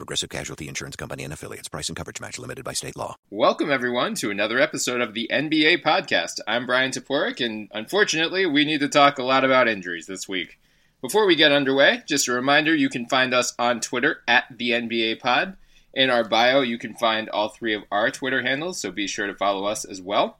Progressive 0.00 0.30
Casualty 0.30 0.66
Insurance 0.66 0.96
Company 0.96 1.24
and 1.24 1.32
affiliates. 1.34 1.68
Price 1.68 1.90
and 1.90 1.96
coverage 1.96 2.22
match 2.22 2.38
limited 2.38 2.64
by 2.64 2.72
state 2.72 2.96
law. 2.96 3.16
Welcome, 3.28 3.70
everyone, 3.70 4.14
to 4.14 4.30
another 4.30 4.58
episode 4.58 5.02
of 5.02 5.12
the 5.12 5.28
NBA 5.30 5.82
podcast. 5.82 6.40
I'm 6.48 6.64
Bryan 6.64 6.90
Toporek, 6.90 7.44
and 7.44 7.68
unfortunately, 7.72 8.46
we 8.46 8.64
need 8.64 8.80
to 8.80 8.88
talk 8.88 9.18
a 9.18 9.22
lot 9.22 9.44
about 9.44 9.68
injuries 9.68 10.06
this 10.06 10.26
week. 10.26 10.58
Before 11.02 11.26
we 11.26 11.36
get 11.36 11.52
underway, 11.52 12.02
just 12.06 12.28
a 12.28 12.32
reminder 12.32 12.74
you 12.74 12.88
can 12.88 13.10
find 13.10 13.34
us 13.34 13.52
on 13.58 13.78
Twitter 13.80 14.22
at 14.26 14.44
the 14.50 14.70
NBA 14.70 15.20
Pod. 15.20 15.58
In 15.92 16.08
our 16.08 16.24
bio, 16.24 16.62
you 16.62 16.78
can 16.78 16.94
find 16.94 17.28
all 17.28 17.50
three 17.50 17.74
of 17.74 17.82
our 17.92 18.10
Twitter 18.10 18.40
handles, 18.40 18.80
so 18.80 18.90
be 18.90 19.06
sure 19.06 19.26
to 19.26 19.34
follow 19.34 19.66
us 19.66 19.84
as 19.84 20.00
well. 20.00 20.38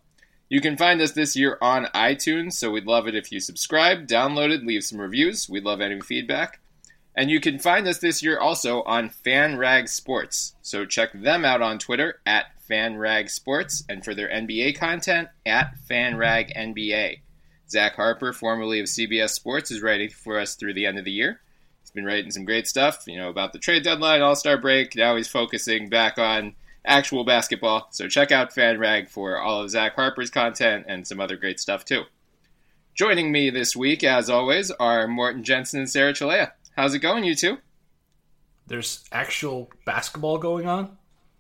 You 0.49 0.63
can 0.63 0.79
find 0.79 1.03
us 1.03 1.13
this 1.13 1.37
year 1.37 1.59
on 1.61 1.85
iTunes, 1.95 2.55
so 2.55 2.71
we'd 2.71 2.87
love 2.87 3.07
it 3.07 3.15
if 3.15 3.31
you 3.31 3.41
subscribe, 3.41 4.07
download 4.07 4.53
it, 4.53 4.65
leave 4.65 4.85
some 4.85 5.03
reviews. 5.03 5.51
We'd 5.51 5.65
love 5.65 5.83
any 5.83 6.01
feedback. 6.01 6.60
And 7.21 7.31
you 7.31 7.39
can 7.39 7.59
find 7.59 7.87
us 7.87 7.99
this 7.99 8.23
year 8.23 8.39
also 8.39 8.83
on 8.85 9.11
FanRag 9.11 9.91
Sports. 9.91 10.55
So 10.63 10.87
check 10.87 11.13
them 11.13 11.45
out 11.45 11.61
on 11.61 11.79
Twitter 11.79 12.19
at 12.25 12.47
FanRag 12.67 13.29
Sports 13.29 13.85
and 13.91 14.03
for 14.03 14.15
their 14.15 14.31
NBA 14.31 14.79
content 14.79 15.29
at 15.45 15.75
FanRag 15.87 16.57
NBA. 16.57 17.21
Zach 17.69 17.97
Harper, 17.97 18.33
formerly 18.33 18.81
of 18.81 18.87
CBS 18.87 19.33
Sports, 19.33 19.71
is 19.71 19.83
writing 19.83 20.09
for 20.09 20.39
us 20.39 20.55
through 20.55 20.73
the 20.73 20.87
end 20.87 20.99
of 20.99 21.05
the 21.05 21.13
year. 21.13 21.43
He's 21.83 21.91
been 21.91 22.07
writing 22.07 22.31
some 22.31 22.47
great 22.47 22.67
stuff, 22.67 23.05
you 23.07 23.19
know, 23.19 23.29
about 23.29 23.53
the 23.53 23.59
trade 23.59 23.83
deadline, 23.83 24.23
All 24.23 24.35
Star 24.35 24.57
break. 24.57 24.97
Now 24.97 25.15
he's 25.17 25.29
focusing 25.29 25.91
back 25.91 26.17
on 26.17 26.55
actual 26.87 27.25
basketball. 27.25 27.89
So 27.91 28.09
check 28.09 28.33
out 28.33 28.55
FanRag 28.55 29.11
for 29.11 29.37
all 29.37 29.61
of 29.61 29.69
Zach 29.69 29.95
Harper's 29.95 30.31
content 30.31 30.87
and 30.89 31.07
some 31.07 31.21
other 31.21 31.37
great 31.37 31.61
stuff 31.61 31.85
too. 31.85 32.05
Joining 32.95 33.31
me 33.31 33.51
this 33.51 33.77
week, 33.77 34.03
as 34.03 34.31
always, 34.31 34.71
are 34.71 35.07
Morten 35.07 35.45
Jensen 35.45 35.81
and 35.81 35.91
Sarah 35.91 36.15
Cilea. 36.15 36.53
How's 36.81 36.95
it 36.95 37.01
going, 37.01 37.25
you 37.25 37.35
two? 37.35 37.59
There's 38.67 39.05
actual 39.13 39.71
basketball 39.85 40.39
going 40.39 40.67
on? 40.67 40.97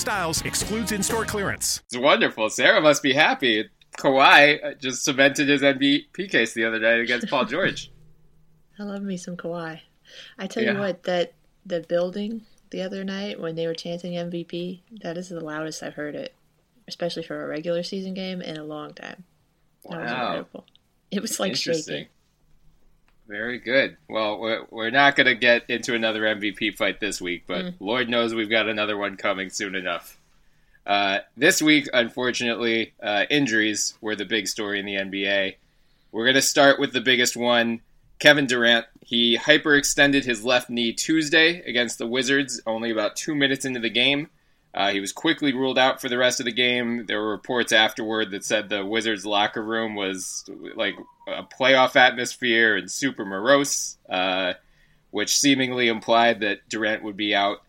styles. 0.00 0.40
Excludes 0.42 0.92
in 0.92 1.02
store 1.02 1.24
clearance. 1.24 1.82
It's 1.86 1.96
wonderful. 1.98 2.48
Sarah 2.50 2.80
must 2.80 3.02
be 3.02 3.12
happy. 3.12 3.68
Kawhi 3.98 4.78
just 4.80 5.04
cemented 5.04 5.48
his 5.48 5.62
MVP 5.62 6.30
case 6.30 6.54
the 6.54 6.64
other 6.64 6.78
night 6.78 7.00
against 7.00 7.28
Paul 7.28 7.44
George. 7.46 7.90
I 8.78 8.84
love 8.84 9.02
me 9.02 9.16
some 9.16 9.36
Kawhi. 9.36 9.80
I 10.38 10.46
tell 10.46 10.62
Yeah. 10.62 10.72
you 10.72 10.78
what, 10.78 11.02
that 11.04 11.34
the 11.66 11.80
building 11.80 12.42
the 12.70 12.82
other 12.82 13.04
night 13.04 13.38
when 13.40 13.54
they 13.56 13.66
were 13.66 13.74
chanting 13.74 14.12
MVP, 14.14 14.80
that 15.02 15.16
is 15.18 15.28
the 15.28 15.40
loudest 15.40 15.82
I've 15.82 15.94
heard 15.94 16.14
it, 16.14 16.34
especially 16.88 17.22
for 17.24 17.42
a 17.44 17.46
regular 17.48 17.82
season 17.82 18.14
game 18.14 18.40
in 18.40 18.56
a 18.56 18.64
long 18.64 18.94
time. 18.94 19.24
That 19.88 20.00
was 20.00 20.10
Wow. 20.10 20.22
incredible. 20.26 20.66
It 21.10 21.20
was 21.20 21.40
like 21.40 21.50
Interesting. 21.50 21.94
shaking. 21.94 22.08
Very 23.30 23.58
good. 23.58 23.96
Well, 24.08 24.40
we're, 24.40 24.66
we're 24.70 24.90
not 24.90 25.14
going 25.14 25.28
to 25.28 25.36
get 25.36 25.70
into 25.70 25.94
another 25.94 26.22
MVP 26.22 26.76
fight 26.76 26.98
this 26.98 27.20
week, 27.20 27.44
but 27.46 27.64
Mm. 27.64 27.74
Lord 27.78 28.08
knows 28.08 28.34
we've 28.34 28.50
got 28.50 28.68
another 28.68 28.96
one 28.96 29.16
coming 29.16 29.50
soon 29.50 29.76
enough. 29.76 30.18
Uh, 30.84 31.20
this 31.36 31.62
week, 31.62 31.88
unfortunately, 31.92 32.92
uh, 33.00 33.26
injuries 33.30 33.94
were 34.00 34.16
the 34.16 34.24
big 34.24 34.48
story 34.48 34.80
in 34.80 34.84
the 34.86 34.96
NBA. 34.96 35.54
We're 36.10 36.24
going 36.24 36.34
to 36.34 36.42
start 36.42 36.80
with 36.80 36.92
the 36.92 37.00
biggest 37.00 37.36
one 37.36 37.82
Kevin 38.18 38.46
Durant. 38.46 38.86
He 39.00 39.38
hyperextended 39.38 40.24
his 40.24 40.44
left 40.44 40.68
knee 40.68 40.92
Tuesday 40.92 41.60
against 41.60 41.98
the 41.98 42.08
Wizards, 42.08 42.60
only 42.66 42.90
about 42.90 43.14
two 43.14 43.36
minutes 43.36 43.64
into 43.64 43.78
the 43.78 43.90
game. 43.90 44.28
Uh, 44.72 44.92
he 44.92 45.00
was 45.00 45.12
quickly 45.12 45.52
ruled 45.52 45.78
out 45.78 46.00
for 46.00 46.08
the 46.08 46.18
rest 46.18 46.38
of 46.38 46.46
the 46.46 46.52
game. 46.52 47.06
There 47.06 47.20
were 47.20 47.30
reports 47.30 47.72
afterward 47.72 48.30
that 48.30 48.44
said 48.44 48.68
the 48.68 48.86
Wizards' 48.86 49.26
locker 49.26 49.62
room 49.62 49.96
was 49.96 50.48
like 50.76 50.96
a 51.26 51.42
playoff 51.42 51.96
atmosphere 51.96 52.76
and 52.76 52.90
super 52.90 53.24
morose, 53.24 53.98
uh, 54.08 54.54
which 55.10 55.36
seemingly 55.36 55.88
implied 55.88 56.40
that 56.40 56.68
Durant 56.68 57.02
would 57.02 57.16
be 57.16 57.34
out 57.34 57.62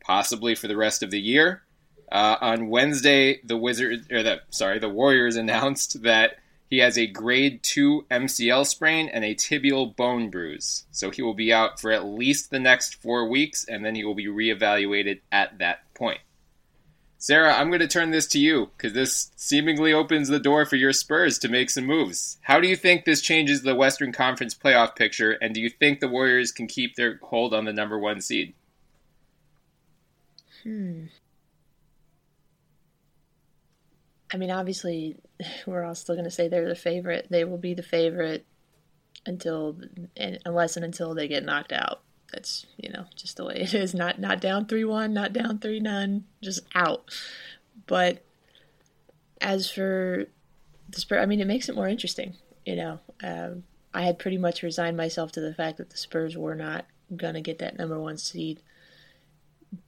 possibly 0.00 0.54
for 0.54 0.66
the 0.66 0.76
rest 0.76 1.02
of 1.02 1.10
the 1.10 1.20
year. 1.20 1.62
Uh, 2.10 2.36
on 2.40 2.68
Wednesday, 2.68 3.40
the 3.44 3.56
Wizards, 3.56 4.06
or 4.10 4.22
the 4.22 4.40
sorry, 4.50 4.78
the 4.78 4.88
Warriors 4.88 5.36
announced 5.36 6.02
that 6.04 6.36
he 6.70 6.78
has 6.78 6.96
a 6.96 7.06
grade 7.06 7.62
two 7.62 8.06
MCL 8.10 8.66
sprain 8.66 9.08
and 9.08 9.24
a 9.24 9.34
tibial 9.34 9.94
bone 9.94 10.30
bruise, 10.30 10.86
so 10.90 11.10
he 11.10 11.22
will 11.22 11.34
be 11.34 11.52
out 11.52 11.80
for 11.80 11.92
at 11.92 12.04
least 12.04 12.50
the 12.50 12.58
next 12.58 13.02
four 13.02 13.28
weeks, 13.28 13.64
and 13.68 13.84
then 13.84 13.94
he 13.94 14.04
will 14.04 14.14
be 14.14 14.26
reevaluated 14.26 15.20
at 15.30 15.58
that 15.58 15.92
point. 15.94 16.20
Sarah, 17.18 17.54
I'm 17.54 17.68
going 17.68 17.80
to 17.80 17.88
turn 17.88 18.10
this 18.10 18.26
to 18.28 18.38
you 18.38 18.70
because 18.76 18.92
this 18.92 19.30
seemingly 19.36 19.92
opens 19.92 20.28
the 20.28 20.38
door 20.38 20.66
for 20.66 20.76
your 20.76 20.92
Spurs 20.92 21.38
to 21.38 21.48
make 21.48 21.70
some 21.70 21.86
moves. 21.86 22.38
How 22.42 22.60
do 22.60 22.68
you 22.68 22.76
think 22.76 23.04
this 23.04 23.22
changes 23.22 23.62
the 23.62 23.74
Western 23.74 24.12
Conference 24.12 24.54
playoff 24.54 24.94
picture, 24.94 25.32
and 25.32 25.54
do 25.54 25.60
you 25.60 25.70
think 25.70 26.00
the 26.00 26.08
Warriors 26.08 26.52
can 26.52 26.66
keep 26.66 26.94
their 26.94 27.18
hold 27.22 27.54
on 27.54 27.64
the 27.64 27.72
number 27.72 27.98
one 27.98 28.20
seed? 28.20 28.54
Hmm. 30.62 31.04
I 34.32 34.36
mean, 34.36 34.50
obviously, 34.50 35.16
we're 35.66 35.84
all 35.84 35.94
still 35.94 36.14
going 36.14 36.24
to 36.24 36.30
say 36.30 36.48
they're 36.48 36.68
the 36.68 36.74
favorite. 36.74 37.28
They 37.30 37.44
will 37.44 37.58
be 37.58 37.74
the 37.74 37.82
favorite 37.82 38.44
until, 39.24 39.78
unless 40.44 40.76
and 40.76 40.84
until 40.84 41.14
they 41.14 41.28
get 41.28 41.44
knocked 41.44 41.72
out. 41.72 42.02
That's 42.32 42.66
you 42.76 42.90
know 42.90 43.06
just 43.14 43.36
the 43.36 43.44
way 43.44 43.56
it 43.56 43.74
is. 43.74 43.94
Not 43.94 44.18
not 44.18 44.40
down 44.40 44.66
three 44.66 44.84
one, 44.84 45.12
not 45.12 45.32
down 45.32 45.58
three 45.58 45.80
none, 45.80 46.24
just 46.42 46.60
out. 46.74 47.04
But 47.86 48.22
as 49.40 49.70
for 49.70 50.26
the 50.88 51.00
Spurs, 51.00 51.22
I 51.22 51.26
mean, 51.26 51.40
it 51.40 51.46
makes 51.46 51.68
it 51.68 51.74
more 51.74 51.88
interesting. 51.88 52.34
You 52.64 52.76
know, 52.76 53.00
um, 53.22 53.64
I 53.94 54.02
had 54.02 54.18
pretty 54.18 54.38
much 54.38 54.62
resigned 54.62 54.96
myself 54.96 55.32
to 55.32 55.40
the 55.40 55.54
fact 55.54 55.78
that 55.78 55.90
the 55.90 55.96
Spurs 55.96 56.36
were 56.36 56.54
not 56.54 56.84
gonna 57.14 57.40
get 57.40 57.58
that 57.60 57.78
number 57.78 57.98
one 57.98 58.18
seed, 58.18 58.60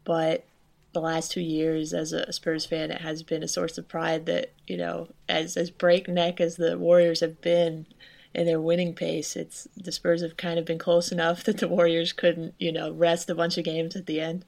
but 0.05 0.45
the 0.93 1.01
last 1.01 1.33
two 1.33 1.41
years 1.41 1.93
as 1.93 2.13
a 2.13 2.33
Spurs 2.33 2.65
fan, 2.65 2.91
it 2.91 3.01
has 3.01 3.23
been 3.23 3.43
a 3.43 3.49
source 3.49 3.79
of 3.79 3.89
pride 3.89 4.27
that 4.27 4.53
you 4.67 4.77
know, 4.77 5.09
as 5.29 5.57
as 5.57 5.71
breakneck 5.71 6.41
as 6.41 6.57
the 6.57 6.79
Warriors 6.79 7.21
have 7.21 7.41
been 7.41 7.87
in 8.35 8.47
their 8.47 8.61
winning 8.61 8.95
pace, 8.95 9.37
it's 9.37 9.67
the 9.77 9.93
Spurs 9.93 10.23
have 10.23 10.37
kind 10.37 10.59
of 10.59 10.65
been 10.65 10.79
close 10.79 11.11
enough 11.13 11.45
that 11.45 11.59
the 11.59 11.69
Warriors 11.69 12.13
couldn't 12.13 12.55
you 12.59 12.73
know 12.73 12.93
rest 12.93 13.31
a 13.31 13.35
bunch 13.35 13.59
of 13.59 13.65
games 13.65 13.97
at 13.97 14.07
the 14.07 14.21
end. 14.21 14.45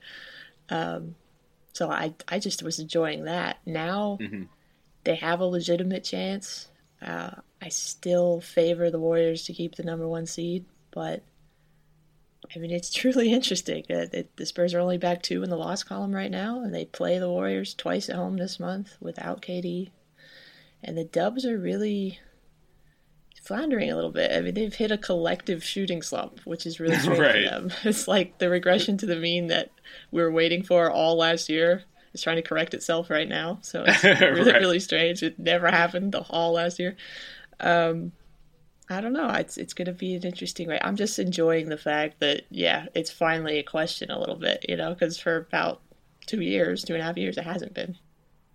Um, 0.69 1.15
so 1.73 1.91
I 1.91 2.15
I 2.29 2.39
just 2.39 2.63
was 2.63 2.79
enjoying 2.79 3.25
that. 3.25 3.59
Now 3.67 4.19
Mhm. 4.21 4.49
they 5.05 5.17
have 5.17 5.41
a 5.41 5.47
legitimate 5.47 6.05
chance. 6.05 6.69
Uh, 7.03 7.31
I 7.63 7.69
still 7.71 8.41
favor 8.41 8.91
the 8.91 8.99
Warriors 9.01 9.45
to 9.45 9.53
keep 9.55 9.75
the 9.77 9.83
number 9.83 10.07
one 10.07 10.27
seed, 10.27 10.65
but 10.91 11.23
I 12.55 12.59
mean, 12.59 12.71
it's 12.71 12.91
truly 12.93 13.33
interesting. 13.33 13.85
Uh, 13.91 14.07
the 14.37 14.47
Spurs 14.47 14.75
are 14.75 14.81
only 14.81 14.99
back 14.99 15.23
two 15.23 15.43
in 15.43 15.51
the 15.51 15.57
loss 15.57 15.83
column 15.83 16.15
right 16.15 16.31
now, 16.31 16.63
and 16.63 16.75
they 16.75 16.85
play 16.85 17.19
the 17.19 17.29
Warriors 17.31 17.75
twice 17.75 18.09
at 18.09 18.17
home 18.17 18.37
this 18.37 18.59
month 18.61 18.97
without 19.01 19.43
KD. 19.43 19.91
And 20.83 20.97
the 20.97 21.05
Dubs 21.05 21.45
are 21.45 21.59
really 21.59 22.19
floundering 23.41 23.91
a 23.91 23.95
little 23.95 24.13
bit. 24.13 24.33
I 24.33 24.41
mean, 24.41 24.55
they've 24.55 24.75
hit 24.75 24.91
a 24.91 24.99
collective 24.99 25.65
shooting 25.65 26.03
slump, 26.03 26.41
which 26.45 26.67
is 26.67 26.79
really 26.79 26.97
strange 26.99 27.19
right. 27.19 27.33
for 27.33 27.43
them. 27.43 27.71
It's 27.85 28.07
like 28.07 28.39
the 28.39 28.51
regression 28.51 28.99
to 28.99 29.07
the 29.07 29.17
mean 29.17 29.49
that 29.49 29.71
we 30.11 30.23
were 30.23 30.31
waiting 30.31 30.63
for 30.63 30.91
all 30.91 31.17
last 31.17 31.49
year 31.49 31.85
is 32.13 32.23
trying 32.23 32.37
to 32.37 32.43
correct 32.43 32.75
itself 32.75 33.11
right 33.11 33.29
now. 33.29 33.59
So 33.63 33.85
it's 33.87 34.05
really, 34.05 34.53
right. 34.53 34.61
really 34.61 34.81
strange. 34.81 35.23
It 35.23 35.39
never 35.39 35.71
happened 35.71 36.13
the 36.13 36.21
all 36.21 36.53
last 36.53 36.79
year. 36.79 36.97
Um, 37.59 38.13
I 38.89 39.01
don't 39.01 39.13
know. 39.13 39.31
It's 39.31 39.57
it's 39.57 39.73
going 39.73 39.87
to 39.87 39.93
be 39.93 40.17
an 40.17 40.25
interesting 40.25 40.69
way. 40.69 40.81
I'm 40.83 40.97
just 40.97 41.19
enjoying 41.19 41.69
the 41.69 41.79
fact 41.79 42.19
that 42.21 42.43
yeah, 42.51 42.87
it's 42.95 43.11
finally 43.11 43.59
a 43.59 43.63
question 43.63 44.11
a 44.11 44.19
little 44.19 44.35
bit, 44.35 44.67
you 44.69 44.77
know, 44.77 44.93
because 44.93 45.19
for 45.19 45.37
about 45.37 45.81
two 46.27 46.41
years, 46.41 46.83
two 46.83 46.95
and 46.95 47.03
a 47.03 47.07
half 47.07 47.17
years, 47.17 47.39
it 47.39 47.45
hasn't 47.45 47.73
been. 47.73 47.97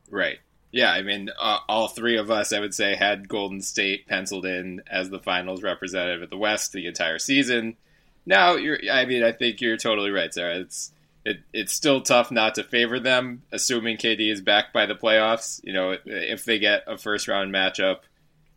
Right. 0.09 0.39
Yeah. 0.75 0.92
I 0.92 1.01
mean, 1.01 1.30
uh, 1.39 1.60
all 1.69 1.88
three 1.88 2.18
of 2.18 2.30
us, 2.30 2.51
I 2.54 2.60
would 2.60 2.74
say, 2.74 2.95
had 2.95 3.30
Golden 3.30 3.62
State 3.62 4.07
penciled 4.07 4.45
in 4.45 4.81
as 4.89 5.10
the 5.10 5.19
finals 5.19 5.63
representative 5.63 6.22
of 6.22 6.30
the 6.30 6.38
West 6.38 6.74
the 6.74 6.88
entire 6.88 7.19
season. 7.19 7.77
Now, 8.25 8.56
you're. 8.56 8.80
I 8.92 9.06
mean, 9.06 9.24
I 9.24 9.31
think 9.31 9.62
you're 9.62 9.77
totally 9.77 10.12
right, 10.12 10.33
Sarah. 10.33 10.60
It's 10.60 10.92
it, 11.24 11.39
it's 11.54 11.74
still 11.74 12.01
tough 12.01 12.31
not 12.31 12.56
to 12.56 12.63
favor 12.63 13.00
them, 13.00 13.44
assuming 13.51 13.98
KD 13.98 14.31
is 14.31 14.42
back 14.42 14.74
by 14.74 14.86
the 14.86 14.95
playoffs. 14.95 15.63
You 15.63 15.74
know, 15.74 15.95
if 16.06 16.44
they 16.44 16.60
get 16.60 16.83
a 16.88 16.98
first 16.98 17.27
round 17.27 17.54
matchup 17.54 18.00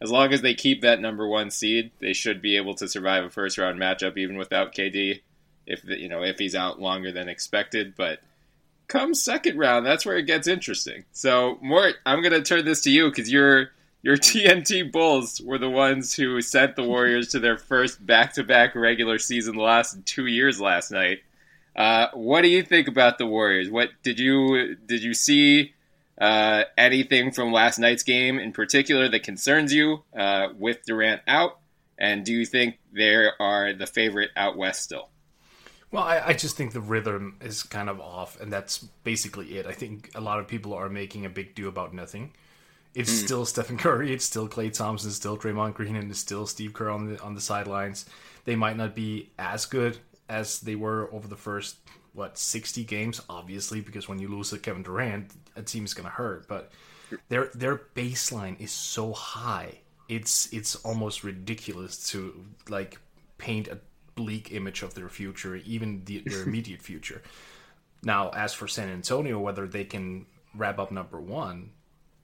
as 0.01 0.11
long 0.11 0.33
as 0.33 0.43
they 0.43 0.55
keep 0.55 0.83
that 0.83 1.01
number 1.01 1.27
one 1.27 1.51
seed, 1.51 1.91
they 2.01 2.13
should 2.13 2.41
be 2.41 2.57
able 2.57 2.75
to 2.77 2.89
survive 2.89 3.25
a 3.25 3.31
first 3.31 3.59
round 3.59 3.81
matchup 3.81 4.17
even 4.17 4.37
without 4.37 4.75
KD. 4.75 5.21
If 5.67 5.83
the, 5.83 5.99
you 5.99 6.09
know 6.09 6.23
if 6.23 6.39
he's 6.39 6.55
out 6.55 6.81
longer 6.81 7.13
than 7.13 7.29
expected, 7.29 7.95
but 7.97 8.21
come 8.89 9.15
second 9.15 9.59
round, 9.59 9.87
that's 9.87 10.05
where 10.05 10.17
it 10.17 10.27
gets 10.27 10.49
interesting. 10.49 11.05
So, 11.13 11.59
Mort, 11.63 11.97
I'm 12.05 12.23
going 12.23 12.33
to 12.33 12.43
turn 12.43 12.65
this 12.65 12.81
to 12.83 12.91
you 12.91 13.11
because 13.11 13.31
your 13.31 13.71
your 14.03 14.17
TNT 14.17 14.91
Bulls 14.91 15.41
were 15.41 15.59
the 15.59 15.71
ones 15.71 16.15
who 16.15 16.41
sent 16.41 16.77
the 16.77 16.83
Warriors 16.83 17.29
to 17.29 17.39
their 17.39 17.57
first 17.57 18.05
back 18.05 18.35
to 18.35 18.45
back 18.45 18.75
regular 18.75 19.19
season 19.19 19.55
loss 19.55 19.95
in 19.95 20.03
two 20.03 20.27
years 20.27 20.61
last 20.61 20.91
night. 20.91 21.19
Uh, 21.77 22.09
what 22.15 22.43
do 22.43 22.49
you 22.49 22.63
think 22.63 22.89
about 22.89 23.19
the 23.19 23.27
Warriors? 23.27 23.71
What 23.71 23.91
did 24.03 24.19
you 24.19 24.75
did 24.75 25.03
you 25.03 25.15
see 25.15 25.75
uh, 26.21 26.65
anything 26.77 27.31
from 27.31 27.53
last 27.53 27.79
night's 27.79 28.03
game 28.03 28.39
in 28.39 28.53
particular 28.53 29.09
that 29.09 29.23
concerns 29.23 29.73
you 29.73 30.03
uh, 30.17 30.49
with 30.59 30.79
Durant 30.87 31.23
out? 31.29 31.59
And 31.97 32.25
do 32.25 32.33
you 32.33 32.47
think 32.47 32.79
they 32.93 33.29
are 33.39 33.73
the 33.73 33.87
favorite 33.87 34.31
out 34.37 34.57
west 34.57 34.83
still? 34.83 35.09
Well, 35.91 36.03
I, 36.03 36.23
I, 36.27 36.33
just 36.35 36.57
think 36.57 36.73
the 36.73 36.83
rhythm 36.83 37.37
is 37.41 37.63
kind 37.63 37.89
of 37.89 37.99
off, 37.99 38.39
and 38.41 38.53
that's 38.53 38.79
basically 39.05 39.57
it. 39.57 39.67
I 39.67 39.73
think 39.73 40.11
a 40.15 40.21
lot 40.21 40.39
of 40.39 40.47
people 40.47 40.75
are 40.75 40.91
making 40.91 41.25
a 41.25 41.31
big 41.31 41.55
deal 41.55 41.69
about 41.69 41.95
nothing. 41.95 42.33
It's 42.95 43.11
mm. 43.11 43.25
still 43.25 43.47
Stephen 43.47 43.79
Curry, 43.79 44.13
it's 44.13 44.25
still 44.25 44.49
Klay 44.49 44.71
Thompson, 44.71 45.09
it's 45.09 45.17
still 45.17 45.39
Draymond 45.39 45.75
Green, 45.75 45.97
and 45.97 46.11
it's 46.11 46.21
still 46.21 46.47
Steve 46.47 46.75
Kerr 46.75 46.91
on 46.91 47.07
the 47.07 47.23
on 47.23 47.35
the 47.35 47.41
sidelines. 47.41 48.05
They 48.45 48.57
might 48.57 48.77
not 48.77 48.95
be 48.95 49.31
as 49.39 49.65
good 49.65 49.99
as 50.29 50.61
they 50.61 50.75
were 50.75 51.09
over 51.13 51.27
the 51.27 51.37
first 51.37 51.77
what 52.13 52.37
60 52.37 52.85
games 52.85 53.21
obviously 53.29 53.81
because 53.81 54.09
when 54.09 54.19
you 54.19 54.29
lose 54.29 54.51
to 54.51 54.59
Kevin 54.59 54.83
Durant 54.83 55.31
a 55.57 55.63
team 55.63 55.85
is 55.85 55.95
going 55.95 56.09
to 56.09 56.11
hurt 56.11 56.49
but 56.49 56.71
their 57.29 57.51
their 57.55 57.77
baseline 57.95 58.61
is 58.61 58.73
so 58.73 59.13
high 59.13 59.79
it's 60.09 60.53
it's 60.53 60.75
almost 60.77 61.23
ridiculous 61.23 62.11
to 62.11 62.45
like 62.69 62.99
paint 63.39 63.69
a 63.69 63.79
bleak 64.21 64.53
image 64.53 64.83
of 64.83 64.95
their 64.95 65.09
future 65.09 65.57
even 65.75 66.03
the, 66.05 66.23
their 66.27 66.43
immediate 66.49 66.83
future. 66.83 67.23
Now 68.03 68.31
as 68.31 68.53
for 68.53 68.69
San 68.69 68.89
Antonio 68.89 69.39
whether 69.39 69.67
they 69.67 69.85
can 69.85 70.27
wrap 70.55 70.79
up 70.79 70.91
number 70.91 71.21
1 71.21 71.71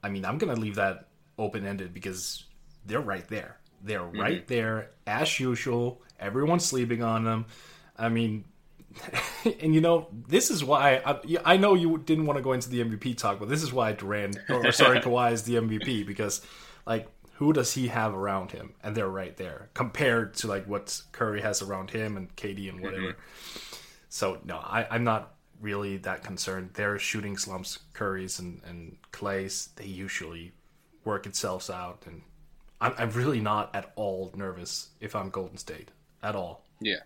I 0.03 0.09
mean 0.09 0.25
I'm 0.25 0.39
going 0.39 0.55
to 0.55 0.61
leave 0.61 0.77
that 0.77 1.09
open 1.39 1.67
ended 1.67 1.95
because 1.95 2.45
they're 2.87 3.01
right 3.15 3.27
there. 3.29 3.59
They're 3.83 4.01
mm-hmm. 4.01 4.21
right 4.21 4.47
there 4.47 4.91
as 5.07 5.39
usual. 5.39 6.03
Everyone's 6.19 6.65
sleeping 6.65 7.03
on 7.03 7.25
them. 7.25 7.47
I 7.97 8.09
mean, 8.09 8.45
and 9.61 9.75
you 9.75 9.81
know, 9.81 10.09
this 10.29 10.51
is 10.51 10.65
why 10.65 11.03
I, 11.05 11.19
I 11.45 11.57
know 11.57 11.75
you 11.75 11.99
didn't 11.99 12.27
want 12.27 12.39
to 12.39 12.43
go 12.43 12.53
into 12.53 12.69
the 12.69 12.83
MVP 12.83 13.17
talk, 13.17 13.39
but 13.39 13.49
this 13.49 13.63
is 13.63 13.73
why 13.73 13.93
Durant, 13.93 14.39
or 14.49 14.73
sorry, 14.73 15.01
Kawhi 15.05 15.33
is 15.33 15.43
the 15.43 15.57
MVP 15.57 16.07
because, 16.07 16.41
like, 16.87 17.09
who 17.35 17.53
does 17.53 17.75
he 17.75 17.89
have 17.89 18.15
around 18.15 18.53
him? 18.53 18.75
And 18.83 18.97
they're 18.97 19.09
right 19.09 19.37
there 19.37 19.71
compared 19.75 20.35
to 20.35 20.47
like 20.47 20.67
what 20.67 21.03
Curry 21.13 21.41
has 21.43 21.63
around 21.63 21.91
him 21.91 22.17
and 22.17 22.35
KD 22.37 22.69
and 22.69 22.81
whatever. 22.81 23.13
Mm-hmm. 23.13 23.77
So 24.09 24.39
no, 24.45 24.57
I, 24.57 24.87
I'm 24.91 25.05
not 25.05 25.35
really 25.61 25.97
that 25.99 26.23
concerned. 26.23 26.71
Their 26.75 26.99
shooting 26.99 27.37
slumps, 27.37 27.81
Curry's 27.93 28.39
and, 28.39 28.61
and 28.67 28.97
Klay's, 29.13 29.71
they 29.77 29.87
usually 29.87 30.53
work 31.05 31.27
itself 31.27 31.69
out, 31.71 32.05
and 32.07 32.23
I'm, 32.81 32.95
I'm 32.99 33.11
really 33.11 33.41
not 33.41 33.75
at 33.75 33.93
all 33.97 34.33
nervous 34.37 34.91
if 35.01 35.17
I'm 35.17 35.31
Golden 35.31 35.57
State 35.57 35.91
at 36.23 36.37
all. 36.37 36.65
Yeah. 36.81 37.01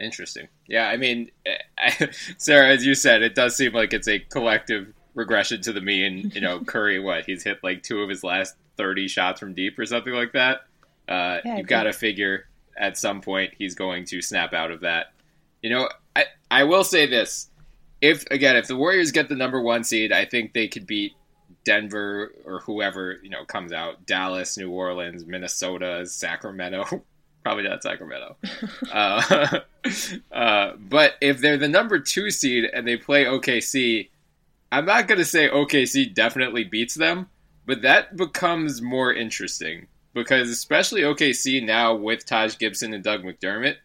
Interesting. 0.00 0.48
Yeah, 0.66 0.88
I 0.88 0.96
mean, 0.96 1.30
I, 1.78 2.08
Sarah, 2.38 2.68
as 2.68 2.86
you 2.86 2.94
said, 2.94 3.22
it 3.22 3.34
does 3.34 3.56
seem 3.56 3.72
like 3.72 3.92
it's 3.92 4.08
a 4.08 4.18
collective 4.18 4.92
regression 5.14 5.60
to 5.62 5.72
the 5.72 5.80
mean. 5.80 6.30
You 6.34 6.40
know, 6.40 6.60
Curry, 6.60 7.00
what 7.00 7.26
he's 7.26 7.42
hit 7.42 7.58
like 7.62 7.82
two 7.82 8.00
of 8.02 8.08
his 8.08 8.22
last 8.22 8.54
thirty 8.78 9.08
shots 9.08 9.40
from 9.40 9.52
deep 9.52 9.78
or 9.78 9.84
something 9.84 10.14
like 10.14 10.32
that. 10.32 10.60
Uh, 11.06 11.40
yeah, 11.44 11.58
you've 11.58 11.66
got 11.66 11.82
to 11.82 11.92
figure 11.92 12.46
at 12.78 12.96
some 12.96 13.20
point 13.20 13.52
he's 13.58 13.74
going 13.74 14.04
to 14.06 14.22
snap 14.22 14.54
out 14.54 14.70
of 14.70 14.80
that. 14.80 15.12
You 15.62 15.70
know, 15.70 15.88
I 16.16 16.24
I 16.50 16.64
will 16.64 16.84
say 16.84 17.06
this: 17.06 17.50
if 18.00 18.24
again, 18.30 18.56
if 18.56 18.66
the 18.66 18.76
Warriors 18.76 19.12
get 19.12 19.28
the 19.28 19.34
number 19.34 19.60
one 19.60 19.84
seed, 19.84 20.12
I 20.12 20.24
think 20.24 20.54
they 20.54 20.68
could 20.68 20.86
beat 20.86 21.12
Denver 21.64 22.32
or 22.44 22.60
whoever 22.60 23.18
you 23.22 23.30
know 23.30 23.44
comes 23.44 23.72
out, 23.72 24.06
Dallas, 24.06 24.56
New 24.56 24.70
Orleans, 24.70 25.26
Minnesota, 25.26 26.06
Sacramento, 26.06 27.04
probably 27.42 27.64
not 27.64 27.82
Sacramento. 27.82 28.36
uh, 28.92 29.60
uh, 30.32 30.72
but 30.78 31.14
if 31.20 31.40
they're 31.40 31.58
the 31.58 31.68
number 31.68 31.98
two 31.98 32.30
seed 32.30 32.64
and 32.64 32.86
they 32.86 32.96
play 32.96 33.24
OKC, 33.24 34.08
I'm 34.70 34.86
not 34.86 35.08
going 35.08 35.18
to 35.18 35.24
say 35.24 35.48
OKC 35.48 36.14
definitely 36.14 36.64
beats 36.64 36.94
them, 36.94 37.28
but 37.68 37.82
that 37.82 38.16
becomes 38.16 38.80
more 38.80 39.12
interesting 39.12 39.88
because 40.14 40.48
especially 40.48 41.02
OKC 41.02 41.62
now 41.62 41.94
with 41.94 42.24
Taj 42.24 42.56
Gibson 42.56 42.94
and 42.94 43.04
Doug 43.04 43.24
McDermott, 43.24 43.76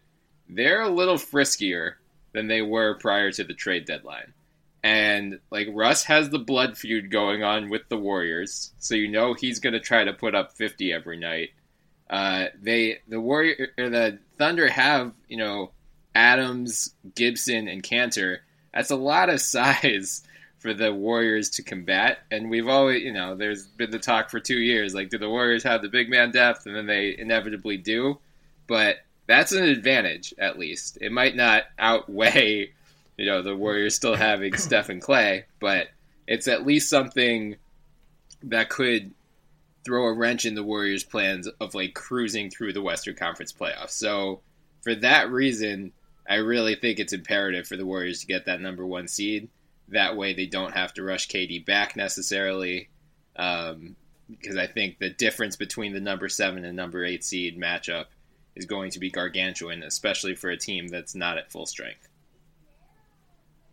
they're 0.48 0.80
a 0.80 0.88
little 0.88 1.16
friskier 1.16 1.96
than 2.32 2.48
they 2.48 2.62
were 2.62 2.94
prior 2.94 3.30
to 3.32 3.44
the 3.44 3.52
trade 3.52 3.84
deadline. 3.84 4.32
And 4.82 5.38
like 5.50 5.68
Russ 5.70 6.04
has 6.04 6.30
the 6.30 6.38
blood 6.38 6.78
feud 6.78 7.10
going 7.10 7.42
on 7.42 7.68
with 7.68 7.82
the 7.90 7.98
Warriors, 7.98 8.72
so 8.78 8.94
you 8.94 9.08
know 9.08 9.34
he's 9.34 9.60
going 9.60 9.74
to 9.74 9.80
try 9.80 10.02
to 10.02 10.14
put 10.14 10.34
up 10.34 10.52
50 10.54 10.90
every 10.90 11.18
night. 11.18 11.50
Uh, 12.08 12.46
they 12.62 13.00
the 13.06 13.20
Warrior 13.20 13.68
or 13.76 13.90
the 13.90 14.18
Thunder 14.38 14.68
have 14.68 15.12
you 15.28 15.36
know 15.36 15.72
Adams, 16.14 16.94
Gibson, 17.14 17.68
and 17.68 17.82
Kanter. 17.82 18.38
That's 18.72 18.90
a 18.90 18.96
lot 18.96 19.28
of 19.28 19.40
size 19.42 20.22
for 20.64 20.72
the 20.72 20.94
Warriors 20.94 21.50
to 21.50 21.62
combat. 21.62 22.20
And 22.30 22.48
we've 22.48 22.68
always, 22.68 23.02
you 23.02 23.12
know, 23.12 23.34
there's 23.34 23.66
been 23.66 23.90
the 23.90 23.98
talk 23.98 24.30
for 24.30 24.40
two 24.40 24.56
years 24.56 24.94
like, 24.94 25.10
do 25.10 25.18
the 25.18 25.28
Warriors 25.28 25.62
have 25.62 25.82
the 25.82 25.90
big 25.90 26.08
man 26.08 26.30
depth? 26.30 26.64
And 26.64 26.74
then 26.74 26.86
they 26.86 27.14
inevitably 27.18 27.76
do. 27.76 28.18
But 28.66 28.96
that's 29.26 29.52
an 29.52 29.64
advantage, 29.64 30.32
at 30.38 30.58
least. 30.58 30.96
It 31.02 31.12
might 31.12 31.36
not 31.36 31.64
outweigh, 31.78 32.72
you 33.18 33.26
know, 33.26 33.42
the 33.42 33.54
Warriors 33.54 33.94
still 33.94 34.16
having 34.16 34.56
Steph 34.56 34.88
and 34.88 35.02
Klay, 35.02 35.44
but 35.60 35.88
it's 36.26 36.48
at 36.48 36.66
least 36.66 36.88
something 36.88 37.56
that 38.44 38.70
could 38.70 39.12
throw 39.84 40.06
a 40.06 40.14
wrench 40.14 40.46
in 40.46 40.54
the 40.54 40.62
Warriors' 40.62 41.04
plans 41.04 41.46
of 41.60 41.74
like 41.74 41.92
cruising 41.92 42.48
through 42.48 42.72
the 42.72 42.80
Western 42.80 43.16
Conference 43.16 43.52
playoffs. 43.52 43.90
So 43.90 44.40
for 44.80 44.94
that 44.94 45.30
reason, 45.30 45.92
I 46.26 46.36
really 46.36 46.74
think 46.74 46.98
it's 46.98 47.12
imperative 47.12 47.66
for 47.66 47.76
the 47.76 47.84
Warriors 47.84 48.20
to 48.20 48.26
get 48.26 48.46
that 48.46 48.62
number 48.62 48.86
one 48.86 49.08
seed. 49.08 49.50
That 49.88 50.16
way, 50.16 50.34
they 50.34 50.46
don't 50.46 50.72
have 50.72 50.94
to 50.94 51.02
rush 51.02 51.28
KD 51.28 51.64
back 51.64 51.96
necessarily. 51.96 52.88
Um, 53.36 53.96
because 54.30 54.56
I 54.56 54.66
think 54.66 54.98
the 54.98 55.10
difference 55.10 55.56
between 55.56 55.92
the 55.92 56.00
number 56.00 56.28
seven 56.28 56.64
and 56.64 56.76
number 56.76 57.04
eight 57.04 57.24
seed 57.24 57.60
matchup 57.60 58.06
is 58.56 58.64
going 58.64 58.90
to 58.92 58.98
be 58.98 59.10
gargantuan, 59.10 59.82
especially 59.82 60.34
for 60.34 60.48
a 60.48 60.56
team 60.56 60.88
that's 60.88 61.14
not 61.14 61.36
at 61.36 61.52
full 61.52 61.66
strength. 61.66 62.08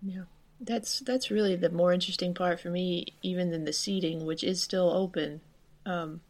Yeah, 0.01 0.23
that's 0.59 0.99
that's 0.99 1.31
really 1.31 1.55
the 1.55 1.69
more 1.69 1.93
interesting 1.93 2.33
part 2.33 2.59
for 2.59 2.69
me, 2.69 3.05
even 3.21 3.51
than 3.51 3.63
the 3.63 3.71
seeding, 3.71 4.25
which 4.25 4.43
is 4.43 4.61
still 4.61 4.89
open 4.89 5.39
um, 5.85 6.21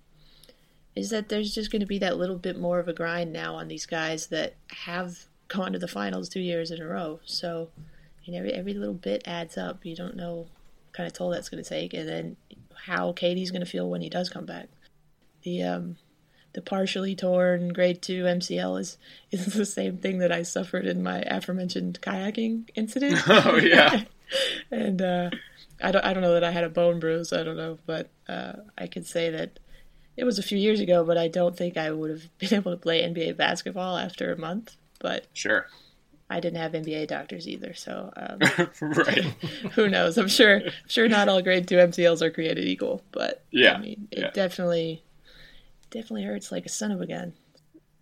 is 0.96 1.10
that 1.10 1.30
there's 1.30 1.54
just 1.54 1.72
going 1.72 1.80
to 1.80 1.86
be 1.86 2.00
that 2.00 2.18
little 2.18 2.38
bit 2.38 2.60
more 2.60 2.80
of 2.80 2.88
a 2.88 2.94
grind 2.94 3.32
now 3.32 3.56
on 3.56 3.68
these 3.68 3.86
guys 3.86 4.28
that 4.28 4.56
have 4.86 5.26
gone 5.48 5.74
to 5.74 5.80
the 5.80 5.88
finals 5.88 6.30
two 6.30 6.40
years 6.40 6.72
in 6.72 6.82
a 6.82 6.88
row. 6.88 7.20
So, 7.26 7.70
you 8.24 8.34
know, 8.34 8.40
every, 8.40 8.54
every 8.54 8.74
little 8.74 8.94
bit 8.94 9.24
adds 9.26 9.58
up. 9.58 9.86
You 9.86 9.96
don't 9.96 10.16
know 10.16 10.48
kind 10.94 11.08
of 11.08 11.14
toll 11.14 11.30
that's 11.30 11.50
going 11.50 11.64
to 11.64 11.70
take, 11.70 11.94
and 11.94 12.08
then 12.08 12.38
how 12.86 13.14
KD's 13.14 13.52
going 13.52 13.64
to 13.64 13.70
feel 13.70 13.90
when 13.90 14.02
he 14.02 14.10
does 14.10 14.30
come 14.30 14.46
back. 14.46 14.68
The 15.44 15.64
um, 15.64 15.98
the 16.54 16.62
partially 16.62 17.16
torn 17.16 17.70
grade 17.70 18.02
two 18.02 18.24
MCL 18.24 18.80
is 18.80 18.98
is 19.32 19.46
the 19.54 19.66
same 19.66 19.98
thing 19.98 20.20
that 20.20 20.32
I 20.32 20.44
suffered 20.44 20.86
in 20.86 21.04
my 21.04 21.22
aforementioned 21.22 22.00
kayaking 22.02 22.70
incident. 22.76 23.22
Oh 23.28 23.58
yeah. 23.58 24.04
and 24.72 25.02
uh, 25.02 25.30
I 25.82 25.92
don't 25.92 26.06
I 26.06 26.14
don't 26.14 26.24
know 26.24 26.34
that 26.34 26.44
I 26.44 26.52
had 26.52 26.64
a 26.64 26.70
bone 26.70 27.00
bruise. 27.00 27.34
I 27.34 27.44
don't 27.44 27.58
know, 27.58 27.78
but 27.86 28.10
uh, 28.28 28.54
I 28.78 28.88
could 28.88 29.08
say 29.08 29.30
that 29.30 29.60
it 30.18 30.24
was 30.24 30.38
a 30.38 30.44
few 30.44 30.58
years 30.58 30.80
ago. 30.80 31.04
But 31.04 31.18
I 31.18 31.28
don't 31.28 31.58
think 31.58 31.78
I 31.78 31.92
would 31.92 32.10
have 32.12 32.38
been 32.38 32.54
able 32.54 32.72
to 32.72 32.78
play 32.78 33.02
NBA 33.02 33.38
basketball 33.38 33.98
after 33.98 34.32
a 34.32 34.38
month. 34.38 34.76
But 35.00 35.28
Sure. 35.34 35.68
I 36.32 36.40
didn't 36.40 36.60
have 36.60 36.72
NBA 36.72 37.08
doctors 37.08 37.48
either, 37.48 37.74
so 37.74 38.12
um, 38.16 38.40
right. 38.82 39.24
who 39.74 39.90
knows? 39.90 40.18
I'm 40.18 40.28
sure 40.30 40.58
I'm 40.62 40.72
sure 40.88 41.08
not 41.08 41.28
all 41.30 41.42
grade 41.42 41.68
two 41.68 41.76
MCLs 41.76 42.22
are 42.22 42.32
created 42.32 42.66
equal, 42.66 43.04
but 43.12 43.44
Yeah, 43.52 43.74
I 43.74 43.78
mean 43.80 44.08
it 44.12 44.20
yeah. 44.20 44.30
definitely 44.32 45.04
definitely 45.90 46.24
hurts 46.24 46.52
like 46.52 46.66
a 46.66 46.70
son 46.70 46.92
of 46.92 47.02
a 47.02 47.08
gun. 47.08 47.34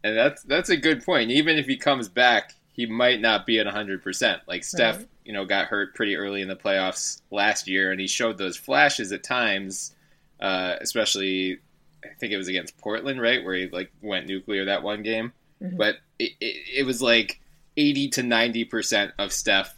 And 0.03 0.15
that's 0.15 0.43
that's 0.43 0.69
a 0.69 0.77
good 0.77 1.03
point. 1.03 1.31
Even 1.31 1.57
if 1.57 1.65
he 1.65 1.75
comes 1.75 2.07
back, 2.07 2.53
he 2.71 2.85
might 2.85 3.19
not 3.19 3.45
be 3.45 3.59
at 3.59 3.67
100%. 3.67 4.41
Like 4.47 4.63
Steph, 4.63 4.97
Right. 4.97 5.07
you 5.25 5.33
know, 5.33 5.45
got 5.45 5.67
hurt 5.67 5.95
pretty 5.95 6.15
early 6.15 6.41
in 6.41 6.47
the 6.47 6.55
playoffs 6.55 7.21
last 7.31 7.67
year 7.67 7.91
and 7.91 7.99
he 7.99 8.07
showed 8.07 8.37
those 8.37 8.55
flashes 8.57 9.11
at 9.11 9.23
times, 9.23 9.93
uh, 10.39 10.75
especially 10.79 11.59
I 12.03 12.09
think 12.19 12.31
it 12.31 12.37
was 12.37 12.47
against 12.47 12.77
Portland, 12.77 13.19
right, 13.21 13.43
where 13.43 13.55
he 13.55 13.67
like 13.67 13.91
went 14.01 14.27
nuclear 14.27 14.65
that 14.65 14.83
one 14.83 15.03
game. 15.03 15.33
But 15.61 15.95
it, 16.17 16.31
it, 16.39 16.55
it 16.79 16.85
was 16.85 17.01
like 17.01 17.41
80 17.79 18.09
to 18.09 18.21
90% 18.21 19.13
of 19.17 19.31
Steph 19.31 19.73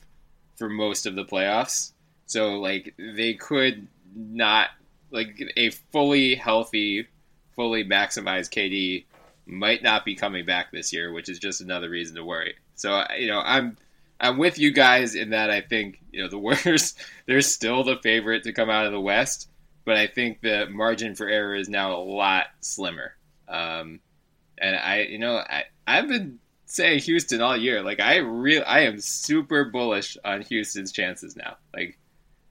for 0.55 0.67
most 0.67 1.05
of 1.05 1.15
the 1.15 1.23
playoffs. 1.23 1.93
So 2.25 2.55
like 2.59 2.95
they 2.97 3.35
could 3.35 3.87
not 4.15 4.69
like 5.11 5.39
a 5.55 5.69
fully 5.69 6.35
healthy, 6.35 7.07
fully 7.55 7.85
maximized 7.85 8.49
KD 8.49 9.05
might 9.45 9.83
not 9.83 10.03
be 10.03 10.15
coming 10.15 10.45
back 10.45 10.71
this 10.71 10.91
year, 10.91 11.11
which 11.11 11.29
is 11.29 11.37
just 11.37 11.61
another 11.61 11.89
reason 11.89 12.15
to 12.15 12.23
worry. 12.23 12.55
So 12.75 13.03
you 13.17 13.27
know, 13.27 13.39
I'm 13.39 13.77
I'm 14.19 14.37
with 14.37 14.57
you 14.57 14.71
guys 14.71 15.13
in 15.13 15.31
that 15.31 15.51
I 15.51 15.61
think 15.61 15.99
you 16.11 16.23
know 16.23 16.29
the 16.29 16.37
Warriors 16.39 16.95
they're 17.27 17.41
still 17.41 17.83
the 17.83 17.97
favorite 17.97 18.43
to 18.43 18.53
come 18.53 18.69
out 18.69 18.87
of 18.87 18.91
the 18.91 18.99
West, 18.99 19.49
but 19.85 19.97
I 19.97 20.07
think 20.07 20.41
the 20.41 20.67
margin 20.71 21.15
for 21.15 21.27
error 21.27 21.53
is 21.53 21.69
now 21.69 21.95
a 21.95 22.01
lot 22.01 22.47
slimmer. 22.61 23.13
Um, 23.47 23.99
and 24.57 24.75
I 24.75 25.01
you 25.01 25.19
know 25.19 25.35
I 25.35 25.65
I've 25.85 26.07
been 26.07 26.39
saying 26.71 26.99
Houston 26.99 27.41
all 27.41 27.57
year. 27.57 27.83
Like 27.83 27.99
I 27.99 28.17
real 28.17 28.63
I 28.65 28.81
am 28.81 28.99
super 28.99 29.65
bullish 29.65 30.17
on 30.23 30.41
Houston's 30.43 30.91
chances 30.91 31.35
now. 31.35 31.57
Like 31.75 31.97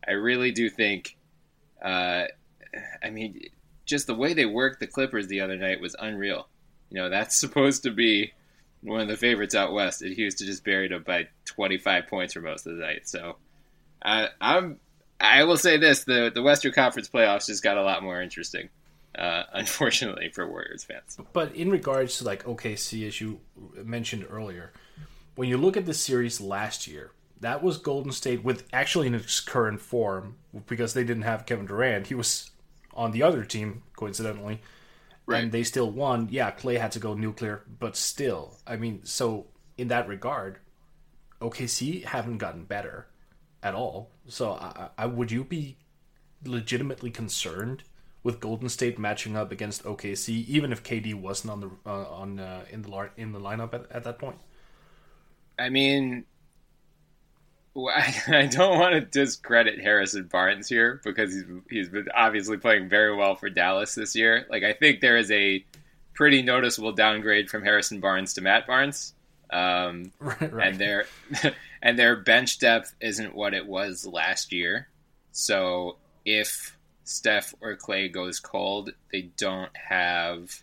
I 0.07 0.12
really 0.12 0.53
do 0.53 0.69
think. 0.69 1.17
Uh, 1.83 2.25
I 3.03 3.11
mean, 3.11 3.41
just 3.87 4.07
the 4.07 4.15
way 4.15 4.35
they 4.35 4.45
worked 4.45 4.81
the 4.81 4.87
Clippers 4.87 5.27
the 5.27 5.41
other 5.41 5.57
night 5.57 5.81
was 5.81 5.97
unreal. 5.99 6.49
You 6.91 6.99
know, 7.00 7.09
that's 7.09 7.35
supposed 7.41 7.85
to 7.85 7.91
be 7.91 8.33
one 8.83 9.00
of 9.00 9.09
the 9.09 9.17
favorites 9.17 9.55
out 9.55 9.73
west, 9.73 10.03
and 10.03 10.15
Houston 10.15 10.47
just 10.47 10.65
buried 10.65 10.93
them 10.93 11.03
by 11.03 11.29
25 11.47 12.07
points 12.07 12.35
for 12.35 12.41
most 12.41 12.67
of 12.67 12.77
the 12.77 12.83
night. 12.83 13.09
So, 13.09 13.37
I, 14.03 14.29
I'm 14.41 14.79
I 15.19 15.45
will 15.45 15.57
say 15.57 15.79
this: 15.79 16.05
the 16.05 16.31
the 16.33 16.43
Western 16.43 16.73
Conference 16.73 17.09
playoffs 17.09 17.47
just 17.47 17.62
got 17.62 17.79
a 17.79 17.83
lot 17.83 18.03
more 18.03 18.21
interesting. 18.21 18.69
Uh, 19.19 19.43
unfortunately 19.52 20.29
for 20.29 20.49
Warriors 20.49 20.85
fans. 20.85 21.19
But 21.33 21.55
in 21.55 21.71
regards 21.71 22.19
to 22.19 22.25
like 22.25 22.45
OKC, 22.45 23.07
as 23.07 23.21
you 23.21 23.40
mentioned 23.83 24.26
earlier, 24.31 24.73
when 25.35 25.49
you 25.49 25.57
look 25.57 25.76
at 25.76 25.87
the 25.87 25.95
series 25.95 26.40
last 26.40 26.87
year, 26.87 27.12
that 27.40 27.62
was 27.62 27.79
Golden 27.79 28.12
State 28.12 28.45
with 28.45 28.69
actually 28.73 29.07
in 29.09 29.14
its 29.14 29.40
current 29.40 29.81
form 29.81 30.37
because 30.67 30.95
they 30.95 31.02
didn't 31.05 31.23
have 31.23 31.47
Kevin 31.47 31.67
Durant. 31.67 32.07
He 32.09 32.14
was 32.14 32.50
on 32.95 33.12
the 33.12 33.23
other 33.23 33.45
team, 33.45 33.83
coincidentally, 33.97 34.61
Right. 35.26 35.45
and 35.45 35.52
they 35.52 35.62
still 35.62 35.90
won. 35.90 36.29
Yeah, 36.31 36.50
Klay 36.50 36.79
had 36.79 36.93
to 36.93 36.99
go 36.99 37.14
nuclear, 37.14 37.62
but 37.79 37.97
still, 37.97 38.59
I 38.67 38.76
mean, 38.76 39.05
so 39.05 39.47
in 39.79 39.88
that 39.88 40.07
regard, 40.09 40.59
OKC 41.40 42.05
haven't 42.05 42.38
gotten 42.38 42.64
better 42.64 43.07
at 43.62 43.75
all. 43.75 44.11
So, 44.29 44.52
I, 44.52 44.88
I 44.99 45.07
would 45.07 45.31
you 45.31 45.45
be 45.45 45.76
legitimately 46.45 47.11
concerned 47.11 47.85
with 48.23 48.41
Golden 48.41 48.69
State 48.69 48.99
matching 48.99 49.37
up 49.37 49.50
against 49.50 49.85
OKC, 49.85 50.47
even 50.47 50.73
if 50.73 50.83
KD 50.83 51.15
wasn't 51.15 51.53
on 51.53 51.61
the 51.61 51.71
uh, 51.87 52.05
on 52.11 52.39
uh, 52.39 52.65
in 52.71 52.83
the 52.83 52.91
lar- 52.91 53.12
in 53.17 53.33
the 53.33 53.41
lineup 53.41 53.75
at, 53.75 53.91
at 53.91 54.05
that 54.05 54.19
point? 54.19 54.37
I 55.59 55.69
mean, 55.69 56.25
I, 57.77 58.49
don't 58.50 58.79
want 58.79 58.95
to 58.95 59.00
discredit 59.00 59.81
Harrison 59.81 60.25
Barnes 60.25 60.69
here 60.69 61.00
because 61.05 61.33
he's 61.33 61.45
he's 61.69 61.89
been 61.89 62.09
obviously 62.15 62.57
playing 62.57 62.89
very 62.89 63.15
well 63.15 63.37
for 63.37 63.49
Dallas 63.49 63.95
this 63.95 64.17
year. 64.17 64.47
Like 64.50 64.65
I 64.65 64.73
think 64.73 65.00
there 65.00 65.17
is 65.17 65.31
a 65.31 65.65
pretty 66.15 66.43
noticeable 66.43 66.93
downgrade 66.93 67.49
from 67.49 67.62
Harrison 67.62 68.00
Barnes 68.00 68.35
to 68.35 68.41
Matt 68.41 68.67
Barnes, 68.67 69.15
um, 69.50 70.12
right, 70.19 70.53
right. 70.53 70.69
and 70.69 70.79
their 70.79 71.07
and 71.83 71.99
their 71.99 72.17
bench 72.17 72.59
depth 72.59 72.95
isn't 73.00 73.35
what 73.35 73.55
it 73.55 73.67
was 73.67 74.05
last 74.07 74.53
year. 74.53 74.89
So 75.33 75.97
if 76.25 76.77
Steph 77.04 77.54
or 77.61 77.76
Klay 77.76 78.12
goes 78.12 78.40
cold, 78.40 78.90
they 79.12 79.30
don't 79.37 79.75
have, 79.76 80.62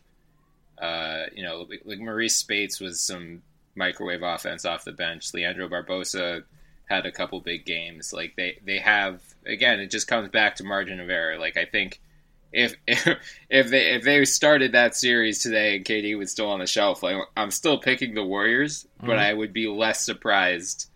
uh, 0.78 1.24
you 1.34 1.44
know, 1.44 1.68
like, 1.86 2.00
Marreese 2.00 2.32
Speights 2.32 2.80
was 2.80 3.02
some 3.02 3.42
microwave 3.76 4.24
offense 4.24 4.66
off 4.66 4.84
the 4.84 4.92
bench. 4.92 5.34
Leandro 5.34 5.70
Barbosa 5.70 6.44
had 6.88 7.06
a 7.06 7.12
couple 7.12 7.40
big 7.40 7.66
games. 7.66 8.12
Like 8.12 8.36
they 8.36 8.60
they 8.66 8.80
have 8.80 9.22
again, 9.46 9.80
it 9.80 9.92
just 9.92 10.08
comes 10.08 10.30
back 10.30 10.56
to 10.56 10.64
margin 10.64 11.00
of 11.00 11.10
error. 11.10 11.38
Like 11.38 11.58
I 11.58 11.66
think 11.66 12.02
if 12.52 12.76
if, 12.88 13.08
if 13.50 13.70
they 13.70 13.94
if 13.94 14.04
they 14.04 14.26
started 14.26 14.72
that 14.72 14.96
series 14.96 15.40
today 15.40 15.78
and 15.78 15.86
KD 15.86 16.18
was 16.18 16.32
still 16.32 16.50
on 16.50 16.60
the 16.60 16.68
shelf, 16.68 17.04
like 17.04 17.18
I'm 17.36 17.52
still 17.52 17.78
picking 17.78 18.16
the 18.16 18.24
Warriors, 18.24 18.88
but 19.02 19.20
I 19.20 19.34
would 19.34 19.54
be 19.54 19.68
less 19.68 20.04
surprised 20.04 20.90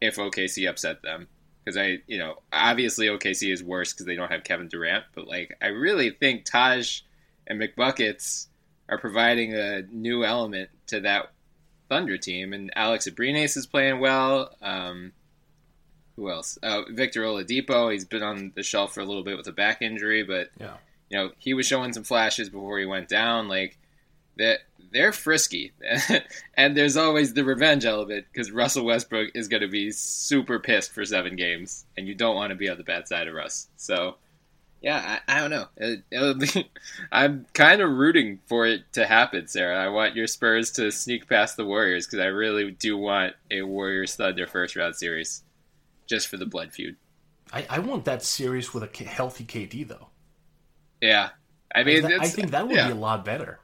if 0.00 0.16
OKC 0.16 0.68
upset 0.68 1.02
them 1.02 1.28
because 1.64 1.76
I 1.76 1.98
you 2.06 2.18
know 2.18 2.36
obviously 2.52 3.06
OKC 3.06 3.52
is 3.52 3.62
worse 3.62 3.92
because 3.92 4.06
they 4.06 4.16
don't 4.16 4.30
have 4.30 4.44
Kevin 4.44 4.68
Durant, 4.68 5.04
but 5.14 5.26
like 5.26 5.56
I 5.62 5.68
really 5.68 6.10
think 6.10 6.44
Taj 6.44 7.00
and 7.46 7.60
McBuckets 7.60 8.46
are 8.88 8.98
providing 8.98 9.54
a 9.54 9.82
new 9.82 10.24
element 10.24 10.70
to 10.88 11.00
that 11.00 11.32
Thunder 11.88 12.16
team, 12.16 12.52
and 12.52 12.70
Alex 12.76 13.08
Abrines 13.08 13.56
is 13.56 13.66
playing 13.66 14.00
well. 14.00 14.54
Um, 14.62 15.12
who 16.16 16.30
else? 16.30 16.58
Uh, 16.62 16.82
Victor 16.90 17.22
Oladipo. 17.22 17.92
He's 17.92 18.04
been 18.04 18.22
on 18.22 18.52
the 18.54 18.62
shelf 18.62 18.94
for 18.94 19.00
a 19.00 19.04
little 19.04 19.24
bit 19.24 19.36
with 19.36 19.46
a 19.48 19.52
back 19.52 19.82
injury, 19.82 20.22
but 20.22 20.50
yeah. 20.58 20.74
you 21.08 21.18
know 21.18 21.30
he 21.38 21.54
was 21.54 21.66
showing 21.66 21.92
some 21.92 22.04
flashes 22.04 22.48
before 22.48 22.78
he 22.78 22.86
went 22.86 23.08
down. 23.08 23.48
Like 23.48 23.76
that, 24.40 24.58
they're 24.92 25.12
frisky, 25.12 25.72
and 26.54 26.76
there's 26.76 26.96
always 26.96 27.32
the 27.32 27.44
revenge 27.44 27.84
element 27.84 28.26
because 28.32 28.50
Russell 28.50 28.84
Westbrook 28.84 29.30
is 29.34 29.46
going 29.46 29.62
to 29.62 29.68
be 29.68 29.92
super 29.92 30.58
pissed 30.58 30.92
for 30.92 31.04
seven 31.04 31.36
games, 31.36 31.86
and 31.96 32.08
you 32.08 32.14
don't 32.14 32.34
want 32.34 32.50
to 32.50 32.56
be 32.56 32.68
on 32.68 32.76
the 32.76 32.82
bad 32.84 33.06
side 33.06 33.28
of 33.28 33.34
Russ. 33.34 33.68
So. 33.76 34.16
Yeah, 34.82 35.20
I, 35.28 35.36
I 35.36 35.40
don't 35.42 35.50
know. 35.50 35.66
It, 35.76 36.40
be, 36.54 36.70
I'm 37.12 37.44
kind 37.52 37.82
of 37.82 37.90
rooting 37.90 38.40
for 38.46 38.66
it 38.66 38.90
to 38.94 39.06
happen, 39.06 39.46
Sarah. 39.46 39.78
I 39.78 39.88
want 39.88 40.16
your 40.16 40.26
Spurs 40.26 40.70
to 40.72 40.90
sneak 40.90 41.28
past 41.28 41.58
the 41.58 41.66
Warriors 41.66 42.06
because 42.06 42.20
I 42.20 42.28
really 42.28 42.70
do 42.70 42.96
want 42.96 43.34
a 43.50 43.60
Warriors 43.60 44.16
Thunder 44.16 44.46
first 44.46 44.76
round 44.76 44.96
series, 44.96 45.42
just 46.06 46.28
for 46.28 46.38
the 46.38 46.46
blood 46.46 46.72
feud. 46.72 46.96
I, 47.52 47.66
I 47.68 47.78
want 47.80 48.06
that 48.06 48.22
series 48.22 48.72
with 48.72 48.82
a 48.82 49.04
healthy 49.04 49.44
KD 49.44 49.86
though. 49.86 50.08
Yeah, 51.02 51.28
I 51.74 51.84
mean, 51.84 52.02
That- 52.02 52.22
I 52.22 52.28
think 52.28 52.52
that 52.52 52.66
would 52.66 52.74
yeah. 52.74 52.86
be 52.86 52.92
a 52.92 52.96
lot 52.96 53.22
better. 53.22 53.60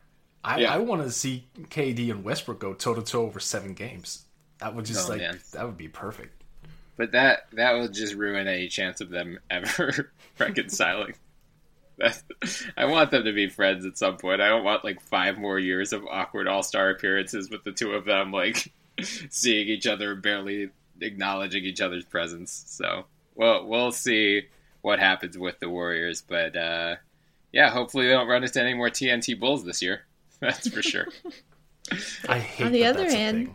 I, 0.46 0.60
Yeah. 0.60 0.74
I 0.74 0.78
want 0.78 1.02
to 1.02 1.10
see 1.10 1.44
KD 1.56 2.10
and 2.10 2.22
Westbrook 2.24 2.58
go 2.60 2.72
toe 2.72 2.94
to 2.94 3.02
toe 3.02 3.22
over 3.22 3.40
seven 3.40 3.74
games. 3.74 4.24
That 4.58 4.74
would 4.74 4.84
just 4.86 5.06
Oh, 5.08 5.12
like 5.12 5.20
man. 5.20 5.40
that 5.52 5.66
would 5.66 5.76
be 5.76 5.88
perfect. 5.88 6.32
But 6.96 7.12
that 7.12 7.48
that 7.52 7.72
will 7.72 7.88
just 7.88 8.14
ruin 8.14 8.46
any 8.46 8.68
chance 8.68 9.00
of 9.02 9.10
them 9.10 9.38
ever 9.50 10.12
reconciling. 10.38 11.14
That, 11.98 12.22
I 12.76 12.84
want 12.86 13.10
them 13.10 13.24
to 13.24 13.32
be 13.32 13.48
friends 13.48 13.84
at 13.84 13.98
some 13.98 14.16
point. 14.18 14.40
I 14.40 14.48
don't 14.48 14.64
want 14.64 14.84
like 14.84 15.00
five 15.00 15.36
more 15.38 15.58
years 15.58 15.92
of 15.92 16.06
awkward 16.06 16.46
All 16.48 16.62
Star 16.62 16.90
appearances 16.90 17.50
with 17.50 17.64
the 17.64 17.72
two 17.72 17.92
of 17.92 18.04
them 18.06 18.32
like 18.32 18.72
seeing 19.02 19.68
each 19.68 19.86
other, 19.86 20.14
barely 20.14 20.70
acknowledging 21.00 21.64
each 21.64 21.80
other's 21.82 22.04
presence. 22.04 22.64
So, 22.68 23.04
well, 23.34 23.66
we'll 23.66 23.92
see 23.92 24.44
what 24.80 24.98
happens 25.00 25.36
with 25.36 25.58
the 25.60 25.68
Warriors. 25.68 26.22
But 26.22 26.56
uh, 26.56 26.96
yeah, 27.52 27.70
hopefully 27.70 28.06
they 28.06 28.12
don't 28.12 28.28
run 28.28 28.42
into 28.44 28.60
any 28.62 28.72
more 28.72 28.88
TNT 28.88 29.38
Bulls 29.38 29.64
this 29.64 29.82
year. 29.82 30.05
That's 30.40 30.68
for 30.68 30.82
sure. 30.82 31.06
I 32.28 32.38
hate 32.38 32.66
On 32.66 32.72
the 32.72 32.80
that 32.82 32.90
other 32.96 33.02
that's 33.04 33.14
hand- 33.14 33.54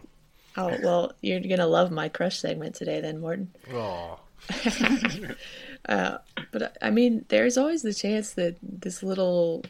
Oh 0.58 0.78
well, 0.84 1.14
you're 1.22 1.40
gonna 1.40 1.68
love 1.68 1.92
my 1.92 2.10
crush 2.10 2.40
segment 2.40 2.76
today, 2.76 3.00
then, 3.00 3.20
Morten. 3.22 3.52
Oh, 3.74 4.20
But 5.86 6.78
I 6.82 6.90
mean, 6.92 7.26
there's 7.30 7.58
always 7.58 7.82
the 7.84 7.94
chance 7.94 8.34
that 8.34 8.58
this 8.62 9.02
little, 9.02 9.64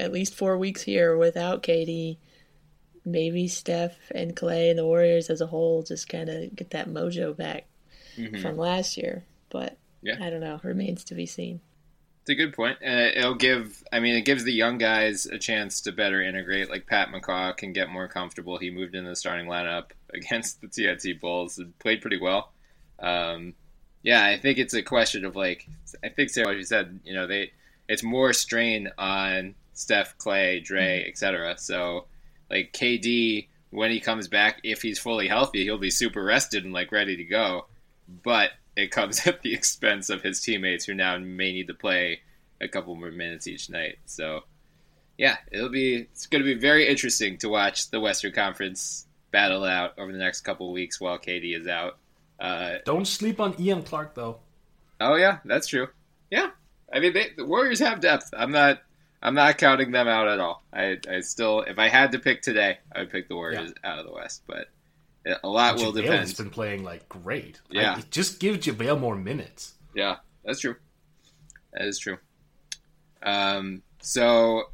at 0.00 0.12
least 0.12 0.34
four 0.34 0.56
weeks 0.56 0.82
here 0.82 1.16
without 1.18 1.62
KD, 1.62 2.16
maybe 3.04 3.48
Steph 3.48 3.96
and 4.14 4.34
Klay 4.34 4.70
and 4.70 4.78
the 4.78 4.86
Warriors 4.86 5.28
as 5.28 5.40
a 5.40 5.46
whole 5.46 5.82
just 5.82 6.08
kind 6.08 6.28
of 6.30 6.54
get 6.56 6.70
that 6.70 6.88
mojo 6.88 7.36
back 7.36 7.66
mm-hmm. 8.16 8.40
from 8.40 8.56
last 8.56 8.96
year. 8.96 9.24
But 9.50 9.76
Yeah. 10.00 10.16
I 10.20 10.30
don't 10.30 10.40
know. 10.40 10.60
Remains 10.62 11.04
to 11.04 11.14
be 11.14 11.26
seen. 11.26 11.60
It's 12.22 12.30
a 12.30 12.34
good 12.36 12.54
point. 12.54 12.78
Uh, 12.86 13.10
it'll 13.16 13.34
give, 13.34 13.82
I 13.92 13.98
mean, 13.98 14.14
it 14.14 14.24
gives 14.24 14.44
the 14.44 14.52
young 14.52 14.78
guys 14.78 15.26
a 15.26 15.38
chance 15.38 15.80
to 15.82 15.92
better 15.92 16.22
integrate. 16.22 16.70
Like 16.70 16.86
Pat 16.86 17.08
McCaw 17.08 17.56
can 17.56 17.72
get 17.72 17.90
more 17.90 18.06
comfortable. 18.06 18.58
He 18.58 18.70
moved 18.70 18.94
into 18.94 19.10
the 19.10 19.16
starting 19.16 19.46
lineup 19.46 19.86
against 20.14 20.60
the 20.60 20.68
TNT 20.68 21.20
Bulls 21.20 21.58
and 21.58 21.76
played 21.80 22.00
pretty 22.00 22.20
well. 22.20 22.52
Um, 23.00 23.54
yeah, 24.04 24.24
I 24.24 24.38
think 24.38 24.58
it's 24.58 24.74
a 24.74 24.82
question 24.82 25.24
of 25.24 25.34
like, 25.34 25.66
I 26.04 26.10
think 26.10 26.30
Sarah, 26.30 26.48
what 26.48 26.56
you 26.56 26.64
said, 26.64 27.00
you 27.04 27.12
know, 27.12 27.26
they, 27.26 27.50
it's 27.88 28.04
more 28.04 28.32
strain 28.32 28.88
on 28.96 29.56
Steph, 29.72 30.16
Klay, 30.16 30.62
Dre, 30.62 31.04
etc. 31.08 31.56
So, 31.58 32.06
like 32.48 32.72
KD, 32.72 33.48
when 33.70 33.90
he 33.90 33.98
comes 33.98 34.28
back, 34.28 34.60
if 34.62 34.82
he's 34.82 34.98
fully 34.98 35.26
healthy, 35.26 35.64
he'll 35.64 35.78
be 35.78 35.90
super 35.90 36.22
rested 36.22 36.64
and 36.64 36.72
like 36.72 36.92
ready 36.92 37.16
to 37.16 37.24
go. 37.24 37.66
But 38.22 38.50
it 38.76 38.90
comes 38.90 39.26
at 39.26 39.42
the 39.42 39.54
expense 39.54 40.10
of 40.10 40.22
his 40.22 40.40
teammates 40.40 40.84
who 40.84 40.94
now 40.94 41.18
may 41.18 41.52
need 41.52 41.68
to 41.68 41.74
play 41.74 42.20
a 42.60 42.68
couple 42.68 42.94
more 42.94 43.10
minutes 43.10 43.46
each 43.46 43.68
night. 43.68 43.98
So, 44.06 44.44
yeah, 45.18 45.36
it'll 45.50 45.68
be 45.68 45.96
it's 45.96 46.26
going 46.26 46.42
to 46.42 46.54
be 46.54 46.58
very 46.58 46.88
interesting 46.88 47.38
to 47.38 47.48
watch 47.48 47.90
the 47.90 48.00
Western 48.00 48.32
Conference 48.32 49.06
battle 49.30 49.64
out 49.64 49.98
over 49.98 50.12
the 50.12 50.18
next 50.18 50.42
couple 50.42 50.68
of 50.68 50.72
weeks 50.72 51.00
while 51.00 51.18
KD 51.18 51.58
is 51.58 51.66
out. 51.66 51.98
Uh, 52.38 52.76
Don't 52.84 53.06
sleep 53.06 53.40
on 53.40 53.54
Ian 53.60 53.82
Clark 53.82 54.14
though. 54.14 54.38
Oh 55.00 55.16
yeah, 55.16 55.38
that's 55.44 55.66
true. 55.66 55.88
Yeah, 56.30 56.50
I 56.92 57.00
mean 57.00 57.12
they, 57.12 57.30
the 57.36 57.44
Warriors 57.44 57.80
have 57.80 58.00
depth. 58.00 58.30
I'm 58.36 58.52
not 58.52 58.80
I'm 59.22 59.34
not 59.34 59.58
counting 59.58 59.92
them 59.92 60.08
out 60.08 60.28
at 60.28 60.40
all. 60.40 60.62
I, 60.72 60.98
I 61.08 61.20
still 61.20 61.60
if 61.62 61.78
I 61.78 61.88
had 61.88 62.12
to 62.12 62.18
pick 62.18 62.42
today, 62.42 62.78
I 62.94 63.00
would 63.00 63.10
pick 63.10 63.28
the 63.28 63.36
Warriors 63.36 63.72
yeah. 63.82 63.90
out 63.90 63.98
of 63.98 64.06
the 64.06 64.12
West, 64.12 64.42
but 64.46 64.68
a 65.26 65.48
lot 65.48 65.76
will 65.76 65.92
depend. 65.92 66.20
Has 66.20 66.34
been 66.34 66.50
playing 66.50 66.84
like 66.84 67.08
great. 67.08 67.60
Yeah, 67.70 67.94
like, 67.94 68.10
just 68.10 68.40
give 68.40 68.56
JaVale 68.56 68.98
more 68.98 69.16
minutes. 69.16 69.74
Yeah, 69.94 70.16
that's 70.44 70.60
true. 70.60 70.76
That 71.72 71.86
is 71.86 71.98
true. 71.98 72.18
Um, 73.22 73.82
so, 74.00 74.64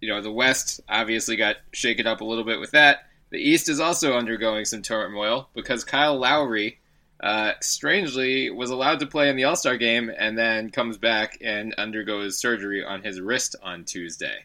you 0.00 0.08
know, 0.08 0.20
the 0.20 0.32
West 0.32 0.80
obviously 0.88 1.36
got 1.36 1.56
shaken 1.72 2.06
up 2.06 2.20
a 2.20 2.24
little 2.24 2.44
bit 2.44 2.58
with 2.58 2.70
that. 2.72 3.06
The 3.30 3.38
East 3.38 3.68
is 3.68 3.80
also 3.80 4.16
undergoing 4.16 4.64
some 4.64 4.82
turmoil 4.82 5.48
because 5.54 5.84
Kyle 5.84 6.18
Lowry, 6.18 6.80
uh, 7.22 7.52
strangely, 7.60 8.50
was 8.50 8.70
allowed 8.70 9.00
to 9.00 9.06
play 9.06 9.28
in 9.28 9.36
the 9.36 9.44
All 9.44 9.56
Star 9.56 9.76
game 9.76 10.10
and 10.16 10.36
then 10.36 10.70
comes 10.70 10.98
back 10.98 11.38
and 11.42 11.74
undergoes 11.78 12.38
surgery 12.38 12.84
on 12.84 13.02
his 13.02 13.20
wrist 13.20 13.56
on 13.62 13.84
Tuesday. 13.84 14.44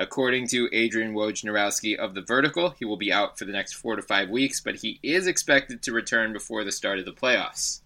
According 0.00 0.46
to 0.48 0.68
Adrian 0.72 1.12
Wojnarowski 1.12 1.96
of 1.96 2.14
The 2.14 2.22
Vertical, 2.22 2.70
he 2.78 2.84
will 2.84 2.96
be 2.96 3.12
out 3.12 3.36
for 3.36 3.44
the 3.44 3.52
next 3.52 3.72
four 3.72 3.96
to 3.96 4.02
five 4.02 4.30
weeks, 4.30 4.60
but 4.60 4.76
he 4.76 5.00
is 5.02 5.26
expected 5.26 5.82
to 5.82 5.92
return 5.92 6.32
before 6.32 6.62
the 6.62 6.70
start 6.70 7.00
of 7.00 7.04
the 7.04 7.12
playoffs. 7.12 7.80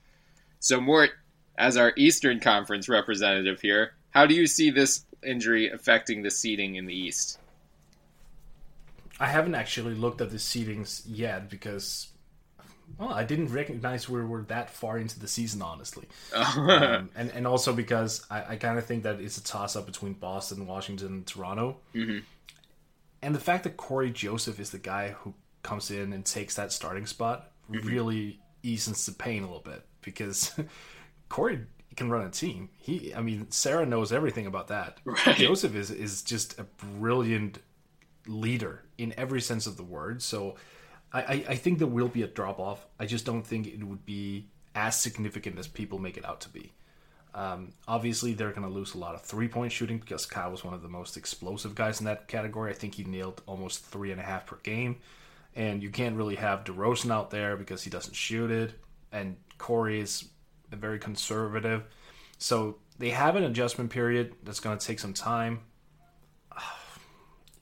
So, 0.61 0.79
Mort, 0.79 1.13
as 1.57 1.79
our 1.79 1.95
Eastern 1.97 2.39
Conference 2.39 2.87
representative 2.87 3.63
here, 3.63 3.95
how 4.11 4.27
do 4.27 4.35
you 4.35 4.47
see 4.47 4.71
this 4.71 5.07
injury 5.27 5.71
affecting 5.71 6.23
the 6.23 6.31
seeding 6.31 6.75
in 6.75 6.85
the 6.85 6.95
East? 6.95 7.39
I 9.19 9.29
haven't 9.29 9.55
actually 9.55 9.95
looked 9.95 10.21
at 10.21 10.29
the 10.29 10.37
seedings 10.37 11.05
yet 11.07 11.49
because 11.49 12.12
well, 12.99 13.13
I 13.13 13.25
didn't 13.25 13.53
recognize 13.53 14.09
we 14.09 14.23
were 14.23 14.43
that 14.43 14.71
far 14.71 14.99
into 14.99 15.19
the 15.19 15.29
season, 15.29 15.63
honestly. 15.63 16.07
um, 16.35 17.11
and 17.15 17.31
and 17.31 17.47
also 17.47 17.73
because 17.73 18.25
I, 18.31 18.45
I 18.51 18.57
kind 18.57 18.79
of 18.79 18.87
think 18.87 19.03
that 19.05 19.21
it's 19.21 19.39
a 19.39 19.45
toss 19.45 19.77
up 19.77 19.87
between 19.87 20.15
Boston, 20.15 20.67
Washington, 20.67 21.09
and 21.09 21.27
Toronto. 21.27 21.79
Mm-hmm. 21.95 22.19
And 23.23 23.35
the 23.35 23.41
fact 23.41 23.65
that 23.65 23.77
Cory 23.77 24.11
Joseph 24.11 24.59
is 24.59 24.71
the 24.71 24.79
guy 24.79 25.11
who 25.11 25.35
comes 25.63 25.91
in 25.91 26.13
and 26.13 26.25
takes 26.25 26.57
that 26.57 26.73
starting 26.73 27.07
spot 27.07 27.51
mm-hmm. 27.71 27.87
really 27.87 28.41
eases 28.63 29.07
the 29.07 29.13
pain 29.13 29.43
a 29.43 29.47
little 29.47 29.61
bit 29.61 29.85
because 30.03 30.53
Cory 31.29 31.61
can 31.97 32.11
run 32.11 32.27
a 32.27 32.31
team. 32.31 32.69
He, 32.79 33.15
I 33.15 33.23
mean, 33.23 33.51
Sarah 33.51 33.87
knows 33.87 34.13
everything 34.13 34.47
about 34.47 34.69
that. 34.69 34.99
Right. 35.05 35.37
Joseph 35.37 35.75
is 35.75 35.91
is 35.91 36.23
just 36.23 36.59
a 36.59 36.65
brilliant 36.65 37.59
leader 38.27 38.83
in 38.99 39.15
every 39.17 39.41
sense 39.41 39.67
of 39.67 39.77
the 39.77 39.83
word. 39.83 40.23
So 40.23 40.57
I, 41.13 41.45
I 41.49 41.55
think 41.57 41.79
there 41.79 41.87
will 41.87 42.09
be 42.09 42.23
a 42.23 42.27
drop 42.27 42.59
off. 42.59 42.87
I 42.99 43.07
just 43.07 43.27
don't 43.27 43.47
think 43.47 43.67
it 43.67 43.85
would 43.85 44.07
be 44.07 44.49
as 44.75 44.99
significant 44.99 45.59
as 45.59 45.69
people 45.69 45.99
make 45.99 46.17
it 46.17 46.25
out 46.25 46.41
to 46.43 46.49
be. 46.49 46.73
Um, 47.35 47.73
obviously, 47.87 48.35
they're 48.35 48.51
going 48.51 48.67
to 48.67 48.73
lose 48.73 48.95
a 48.95 48.99
lot 48.99 49.15
of 49.15 49.23
three 49.23 49.49
point 49.49 49.73
shooting 49.73 49.99
because 49.99 50.27
Kyle 50.27 50.51
was 50.51 50.65
one 50.65 50.75
of 50.75 50.83
the 50.83 50.89
most 50.89 51.17
explosive 51.17 51.75
guys 51.75 52.01
in 52.01 52.07
that 52.07 52.29
category. 52.29 52.71
I 52.71 52.75
think 52.75 52.95
he 52.95 53.05
nailed 53.05 53.43
almost 53.47 53.85
three 53.85 54.11
and 54.11 54.21
a 54.21 54.25
half 54.25 54.47
per 54.47 54.57
game. 54.63 54.97
And 55.55 55.83
you 55.83 55.91
can't 55.91 56.17
really 56.17 56.37
have 56.37 56.65
DeRozan 56.65 57.11
out 57.11 57.31
there 57.31 57.57
because 57.57 57.83
he 57.83 57.91
doesn't 57.91 58.15
shoot 58.15 58.51
it. 58.51 58.73
And 59.13 59.37
Cory 59.59 60.01
is 60.01 60.29
very 60.71 60.99
conservative. 60.99 61.85
So 62.39 62.79
they 62.99 63.11
have 63.11 63.37
an 63.37 63.45
adjustment 63.45 63.91
period 63.91 64.35
that's 64.43 64.61
going 64.61 64.79
to 64.79 64.87
take 64.87 64.99
some 64.99 65.13
time 65.13 65.61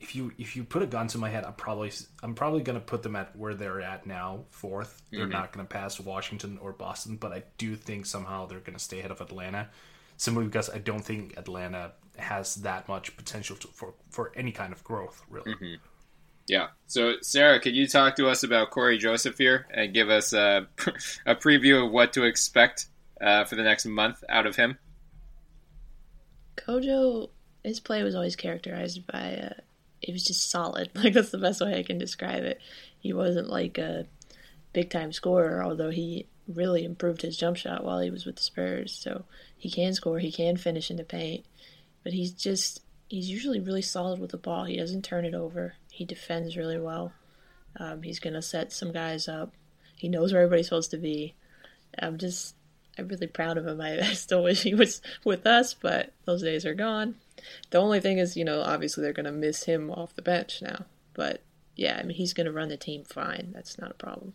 if 0.01 0.15
you 0.15 0.31
if 0.37 0.55
you 0.55 0.63
put 0.63 0.81
a 0.81 0.87
gun 0.87 1.07
to 1.09 1.17
my 1.17 1.29
head, 1.29 1.45
I'm 1.45 1.53
probably 1.53 1.91
I'm 2.23 2.33
probably 2.33 2.61
going 2.61 2.77
to 2.77 2.85
put 2.85 3.03
them 3.03 3.15
at 3.15 3.35
where 3.35 3.53
they're 3.53 3.81
at 3.81 4.05
now, 4.07 4.45
4th 4.51 4.97
they 5.11 5.17
They're 5.17 5.27
mm-hmm. 5.27 5.33
not 5.33 5.53
going 5.53 5.65
to 5.65 5.71
pass 5.71 5.99
Washington 5.99 6.57
or 6.61 6.73
Boston, 6.73 7.17
but 7.17 7.31
I 7.31 7.43
do 7.57 7.75
think 7.75 8.05
somehow 8.05 8.47
they're 8.47 8.59
going 8.59 8.77
to 8.77 8.83
stay 8.83 8.99
ahead 8.99 9.11
of 9.11 9.21
Atlanta, 9.21 9.69
simply 10.17 10.45
because 10.45 10.69
I 10.69 10.79
don't 10.79 11.05
think 11.05 11.37
Atlanta 11.37 11.91
has 12.17 12.55
that 12.55 12.87
much 12.87 13.15
potential 13.15 13.55
to, 13.57 13.67
for 13.67 13.93
for 14.09 14.31
any 14.35 14.51
kind 14.51 14.73
of 14.73 14.83
growth, 14.83 15.21
really. 15.29 15.53
Mm-hmm. 15.53 15.75
Yeah. 16.47 16.67
So, 16.87 17.13
Sarah, 17.21 17.59
could 17.59 17.75
you 17.75 17.87
talk 17.87 18.15
to 18.17 18.27
us 18.27 18.43
about 18.43 18.71
Cory 18.71 18.97
Joseph 18.97 19.37
here 19.37 19.67
and 19.71 19.93
give 19.93 20.09
us 20.09 20.33
a, 20.33 20.67
a 21.25 21.35
preview 21.35 21.85
of 21.85 21.91
what 21.91 22.11
to 22.13 22.23
expect 22.23 22.87
uh, 23.21 23.45
for 23.45 23.55
the 23.55 23.63
next 23.63 23.85
month 23.85 24.23
out 24.27 24.47
of 24.47 24.55
him? 24.55 24.77
Kojo, 26.57 27.29
his 27.63 27.79
play 27.79 28.03
was 28.03 28.15
always 28.15 28.35
characterized 28.35 29.05
by 29.07 29.35
uh, 29.35 29.61
it 30.01 30.11
was 30.11 30.23
just 30.23 30.49
solid. 30.49 30.89
Like 30.95 31.13
that's 31.13 31.31
the 31.31 31.37
best 31.37 31.61
way 31.61 31.77
I 31.77 31.83
can 31.83 31.97
describe 31.97 32.43
it. 32.43 32.59
He 32.99 33.13
wasn't 33.13 33.49
like 33.49 33.77
a 33.77 34.05
big 34.73 34.89
time 34.89 35.11
scorer, 35.11 35.63
although 35.63 35.89
he 35.89 36.27
really 36.47 36.83
improved 36.83 37.21
his 37.21 37.37
jump 37.37 37.57
shot 37.57 37.83
while 37.83 37.99
he 37.99 38.09
was 38.09 38.25
with 38.25 38.35
the 38.35 38.43
Spurs. 38.43 38.93
So 38.93 39.25
he 39.57 39.69
can 39.69 39.93
score, 39.93 40.19
he 40.19 40.31
can 40.31 40.57
finish 40.57 40.89
in 40.89 40.97
the 40.97 41.03
paint, 41.03 41.45
but 42.03 42.13
he's 42.13 42.31
just 42.31 42.81
he's 43.09 43.29
usually 43.29 43.59
really 43.59 43.81
solid 43.81 44.19
with 44.19 44.31
the 44.31 44.37
ball. 44.37 44.65
He 44.65 44.77
doesn't 44.77 45.03
turn 45.03 45.25
it 45.25 45.33
over. 45.33 45.75
He 45.91 46.05
defends 46.05 46.57
really 46.57 46.79
well. 46.79 47.13
Um, 47.77 48.03
he's 48.03 48.19
gonna 48.19 48.41
set 48.41 48.71
some 48.71 48.91
guys 48.91 49.27
up. 49.27 49.53
He 49.97 50.09
knows 50.09 50.33
where 50.33 50.41
everybody's 50.41 50.67
supposed 50.67 50.91
to 50.91 50.97
be. 50.97 51.35
I'm 51.99 52.17
just 52.17 52.55
I'm 52.97 53.07
really 53.07 53.27
proud 53.27 53.57
of 53.57 53.67
him. 53.67 53.81
I, 53.81 53.99
I 54.09 54.13
still 54.13 54.43
wish 54.43 54.63
he 54.63 54.73
was 54.73 55.01
with 55.23 55.45
us, 55.45 55.73
but 55.73 56.13
those 56.25 56.43
days 56.43 56.65
are 56.65 56.75
gone. 56.75 57.15
The 57.69 57.79
only 57.79 57.99
thing 57.99 58.17
is, 58.17 58.35
you 58.35 58.45
know, 58.45 58.61
obviously 58.61 59.01
they're 59.01 59.13
going 59.13 59.25
to 59.25 59.31
miss 59.31 59.63
him 59.63 59.91
off 59.91 60.15
the 60.15 60.21
bench 60.21 60.61
now. 60.61 60.85
But 61.13 61.41
yeah, 61.75 61.97
I 61.99 62.03
mean, 62.03 62.15
he's 62.15 62.33
going 62.33 62.45
to 62.45 62.51
run 62.51 62.69
the 62.69 62.77
team 62.77 63.03
fine. 63.03 63.51
That's 63.53 63.77
not 63.77 63.91
a 63.91 63.95
problem. 63.95 64.33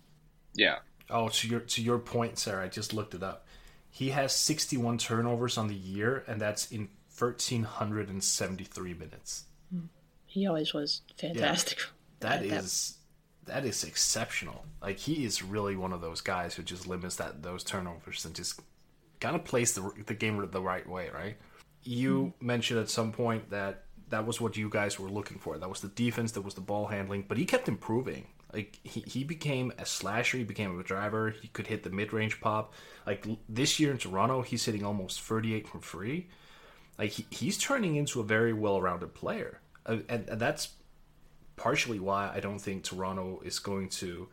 Yeah. 0.54 0.78
Oh, 1.08 1.28
to 1.28 1.48
your 1.48 1.60
to 1.60 1.82
your 1.82 1.98
point, 1.98 2.38
Sarah, 2.38 2.64
I 2.64 2.68
just 2.68 2.92
looked 2.92 3.14
it 3.14 3.22
up. 3.22 3.46
He 3.88 4.10
has 4.10 4.34
61 4.34 4.98
turnovers 4.98 5.56
on 5.56 5.68
the 5.68 5.74
year, 5.74 6.24
and 6.26 6.40
that's 6.40 6.70
in 6.70 6.88
1,373 7.18 8.94
minutes. 8.94 9.44
Hmm. 9.72 9.86
He 10.26 10.46
always 10.46 10.74
was 10.74 11.02
fantastic. 11.16 11.78
Yeah. 11.78 11.84
That 12.20 12.42
is 12.44 12.98
that 13.46 13.64
is 13.64 13.84
exceptional. 13.84 14.64
Like 14.82 14.98
he 14.98 15.24
is 15.24 15.42
really 15.42 15.76
one 15.76 15.92
of 15.92 16.00
those 16.00 16.20
guys 16.20 16.54
who 16.54 16.62
just 16.62 16.86
limits 16.86 17.16
that 17.16 17.42
those 17.42 17.64
turnovers 17.64 18.24
and 18.24 18.34
just 18.34 18.60
kind 19.20 19.36
of 19.36 19.44
plays 19.44 19.72
the 19.74 19.92
the 20.06 20.14
game 20.14 20.46
the 20.50 20.60
right 20.60 20.86
way, 20.88 21.10
right? 21.10 21.36
You 21.86 22.34
mm-hmm. 22.36 22.46
mentioned 22.46 22.80
at 22.80 22.90
some 22.90 23.12
point 23.12 23.50
that 23.50 23.84
that 24.08 24.26
was 24.26 24.40
what 24.40 24.56
you 24.56 24.68
guys 24.68 24.98
were 24.98 25.08
looking 25.08 25.38
for. 25.38 25.58
That 25.58 25.68
was 25.68 25.80
the 25.80 25.88
defense, 25.88 26.32
that 26.32 26.42
was 26.42 26.54
the 26.54 26.60
ball 26.60 26.86
handling, 26.86 27.24
but 27.26 27.38
he 27.38 27.44
kept 27.44 27.68
improving. 27.68 28.26
Like 28.52 28.78
he, 28.84 29.00
he 29.00 29.24
became 29.24 29.72
a 29.78 29.84
slasher, 29.84 30.38
he 30.38 30.44
became 30.44 30.78
a 30.78 30.82
driver, 30.82 31.30
he 31.30 31.48
could 31.48 31.66
hit 31.66 31.82
the 31.82 31.90
mid 31.90 32.12
range 32.12 32.40
pop. 32.40 32.72
Like 33.06 33.26
this 33.48 33.80
year 33.80 33.90
in 33.90 33.98
Toronto, 33.98 34.42
he's 34.42 34.64
hitting 34.64 34.84
almost 34.84 35.20
38 35.20 35.68
from 35.68 35.80
free. 35.80 36.28
Like 36.98 37.10
he, 37.10 37.26
he's 37.30 37.58
turning 37.58 37.96
into 37.96 38.20
a 38.20 38.24
very 38.24 38.52
well 38.52 38.80
rounded 38.80 39.14
player. 39.14 39.60
Uh, 39.84 39.98
and, 40.08 40.28
and 40.28 40.40
that's 40.40 40.70
partially 41.56 41.98
why 41.98 42.30
I 42.32 42.40
don't 42.40 42.58
think 42.58 42.84
Toronto 42.84 43.42
is 43.44 43.58
going 43.58 43.88
to 43.90 44.28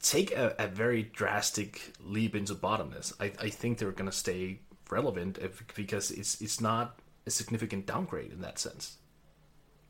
take 0.00 0.30
a, 0.32 0.54
a 0.58 0.68
very 0.68 1.02
drastic 1.02 1.92
leap 2.00 2.36
into 2.36 2.54
bottomness. 2.54 3.12
I, 3.18 3.32
I 3.40 3.48
think 3.50 3.78
they're 3.78 3.90
going 3.92 4.10
to 4.10 4.16
stay 4.16 4.60
relevant 4.90 5.38
if, 5.38 5.62
because 5.74 6.10
it's 6.10 6.40
it's 6.40 6.60
not 6.60 6.98
a 7.26 7.30
significant 7.30 7.86
downgrade 7.86 8.32
in 8.32 8.40
that 8.40 8.58
sense. 8.58 8.98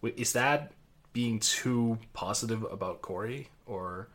Is 0.03 0.33
that 0.33 0.73
being 1.13 1.41
too 1.41 1.99
positive 2.13 2.63
about 2.71 3.03
Cory 3.03 3.49
or? 3.67 4.09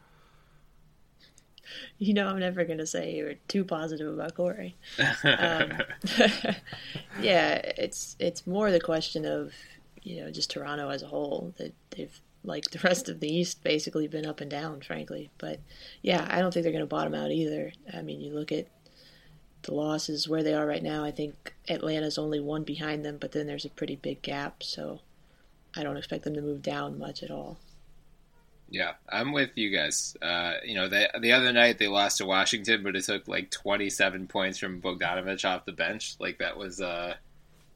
You 1.98 2.14
know, 2.14 2.28
I'm 2.28 2.40
never 2.40 2.66
gonna 2.66 2.86
say 2.86 3.16
you're 3.16 3.36
too 3.48 3.64
positive 3.64 4.14
about 4.14 4.36
Cory. 4.36 4.76
um, 5.24 5.72
yeah, 7.22 7.56
it's 7.78 8.16
it's 8.20 8.46
more 8.46 8.72
the 8.72 8.80
question 8.80 9.26
of 9.26 9.54
you 10.04 10.22
know 10.22 10.32
just 10.32 10.52
Toronto 10.52 10.90
as 10.90 11.02
a 11.02 11.08
whole 11.08 11.54
that 11.58 11.74
they've 11.92 12.20
like 12.44 12.66
the 12.72 12.80
rest 12.84 13.10
of 13.10 13.20
the 13.20 13.34
East 13.34 13.64
basically 13.64 14.08
been 14.08 14.26
up 14.26 14.42
and 14.42 14.52
down, 14.52 14.82
frankly. 14.82 15.30
But 15.38 15.60
yeah, 16.02 16.28
I 16.30 16.40
don't 16.40 16.54
think 16.54 16.64
they're 16.64 16.74
gonna 16.74 16.86
bottom 16.86 17.16
out 17.16 17.32
either. 17.32 17.72
I 17.94 18.02
mean, 18.02 18.22
you 18.22 18.34
look 18.34 18.52
at 18.52 18.68
the 19.64 19.74
losses 19.74 20.28
where 20.28 20.44
they 20.44 20.54
are 20.54 20.66
right 20.66 20.84
now, 20.84 21.04
I 21.04 21.12
think 21.12 21.54
Atlanta's 21.70 22.18
only 22.18 22.40
one 22.40 22.64
behind 22.64 23.04
them, 23.04 23.18
but 23.20 23.32
then 23.32 23.48
there's 23.48 23.66
a 23.66 23.70
pretty 23.70 23.96
big 23.96 24.22
gap, 24.22 24.64
so 24.64 25.00
I 25.76 25.84
don't 25.84 25.98
expect 25.98 26.24
them 26.24 26.36
to 26.36 26.42
move 26.42 26.62
down 26.62 27.00
much 27.00 27.24
at 27.24 27.32
all. 27.32 27.58
Yeah, 28.70 28.94
I'm 29.08 29.34
with 29.34 29.52
you 29.56 29.70
guys. 29.70 30.18
Uh, 30.22 30.54
you 30.66 30.74
know, 30.74 30.88
they, 30.88 31.08
the 31.20 31.34
other 31.34 31.54
night 31.54 31.78
they 31.78 31.88
lost 31.88 32.18
to 32.18 32.26
Washington, 32.26 32.82
but 32.82 32.96
it 32.96 33.04
took 33.04 33.28
like 33.28 33.52
27 33.52 34.28
points 34.28 34.58
from 34.58 34.82
Bogdanovic 34.82 35.46
off 35.46 35.66
the 35.66 35.72
bench. 35.72 36.16
Like 36.20 36.40
that 36.40 36.58
was, 36.58 36.82
uh, 36.82 37.14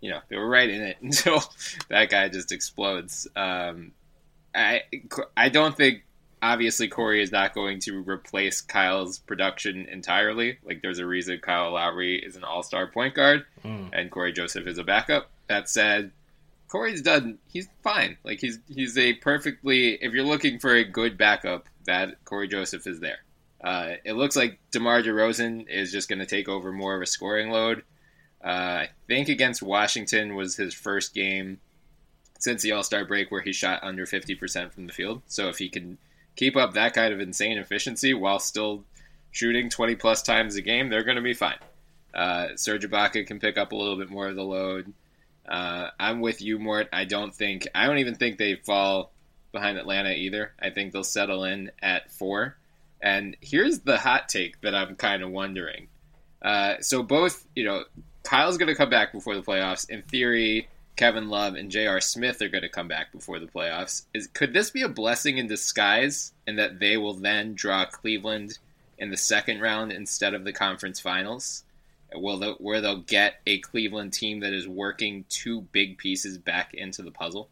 you 0.01 0.09
know, 0.09 0.21
they 0.27 0.37
were 0.37 0.49
right 0.49 0.69
in 0.69 0.81
it 0.81 0.97
until 1.01 1.43
that 1.89 2.09
guy 2.09 2.29
just 2.29 2.51
explodes. 2.51 3.27
Um, 3.35 3.91
I 4.55 4.83
I 5.35 5.49
don't 5.49 5.77
think 5.77 6.03
obviously 6.41 6.87
Cory 6.87 7.21
is 7.21 7.31
not 7.31 7.53
going 7.53 7.79
to 7.81 8.01
replace 8.03 8.61
Kyle's 8.61 9.19
production 9.19 9.85
entirely. 9.91 10.57
Like 10.63 10.81
there's 10.81 10.99
a 10.99 11.05
reason 11.05 11.39
Kyle 11.39 11.71
Lowry 11.73 12.17
is 12.17 12.35
an 12.35 12.43
All 12.43 12.63
Star 12.63 12.87
point 12.87 13.15
guard 13.15 13.45
Mm. 13.65 13.89
and 13.93 14.11
Cory 14.11 14.31
Joseph 14.33 14.67
is 14.67 14.77
a 14.77 14.83
backup. 14.83 15.29
That 15.47 15.69
said, 15.69 16.11
Cory's 16.69 17.01
done. 17.01 17.37
He's 17.47 17.67
fine. 17.83 18.17
Like 18.23 18.39
he's 18.39 18.59
he's 18.67 18.97
a 18.97 19.13
perfectly. 19.13 19.93
If 19.95 20.13
you're 20.13 20.23
looking 20.25 20.59
for 20.59 20.73
a 20.75 20.83
good 20.83 21.17
backup, 21.17 21.65
that 21.85 22.23
Cory 22.25 22.47
Joseph 22.47 22.85
is 22.87 22.99
there. 22.99 23.19
Uh, 23.63 23.93
it 24.05 24.13
looks 24.13 24.35
like 24.35 24.59
DeMar 24.71 25.01
DeRozan 25.01 25.67
is 25.69 25.91
just 25.91 26.07
going 26.09 26.19
to 26.19 26.25
take 26.25 26.47
over 26.47 26.71
more 26.71 26.95
of 26.95 27.01
a 27.01 27.05
scoring 27.07 27.49
load. 27.49 27.83
Uh, 28.43 28.47
I 28.85 28.89
think 29.07 29.29
against 29.29 29.63
Washington 29.63 30.35
was 30.35 30.55
his 30.57 30.73
first 30.75 31.15
game 31.15 31.59
since 32.39 32.61
the 32.61 32.71
All 32.73 32.83
Star 32.83 33.03
break 33.05 33.31
where 33.31 33.41
he 33.41 33.51
shot 33.53 33.79
under 33.81 34.05
50% 34.05 34.71
from 34.71 34.85
the 34.85 34.93
field. 34.93 35.21
So 35.27 35.47
if 35.49 35.57
he 35.57 35.69
can 35.69 35.97
keep 36.37 36.55
up 36.55 36.75
that 36.75 36.93
kind 36.93 37.13
of 37.13 37.19
insane 37.19 37.57
efficiency 37.57 38.13
while 38.13 38.39
still 38.39 38.85
shooting 39.31 39.69
20 39.69 39.95
plus 39.95 40.21
times 40.21 40.55
a 40.55 40.61
game, 40.61 40.89
they're 40.89 41.03
going 41.03 41.17
to 41.17 41.21
be 41.21 41.33
fine. 41.33 41.57
Uh, 42.13 42.55
Serge 42.55 42.85
Ibaka 42.85 43.27
can 43.27 43.39
pick 43.39 43.57
up 43.57 43.73
a 43.73 43.75
little 43.75 43.97
bit 43.97 44.09
more 44.09 44.27
of 44.27 44.35
the 44.35 44.43
load. 44.43 44.93
Uh, 45.47 45.89
I'm 45.99 46.21
with 46.21 46.41
you, 46.41 46.59
Mort. 46.59 46.87
I 46.93 47.05
don't 47.05 47.35
think, 47.35 47.67
I 47.75 47.85
don't 47.85 47.99
even 47.99 48.15
think 48.15 48.37
they 48.37 48.55
fall 48.55 49.11
behind 49.51 49.77
Atlanta 49.77 50.11
either. 50.11 50.53
I 50.59 50.69
think 50.69 50.93
they'll 50.93 51.03
settle 51.03 51.43
in 51.43 51.71
at 51.81 52.11
four. 52.11 52.55
And 53.01 53.35
here's 53.41 53.79
the 53.79 53.97
hot 53.97 54.29
take 54.29 54.61
that 54.61 54.73
I'm 54.73 54.95
kind 54.95 55.23
of 55.23 55.29
wondering. 55.31 55.87
Uh, 56.41 56.75
so 56.81 57.03
both, 57.03 57.45
you 57.55 57.65
know, 57.65 57.83
Kyle's 58.23 58.57
going 58.57 58.67
to 58.67 58.75
come 58.75 58.89
back 58.89 59.11
before 59.11 59.35
the 59.35 59.41
playoffs. 59.41 59.89
In 59.89 60.01
theory, 60.01 60.67
Kevin 60.97 61.29
Love 61.29 61.53
and 61.53 61.69
J.R. 61.69 62.01
Smith 62.01 62.41
are 62.41 62.49
going 62.49 62.63
to 62.63 62.69
come 62.69 62.87
back 62.87 63.11
before 63.11 63.39
the 63.39 63.45
playoffs. 63.45 64.05
Is 64.15 64.27
could 64.27 64.51
this 64.51 64.71
be 64.71 64.81
a 64.81 64.89
blessing 64.89 65.37
in 65.37 65.47
disguise, 65.47 66.33
in 66.47 66.57
that 66.57 66.79
they 66.79 66.97
will 66.97 67.13
then 67.13 67.53
draw 67.53 67.85
Cleveland 67.85 68.57
in 68.97 69.11
the 69.11 69.17
second 69.17 69.61
round 69.61 69.91
instead 69.91 70.33
of 70.33 70.43
the 70.43 70.51
conference 70.51 70.99
finals? 70.99 71.63
Will 72.13 72.55
where 72.59 72.81
they'll 72.81 73.01
get 73.01 73.35
a 73.45 73.59
Cleveland 73.59 74.13
team 74.13 74.39
that 74.39 74.53
is 74.53 74.67
working 74.67 75.25
two 75.29 75.61
big 75.61 75.99
pieces 75.99 76.37
back 76.37 76.73
into 76.73 77.03
the 77.03 77.11
puzzle? 77.11 77.49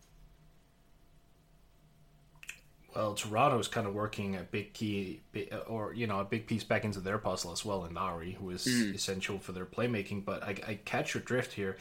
Well, 2.96 3.14
Toronto's 3.14 3.68
kind 3.68 3.86
of 3.86 3.94
working 3.94 4.38
a 4.38 4.44
big 4.44 4.74
key, 4.74 5.22
or 5.68 5.94
you 5.94 6.08
know, 6.08 6.22
a 6.22 6.26
big 6.26 6.48
piece 6.48 6.64
back 6.64 6.86
into 6.86 7.02
their 7.02 7.18
puzzle 7.20 7.52
as 7.52 7.64
well 7.64 7.86
in 7.86 7.94
Lowry, 7.94 8.32
who 8.32 8.50
is 8.50 8.66
hmm. 8.66 8.96
essential 8.96 9.38
for 9.38 9.52
their 9.52 9.66
playmaking. 9.66 10.26
But 10.26 10.42
I, 10.42 10.56
I 10.68 10.80
catch 10.86 11.14
your 11.14 11.22
drift 11.22 11.54
here. 11.54 11.78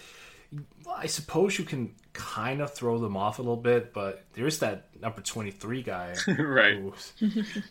I 0.97 1.07
suppose 1.07 1.59
you 1.59 1.65
can 1.65 1.95
kind 2.13 2.61
of 2.61 2.73
throw 2.73 2.99
them 2.99 3.17
off 3.17 3.39
a 3.39 3.43
little 3.43 3.57
bit, 3.57 3.93
but 3.93 4.25
there 4.35 4.47
is 4.47 4.59
that 4.61 4.87
number 5.01 5.21
twenty-three 5.21 5.83
guy, 5.83 6.15
Right. 6.39 6.75
who, 6.77 6.93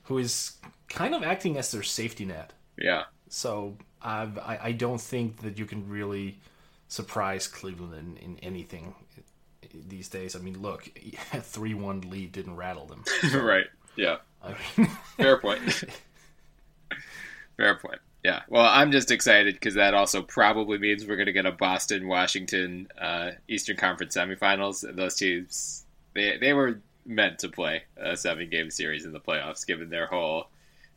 who 0.04 0.18
is 0.18 0.54
kind 0.90 1.16
of 1.16 1.24
acting 1.24 1.58
as 1.58 1.72
their 1.72 1.84
safety 1.84 2.26
net. 2.26 2.54
Yeah. 2.78 3.04
So 3.30 3.78
I've, 4.02 4.38
I, 4.38 4.60
I 4.64 4.72
don't 4.74 5.02
think 5.02 5.42
that 5.42 5.58
you 5.58 5.66
can 5.66 5.88
really 5.90 6.40
surprise 6.88 7.48
Cleveland 7.48 8.18
in, 8.22 8.32
in 8.34 8.40
anything 8.40 8.94
these 9.74 10.08
days. 10.10 10.36
I 10.36 10.40
mean, 10.40 10.62
look, 10.62 10.90
a 11.34 11.40
three-one 11.42 12.02
lead 12.02 12.32
didn't 12.32 12.56
rattle 12.56 12.86
them. 12.86 13.04
right. 13.42 13.66
Yeah. 13.96 14.18
I 14.44 14.56
mean, 14.78 14.88
Fair 15.18 15.40
point. 15.40 15.62
Fair 17.58 17.76
point. 17.76 18.00
Yeah. 18.24 18.42
Well, 18.48 18.66
I'm 18.66 18.92
just 18.92 19.12
excited 19.12 19.56
because 19.56 19.74
that 19.74 19.94
also 19.94 20.22
probably 20.22 20.78
means 20.78 21.06
we're 21.06 21.18
going 21.18 21.26
to 21.26 21.34
get 21.34 21.46
a 21.46 21.52
Boston 21.52 22.08
Washington 22.08 22.88
uh, 23.00 23.32
Eastern 23.48 23.76
Conference 23.76 24.16
semifinals. 24.16 24.96
Those 24.96 25.16
teams, 25.16 25.86
they 26.14 26.38
they 26.38 26.54
were 26.54 26.80
meant 27.06 27.40
to 27.40 27.50
play 27.50 27.84
a 27.98 28.16
seven 28.16 28.50
game 28.50 28.70
series 28.70 29.04
in 29.04 29.12
the 29.12 29.20
playoffs, 29.20 29.68
given 29.68 29.90
their 29.90 30.08
whole 30.08 30.48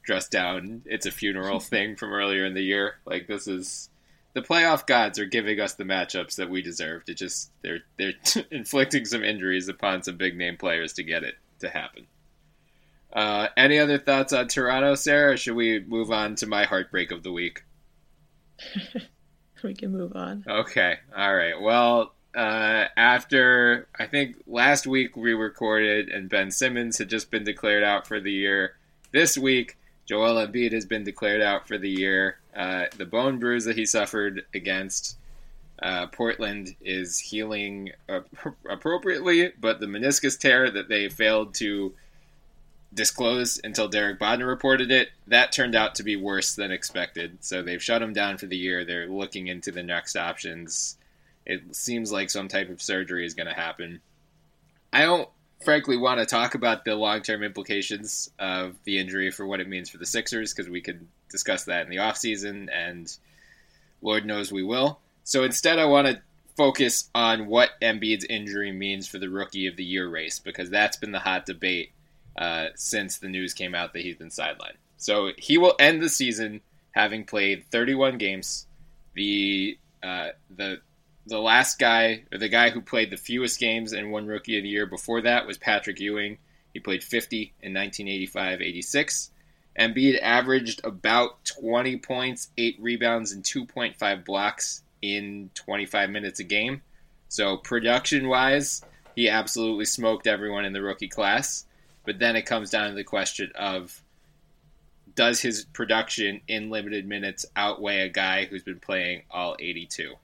dress 0.06 0.28
down, 0.28 0.82
it's 0.86 1.04
a 1.04 1.10
funeral 1.10 1.60
thing 1.60 1.96
from 1.96 2.12
earlier 2.14 2.46
in 2.46 2.54
the 2.54 2.62
year. 2.62 2.94
Like 3.04 3.26
this 3.26 3.46
is 3.46 3.90
the 4.32 4.40
playoff 4.40 4.86
gods 4.86 5.18
are 5.18 5.26
giving 5.26 5.60
us 5.60 5.74
the 5.74 5.84
matchups 5.84 6.36
that 6.36 6.48
we 6.48 6.62
deserved. 6.62 7.10
It 7.10 7.18
just 7.18 7.50
they're 7.62 7.80
they're 7.98 8.14
inflicting 8.50 9.04
some 9.04 9.22
injuries 9.22 9.68
upon 9.68 10.02
some 10.02 10.16
big 10.16 10.38
name 10.38 10.56
players 10.56 10.94
to 10.94 11.02
get 11.02 11.24
it 11.24 11.34
to 11.58 11.68
happen. 11.68 12.06
Uh, 13.16 13.48
any 13.56 13.78
other 13.78 13.98
thoughts 13.98 14.32
on 14.32 14.46
Toronto, 14.46 14.94
Sarah? 14.94 15.32
Or 15.32 15.36
should 15.36 15.56
we 15.56 15.80
move 15.80 16.12
on 16.12 16.36
to 16.36 16.46
my 16.46 16.64
heartbreak 16.64 17.10
of 17.10 17.24
the 17.24 17.32
week? 17.32 17.64
We 19.62 19.74
can 19.74 19.90
move 19.90 20.14
on. 20.14 20.44
Okay, 20.46 20.98
all 21.16 21.34
right. 21.34 21.60
Well, 21.60 22.14
uh, 22.36 22.84
after 22.96 23.88
I 23.98 24.06
think 24.06 24.36
last 24.46 24.86
week 24.86 25.16
we 25.16 25.32
recorded 25.32 26.08
and 26.08 26.28
Ben 26.28 26.50
Simmons 26.50 26.98
had 26.98 27.08
just 27.08 27.30
been 27.30 27.44
declared 27.44 27.82
out 27.82 28.06
for 28.06 28.20
the 28.20 28.32
year. 28.32 28.76
This 29.12 29.38
week, 29.38 29.76
Joel 30.04 30.46
Embiid 30.46 30.72
has 30.72 30.84
been 30.84 31.04
declared 31.04 31.40
out 31.40 31.66
for 31.66 31.78
the 31.78 31.90
year. 31.90 32.38
Uh, 32.54 32.84
the 32.96 33.06
bone 33.06 33.38
bruise 33.38 33.64
that 33.64 33.76
he 33.76 33.86
suffered 33.86 34.44
against 34.54 35.16
uh, 35.82 36.06
Portland 36.06 36.76
is 36.80 37.18
healing 37.18 37.90
uh, 38.08 38.20
appropriately, 38.68 39.52
but 39.58 39.80
the 39.80 39.86
meniscus 39.86 40.38
tear 40.38 40.70
that 40.70 40.88
they 40.88 41.08
failed 41.08 41.54
to 41.54 41.94
disclose 42.96 43.60
until 43.62 43.86
Derek 43.86 44.18
Bodner 44.18 44.48
reported 44.48 44.90
it, 44.90 45.10
that 45.28 45.52
turned 45.52 45.76
out 45.76 45.94
to 45.96 46.02
be 46.02 46.16
worse 46.16 46.56
than 46.56 46.72
expected. 46.72 47.38
So 47.44 47.62
they've 47.62 47.82
shut 47.82 48.02
him 48.02 48.12
down 48.12 48.38
for 48.38 48.46
the 48.46 48.56
year. 48.56 48.84
They're 48.84 49.06
looking 49.06 49.46
into 49.46 49.70
the 49.70 49.82
next 49.82 50.16
options. 50.16 50.96
It 51.44 51.76
seems 51.76 52.10
like 52.10 52.30
some 52.30 52.48
type 52.48 52.70
of 52.70 52.82
surgery 52.82 53.24
is 53.24 53.34
going 53.34 53.46
to 53.46 53.54
happen. 53.54 54.00
I 54.92 55.02
don't 55.02 55.28
frankly 55.62 55.96
want 55.96 56.20
to 56.20 56.26
talk 56.26 56.54
about 56.54 56.84
the 56.84 56.96
long 56.96 57.22
term 57.22 57.42
implications 57.42 58.30
of 58.38 58.74
the 58.84 58.98
injury 58.98 59.30
for 59.30 59.46
what 59.46 59.60
it 59.60 59.68
means 59.68 59.90
for 59.90 59.98
the 59.98 60.06
Sixers 60.06 60.52
because 60.52 60.68
we 60.68 60.80
could 60.80 61.06
discuss 61.30 61.64
that 61.64 61.84
in 61.84 61.90
the 61.90 61.96
offseason, 61.96 62.68
and 62.72 63.14
Lord 64.00 64.24
knows 64.24 64.50
we 64.50 64.62
will. 64.62 64.98
So 65.22 65.44
instead, 65.44 65.78
I 65.78 65.84
want 65.84 66.06
to 66.08 66.22
focus 66.56 67.10
on 67.14 67.46
what 67.46 67.70
Embiid's 67.82 68.24
injury 68.24 68.72
means 68.72 69.06
for 69.06 69.18
the 69.18 69.28
Rookie 69.28 69.66
of 69.66 69.76
the 69.76 69.84
Year 69.84 70.08
race 70.08 70.38
because 70.38 70.70
that's 70.70 70.96
been 70.96 71.12
the 71.12 71.18
hot 71.18 71.44
debate 71.44 71.90
uh, 72.36 72.66
since 72.74 73.18
the 73.18 73.28
news 73.28 73.54
came 73.54 73.74
out 73.74 73.92
that 73.92 74.02
he's 74.02 74.16
been 74.16 74.28
sidelined. 74.28 74.76
So 74.96 75.30
he 75.36 75.58
will 75.58 75.74
end 75.78 76.02
the 76.02 76.08
season 76.08 76.60
having 76.92 77.24
played 77.24 77.64
31 77.70 78.18
games. 78.18 78.66
The 79.14 79.78
uh, 80.02 80.28
the 80.54 80.80
the 81.26 81.38
last 81.40 81.78
guy, 81.78 82.24
or 82.30 82.38
the 82.38 82.48
guy 82.48 82.70
who 82.70 82.80
played 82.80 83.10
the 83.10 83.16
fewest 83.16 83.58
games 83.58 83.92
and 83.92 84.12
won 84.12 84.26
Rookie 84.26 84.58
of 84.58 84.62
the 84.62 84.68
Year 84.68 84.86
before 84.86 85.22
that 85.22 85.46
was 85.46 85.58
Patrick 85.58 85.98
Ewing. 85.98 86.38
He 86.72 86.80
played 86.80 87.02
50 87.02 87.52
in 87.62 87.72
1985-86. 87.72 89.30
Embiid 89.78 90.20
averaged 90.22 90.82
about 90.84 91.44
20 91.44 91.96
points, 91.98 92.48
8 92.56 92.76
rebounds, 92.80 93.32
and 93.32 93.42
2.5 93.42 94.24
blocks 94.24 94.82
in 95.02 95.50
25 95.54 96.10
minutes 96.10 96.40
a 96.40 96.44
game. 96.44 96.82
So 97.28 97.56
production-wise, 97.56 98.82
he 99.16 99.28
absolutely 99.28 99.84
smoked 99.84 100.26
everyone 100.26 100.64
in 100.64 100.72
the 100.72 100.82
rookie 100.82 101.08
class. 101.08 101.65
But 102.06 102.18
then 102.18 102.36
it 102.36 102.42
comes 102.46 102.70
down 102.70 102.90
to 102.90 102.94
the 102.96 103.04
question 103.04 103.50
of 103.56 104.00
does 105.14 105.40
his 105.40 105.64
production 105.64 106.40
in 106.48 106.70
limited 106.70 107.06
minutes 107.06 107.46
outweigh 107.56 108.00
a 108.00 108.08
guy 108.08 108.44
who's 108.44 108.62
been 108.62 108.80
playing 108.80 109.22
all 109.30 109.56
82? 109.58 110.14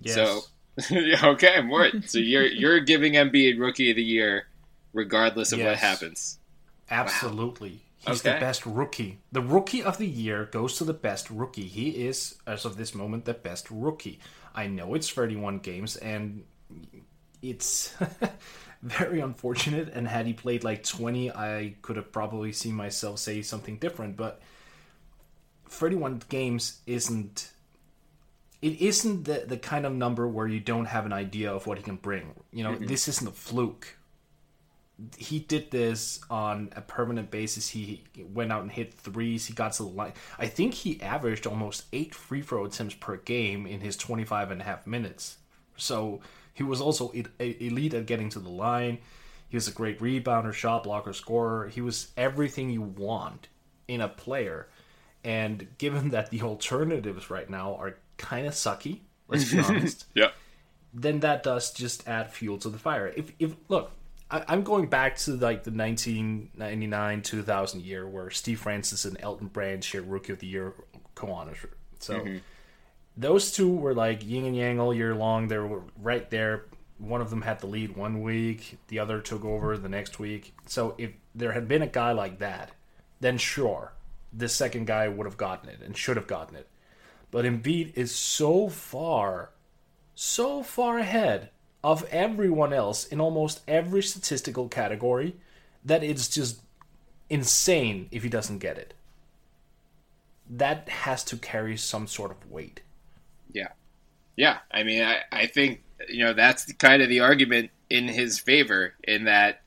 yes. 0.00 0.14
So 0.14 0.42
okay, 1.24 1.62
Mort. 1.62 1.92
So 2.10 2.18
you're 2.18 2.46
you're 2.46 2.80
giving 2.80 3.14
Embiid 3.14 3.58
Rookie 3.58 3.90
of 3.90 3.96
the 3.96 4.02
Year, 4.04 4.46
regardless 4.92 5.52
of 5.52 5.58
what 5.60 5.76
happens. 5.78 6.38
Absolutely. 6.90 7.80
He's 7.96 8.20
Okay. 8.20 8.34
the 8.34 8.40
best 8.40 8.66
rookie. 8.66 9.18
The 9.32 9.40
rookie 9.40 9.82
of 9.82 9.98
the 9.98 10.06
year 10.06 10.44
goes 10.44 10.76
to 10.78 10.84
the 10.84 10.92
best 10.92 11.30
rookie. 11.30 11.66
He 11.66 12.06
is, 12.06 12.36
as 12.46 12.64
of 12.64 12.76
this 12.76 12.94
moment, 12.94 13.24
the 13.24 13.34
best 13.34 13.68
rookie. 13.70 14.20
I 14.54 14.66
know 14.68 14.94
it's 14.94 15.10
31 15.10 15.58
games 15.58 15.96
and 15.96 16.44
it's 17.42 17.94
very 18.82 19.20
unfortunate. 19.20 19.90
And 19.92 20.06
had 20.06 20.26
he 20.26 20.32
played 20.32 20.64
like 20.64 20.84
20, 20.84 21.32
I 21.32 21.74
could 21.82 21.96
have 21.96 22.12
probably 22.12 22.52
seen 22.52 22.74
myself 22.74 23.18
say 23.18 23.42
something 23.42 23.76
different. 23.78 24.16
But 24.16 24.40
31 25.68 26.22
games 26.28 26.80
isn't. 26.86 27.50
It 28.62 28.80
isn't 28.80 29.24
the, 29.24 29.44
the 29.46 29.58
kind 29.58 29.84
of 29.84 29.92
number 29.92 30.26
where 30.26 30.46
you 30.46 30.60
don't 30.60 30.86
have 30.86 31.04
an 31.04 31.12
idea 31.12 31.52
of 31.52 31.66
what 31.66 31.76
he 31.76 31.84
can 31.84 31.96
bring. 31.96 32.34
You 32.52 32.64
know, 32.64 32.74
this 32.74 33.06
isn't 33.06 33.28
a 33.28 33.32
fluke 33.32 33.96
he 35.16 35.40
did 35.40 35.70
this 35.70 36.20
on 36.30 36.70
a 36.74 36.80
permanent 36.80 37.30
basis. 37.30 37.68
He 37.68 38.04
went 38.32 38.50
out 38.50 38.62
and 38.62 38.72
hit 38.72 38.94
threes. 38.94 39.46
He 39.46 39.52
got 39.52 39.72
to 39.74 39.82
the 39.82 39.90
line. 39.90 40.14
I 40.38 40.46
think 40.46 40.74
he 40.74 41.00
averaged 41.02 41.46
almost 41.46 41.84
eight 41.92 42.14
free 42.14 42.40
throw 42.40 42.64
attempts 42.64 42.94
per 42.94 43.16
game 43.16 43.66
in 43.66 43.80
his 43.80 43.96
25 43.96 44.50
and 44.50 44.60
a 44.62 44.64
half 44.64 44.86
minutes. 44.86 45.36
So 45.76 46.20
he 46.56 46.62
was 46.62 46.80
also 46.80 47.12
elite 47.38 47.92
at 47.92 48.06
getting 48.06 48.30
to 48.30 48.40
the 48.40 48.48
line. 48.48 48.98
He 49.48 49.58
was 49.58 49.68
a 49.68 49.72
great 49.72 50.00
rebounder, 50.00 50.54
shot 50.54 50.84
blocker, 50.84 51.12
scorer. 51.12 51.68
He 51.68 51.82
was 51.82 52.12
everything 52.16 52.70
you 52.70 52.80
want 52.80 53.48
in 53.86 54.00
a 54.00 54.08
player. 54.08 54.68
And 55.22 55.68
given 55.76 56.10
that 56.10 56.30
the 56.30 56.40
alternatives 56.50 57.28
right 57.28 57.48
now 57.50 57.74
are 57.74 57.98
kind 58.16 58.46
of 58.46 58.54
sucky, 58.54 59.00
let's 59.28 59.52
be 59.52 59.58
honest. 59.68 60.06
yeah. 60.14 60.30
Then 60.94 61.20
that 61.20 61.42
does 61.42 61.72
just 61.72 62.08
add 62.08 62.32
fuel 62.32 62.56
to 62.58 62.70
the 62.70 62.78
fire. 62.78 63.12
If 63.14 63.32
if 63.38 63.54
look, 63.68 63.90
I, 64.30 64.54
am 64.54 64.62
going 64.62 64.86
back 64.86 65.18
to 65.18 65.32
like 65.32 65.62
the 65.62 65.70
1999 65.70 67.20
2000 67.20 67.82
year 67.82 68.08
where 68.08 68.30
Steve 68.30 68.60
Francis 68.60 69.04
and 69.04 69.18
Elton 69.20 69.48
Brand 69.48 69.84
shared 69.84 70.08
Rookie 70.08 70.32
of 70.32 70.38
the 70.38 70.46
Year 70.46 70.72
co-honors. 71.14 71.58
So 71.98 72.14
mm-hmm. 72.14 72.38
Those 73.16 73.52
two 73.52 73.74
were 73.74 73.94
like 73.94 74.26
yin 74.26 74.44
and 74.44 74.56
yang 74.56 74.80
all 74.80 74.94
year 74.94 75.14
long. 75.14 75.48
They 75.48 75.58
were 75.58 75.82
right 76.00 76.28
there. 76.30 76.66
One 76.98 77.20
of 77.20 77.30
them 77.30 77.42
had 77.42 77.60
the 77.60 77.66
lead 77.66 77.96
one 77.96 78.22
week, 78.22 78.78
the 78.88 78.98
other 78.98 79.20
took 79.20 79.44
over 79.44 79.76
the 79.76 79.88
next 79.88 80.18
week. 80.18 80.54
So 80.66 80.94
if 80.96 81.10
there 81.34 81.52
had 81.52 81.68
been 81.68 81.82
a 81.82 81.86
guy 81.86 82.12
like 82.12 82.38
that, 82.38 82.72
then 83.20 83.36
sure, 83.36 83.92
the 84.32 84.48
second 84.48 84.86
guy 84.86 85.08
would 85.08 85.26
have 85.26 85.36
gotten 85.36 85.68
it 85.68 85.80
and 85.84 85.96
should 85.96 86.16
have 86.16 86.26
gotten 86.26 86.56
it. 86.56 86.68
But 87.30 87.44
Embiid 87.44 87.92
is 87.94 88.14
so 88.14 88.68
far, 88.68 89.50
so 90.14 90.62
far 90.62 90.98
ahead 90.98 91.50
of 91.84 92.04
everyone 92.10 92.72
else 92.72 93.06
in 93.06 93.20
almost 93.20 93.60
every 93.68 94.02
statistical 94.02 94.68
category 94.68 95.36
that 95.84 96.02
it's 96.02 96.28
just 96.28 96.60
insane 97.28 98.08
if 98.10 98.22
he 98.22 98.28
doesn't 98.28 98.58
get 98.58 98.78
it. 98.78 98.94
That 100.48 100.88
has 100.88 101.24
to 101.24 101.36
carry 101.36 101.76
some 101.76 102.06
sort 102.06 102.30
of 102.30 102.50
weight. 102.50 102.80
Yeah. 103.52 103.68
Yeah. 104.36 104.58
I 104.70 104.82
mean, 104.82 105.02
I, 105.02 105.20
I 105.32 105.46
think, 105.46 105.82
you 106.08 106.24
know, 106.24 106.32
that's 106.32 106.72
kind 106.74 107.02
of 107.02 107.08
the 107.08 107.20
argument 107.20 107.70
in 107.88 108.08
his 108.08 108.38
favor, 108.38 108.94
in 109.04 109.24
that, 109.24 109.62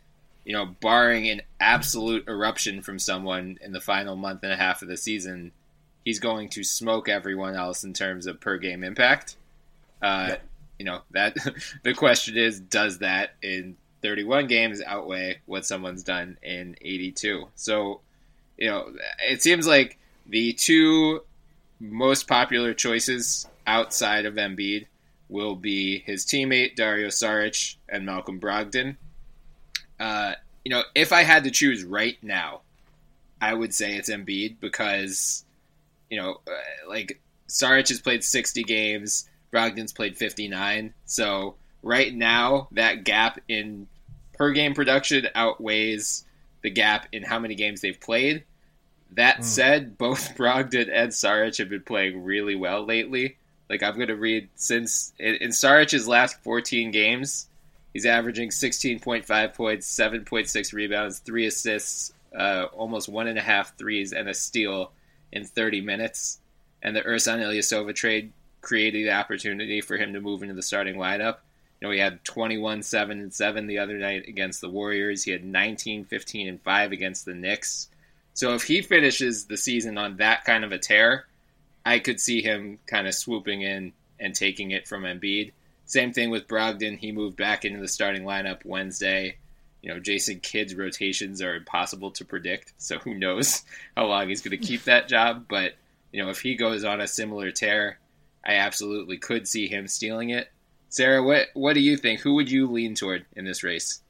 you 0.46 0.54
know, 0.54 0.65
barring 0.65 1.30
an 1.30 1.42
absolute 1.60 2.28
eruption 2.28 2.82
from 2.82 3.00
someone 3.00 3.58
in 3.62 3.72
the 3.72 3.82
final 3.82 4.15
month 4.15 4.44
and 4.44 4.52
a 4.52 4.58
half 4.58 4.82
of 4.82 4.88
the 4.88 4.98
season, 4.98 5.52
he's 6.06 6.20
going 6.20 6.50
to 6.50 6.63
smoke 6.63 7.10
everyone 7.10 7.56
else 7.56 7.84
in 7.84 7.94
terms 7.94 8.28
of 8.28 8.39
per 8.39 8.58
game 8.58 8.84
impact. 8.84 9.36
Uh, 10.02 10.28
yeah 10.30 10.38
you 10.80 10.86
know 10.86 11.02
that 11.12 11.36
the 11.84 11.94
question 11.94 12.38
is, 12.38 12.60
does 12.60 13.00
that 13.00 13.36
in 13.44 13.76
31 14.02 14.48
games 14.48 14.82
outweigh 14.82 15.42
what 15.46 15.65
someone's 15.65 16.04
done 16.04 16.38
in 16.42 16.76
82? 16.82 17.50
So, 17.56 18.00
you 18.58 18.70
know, 18.70 18.92
it 19.28 19.44
seems 19.44 19.68
like 19.68 20.00
the 20.26 20.54
two 20.54 21.22
most 21.80 22.28
popular 22.28 22.74
choices 22.74 23.46
outside 23.70 24.26
of 24.26 24.34
Embiid 24.34 24.88
will 25.30 25.56
be 25.56 26.00
his 26.00 26.26
teammate 26.26 26.76
Dario 26.76 27.10
Saric 27.10 27.76
and 27.88 28.04
Malcolm 28.06 28.40
Brogdon. 28.40 28.98
Uh, 30.00 30.34
you 30.66 30.72
know, 30.72 30.82
if 30.96 31.14
I 31.14 31.22
had 31.22 31.44
to 31.44 31.52
choose 31.52 31.84
right 31.84 32.18
now, 32.24 32.62
I 33.40 33.54
would 33.54 33.74
say 33.74 33.96
it's 33.96 34.10
Embiid 34.10 34.60
because, 34.60 35.46
you 36.10 36.18
know, 36.20 36.42
uh, 36.48 36.90
like 36.90 37.22
Saric 37.48 37.90
has 37.90 38.02
played 38.02 38.24
60 38.24 38.64
games. 38.64 39.30
Brogdon's 39.54 39.94
played 39.94 40.18
59. 40.18 40.94
So 41.06 41.56
right 41.84 42.14
now, 42.14 42.70
that 42.72 43.04
gap 43.04 43.40
in 43.48 43.88
per 44.34 44.52
game 44.52 44.74
production 44.74 45.28
outweighs 45.36 46.26
the 46.64 46.72
gap 46.72 47.08
in 47.12 47.24
how 47.24 47.38
many 47.38 47.54
games 47.54 47.82
they've 47.82 48.00
played. 48.00 48.46
That 49.12 49.40
mm. 49.40 49.44
said, 49.44 49.98
both 49.98 50.36
Brogdon 50.38 50.90
and 50.92 51.12
Saric 51.12 51.60
have 51.60 51.70
been 51.70 51.84
playing 51.84 52.24
really 52.24 52.56
well 52.56 52.84
lately. 52.84 53.38
Like 53.70 53.84
I'm 53.84 53.98
to 54.00 54.16
read 54.16 54.50
since 54.56 55.14
in, 55.20 55.52
Saric's 55.52 56.08
last 56.08 56.42
14 56.44 56.92
games, 56.92 57.48
he's 57.94 58.06
averaging 58.06 58.50
16.5 58.50 59.54
points, 59.54 59.98
7.6 59.98 60.74
rebounds, 60.74 61.20
three 61.20 61.46
assists, 61.46 62.14
uh, 62.36 62.66
almost 62.74 63.10
one 63.10 63.28
and 63.28 63.38
a 63.38 63.44
half 63.44 63.78
threes, 63.78 64.12
and 64.12 64.28
a 64.28 64.34
steal 64.34 64.92
in 65.32 65.46
30 65.46 65.82
minutes. 65.82 66.40
And 66.82 66.96
the 66.96 67.02
Ersan 67.02 67.40
Ilyasova 67.40 67.94
trade 67.94 68.32
created 68.62 69.06
the 69.06 69.14
opportunity 69.14 69.82
for 69.82 69.98
him 69.98 70.14
to 70.14 70.22
move 70.22 70.42
into 70.42 70.56
the 70.56 70.62
starting 70.62 70.96
lineup. 70.96 71.38
You 71.80 71.88
know, 71.88 71.92
he 71.92 72.00
had 72.00 72.24
21 72.26 72.84
7 72.84 73.20
and 73.20 73.34
7 73.34 73.68
the 73.68 73.80
other 73.80 73.98
night 73.98 74.28
against 74.28 74.62
the 74.62 74.70
Warriors. 74.70 75.24
He 75.24 75.32
had 75.32 75.46
19 75.46 76.06
15 76.06 76.48
and 76.48 76.62
5 76.62 76.92
against 76.92 77.26
the 77.26 77.34
Knicks. 77.34 77.90
So 78.34 78.54
if 78.54 78.64
he 78.64 78.82
finishes 78.82 79.46
the 79.46 79.58
season 79.58 79.98
on 79.98 80.18
that 80.18 80.44
kind 80.46 80.64
of 80.64 80.72
a 80.72 80.78
tear, 80.78 81.26
I 81.86 82.00
could 82.00 82.20
see 82.20 82.42
him 82.42 82.80
kind 82.86 83.08
of 83.08 83.15
swooping 83.15 83.62
in 83.62 83.94
and 84.20 84.36
taking 84.36 84.72
it 84.72 84.88
from 84.88 85.04
Embiid. 85.04 85.54
Same 85.86 86.13
thing 86.13 86.30
with 86.30 86.48
Brogdon. 86.48 86.98
He 86.98 87.12
moved 87.12 87.38
back 87.38 87.65
into 87.65 87.80
the 87.80 87.88
starting 87.88 88.24
lineup 88.24 88.65
Wednesday. 88.65 89.38
You 89.82 89.94
know, 89.94 90.00
Jason 90.00 90.39
Kidd's 90.39 90.76
rotations 90.76 91.42
are 91.42 91.56
impossible 91.56 92.12
to 92.12 92.26
predict, 92.26 92.74
so 92.78 93.00
who 93.00 93.15
knows 93.15 93.63
how 93.98 94.06
long 94.06 94.28
he's 94.30 94.42
going 94.42 94.60
to 94.60 94.68
keep 94.68 94.84
that 94.84 95.08
job. 95.08 95.46
But, 95.50 95.76
you 96.12 96.22
know, 96.22 96.30
if 96.30 96.42
he 96.42 96.56
goes 96.56 96.84
on 96.84 97.02
a 97.02 97.08
similar 97.08 97.52
tear, 97.52 97.98
I 98.46 98.56
absolutely 98.56 99.18
could 99.18 99.48
see 99.48 99.68
him 99.68 99.88
stealing 99.88 100.30
it. 100.30 100.52
Sarah, 100.89 101.24
what 101.24 101.48
what 101.54 101.74
do 101.74 101.82
you 101.82 101.98
think? 101.98 102.20
Who 102.22 102.34
would 102.36 102.52
you 102.52 102.68
lean 102.68 102.96
toward 102.96 103.26
in 103.36 103.46
this 103.46 103.63
race? 103.63 104.02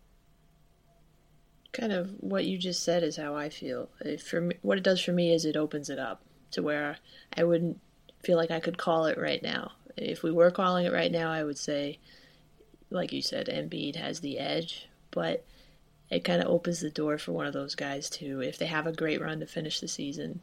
Kind 1.71 1.91
of 1.91 2.09
what 2.19 2.45
you 2.45 2.57
just 2.57 2.83
said 2.83 3.03
is 3.03 3.17
how 3.17 3.35
I 3.35 3.49
feel. 3.49 3.89
For 4.25 4.41
me, 4.41 4.55
what 4.61 4.77
it 4.77 4.83
does 4.83 5.01
for 5.01 5.11
me 5.11 5.33
is 5.33 5.45
it 5.45 5.55
opens 5.55 5.89
it 5.89 5.99
up 5.99 6.21
to 6.51 6.61
where 6.61 6.97
I 7.35 7.43
wouldn't 7.43 7.79
feel 8.23 8.37
like 8.37 8.51
I 8.51 8.59
could 8.59 8.77
call 8.77 9.05
it 9.05 9.17
right 9.17 9.41
now. 9.41 9.71
If 9.95 10.23
we 10.23 10.31
were 10.31 10.51
calling 10.51 10.85
it 10.85 10.93
right 10.93 11.11
now, 11.11 11.31
I 11.31 11.43
would 11.43 11.57
say, 11.57 11.99
like 12.89 13.11
you 13.11 13.21
said, 13.21 13.47
Embiid 13.47 13.95
has 13.95 14.19
the 14.19 14.39
edge, 14.39 14.87
but 15.11 15.45
it 16.09 16.23
kind 16.23 16.41
of 16.41 16.49
opens 16.49 16.79
the 16.79 16.89
door 16.89 17.17
for 17.17 17.31
one 17.33 17.45
of 17.45 17.53
those 17.53 17.75
guys 17.75 18.09
to, 18.11 18.41
if 18.41 18.57
they 18.57 18.65
have 18.65 18.87
a 18.87 18.93
great 18.93 19.21
run 19.21 19.39
to 19.41 19.45
finish 19.45 19.79
the 19.79 19.87
season, 19.87 20.39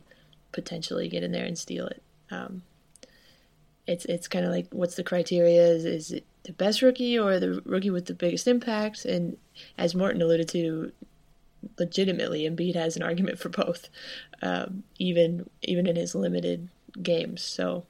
potentially 0.52 1.08
get 1.08 1.22
in 1.22 1.32
there 1.32 1.44
and 1.44 1.58
steal 1.58 1.86
it. 1.86 2.02
Um, 2.30 2.62
it's 3.86 4.04
it's 4.06 4.28
kind 4.28 4.44
of 4.44 4.50
like 4.50 4.66
what's 4.70 4.96
the 4.96 5.04
criteria? 5.04 5.68
Is 5.68 5.84
is 5.84 6.12
it 6.12 6.24
the 6.42 6.52
best 6.52 6.82
rookie 6.82 7.18
or 7.18 7.38
the 7.38 7.62
rookie 7.64 7.90
with 7.90 8.06
the 8.06 8.14
biggest 8.14 8.48
impact? 8.48 9.04
And 9.04 9.36
as 9.78 9.94
Morten 9.94 10.22
alluded 10.22 10.48
to, 10.50 10.92
legitimately, 11.78 12.48
Embiid 12.48 12.74
has 12.74 12.96
an 12.96 13.02
argument 13.02 13.38
for 13.38 13.48
both, 13.48 13.88
um, 14.42 14.82
even 14.98 15.48
even 15.62 15.86
in 15.86 15.96
his 15.96 16.14
limited 16.14 16.68
games. 17.02 17.42
So 17.42 17.86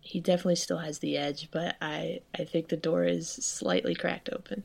he 0.00 0.20
definitely 0.20 0.56
still 0.56 0.78
has 0.78 1.00
the 1.00 1.16
edge, 1.16 1.50
but 1.50 1.76
I 1.80 2.20
I 2.38 2.44
think 2.44 2.68
the 2.68 2.76
door 2.76 3.04
is 3.04 3.28
slightly 3.28 3.94
cracked 3.94 4.30
open. 4.32 4.64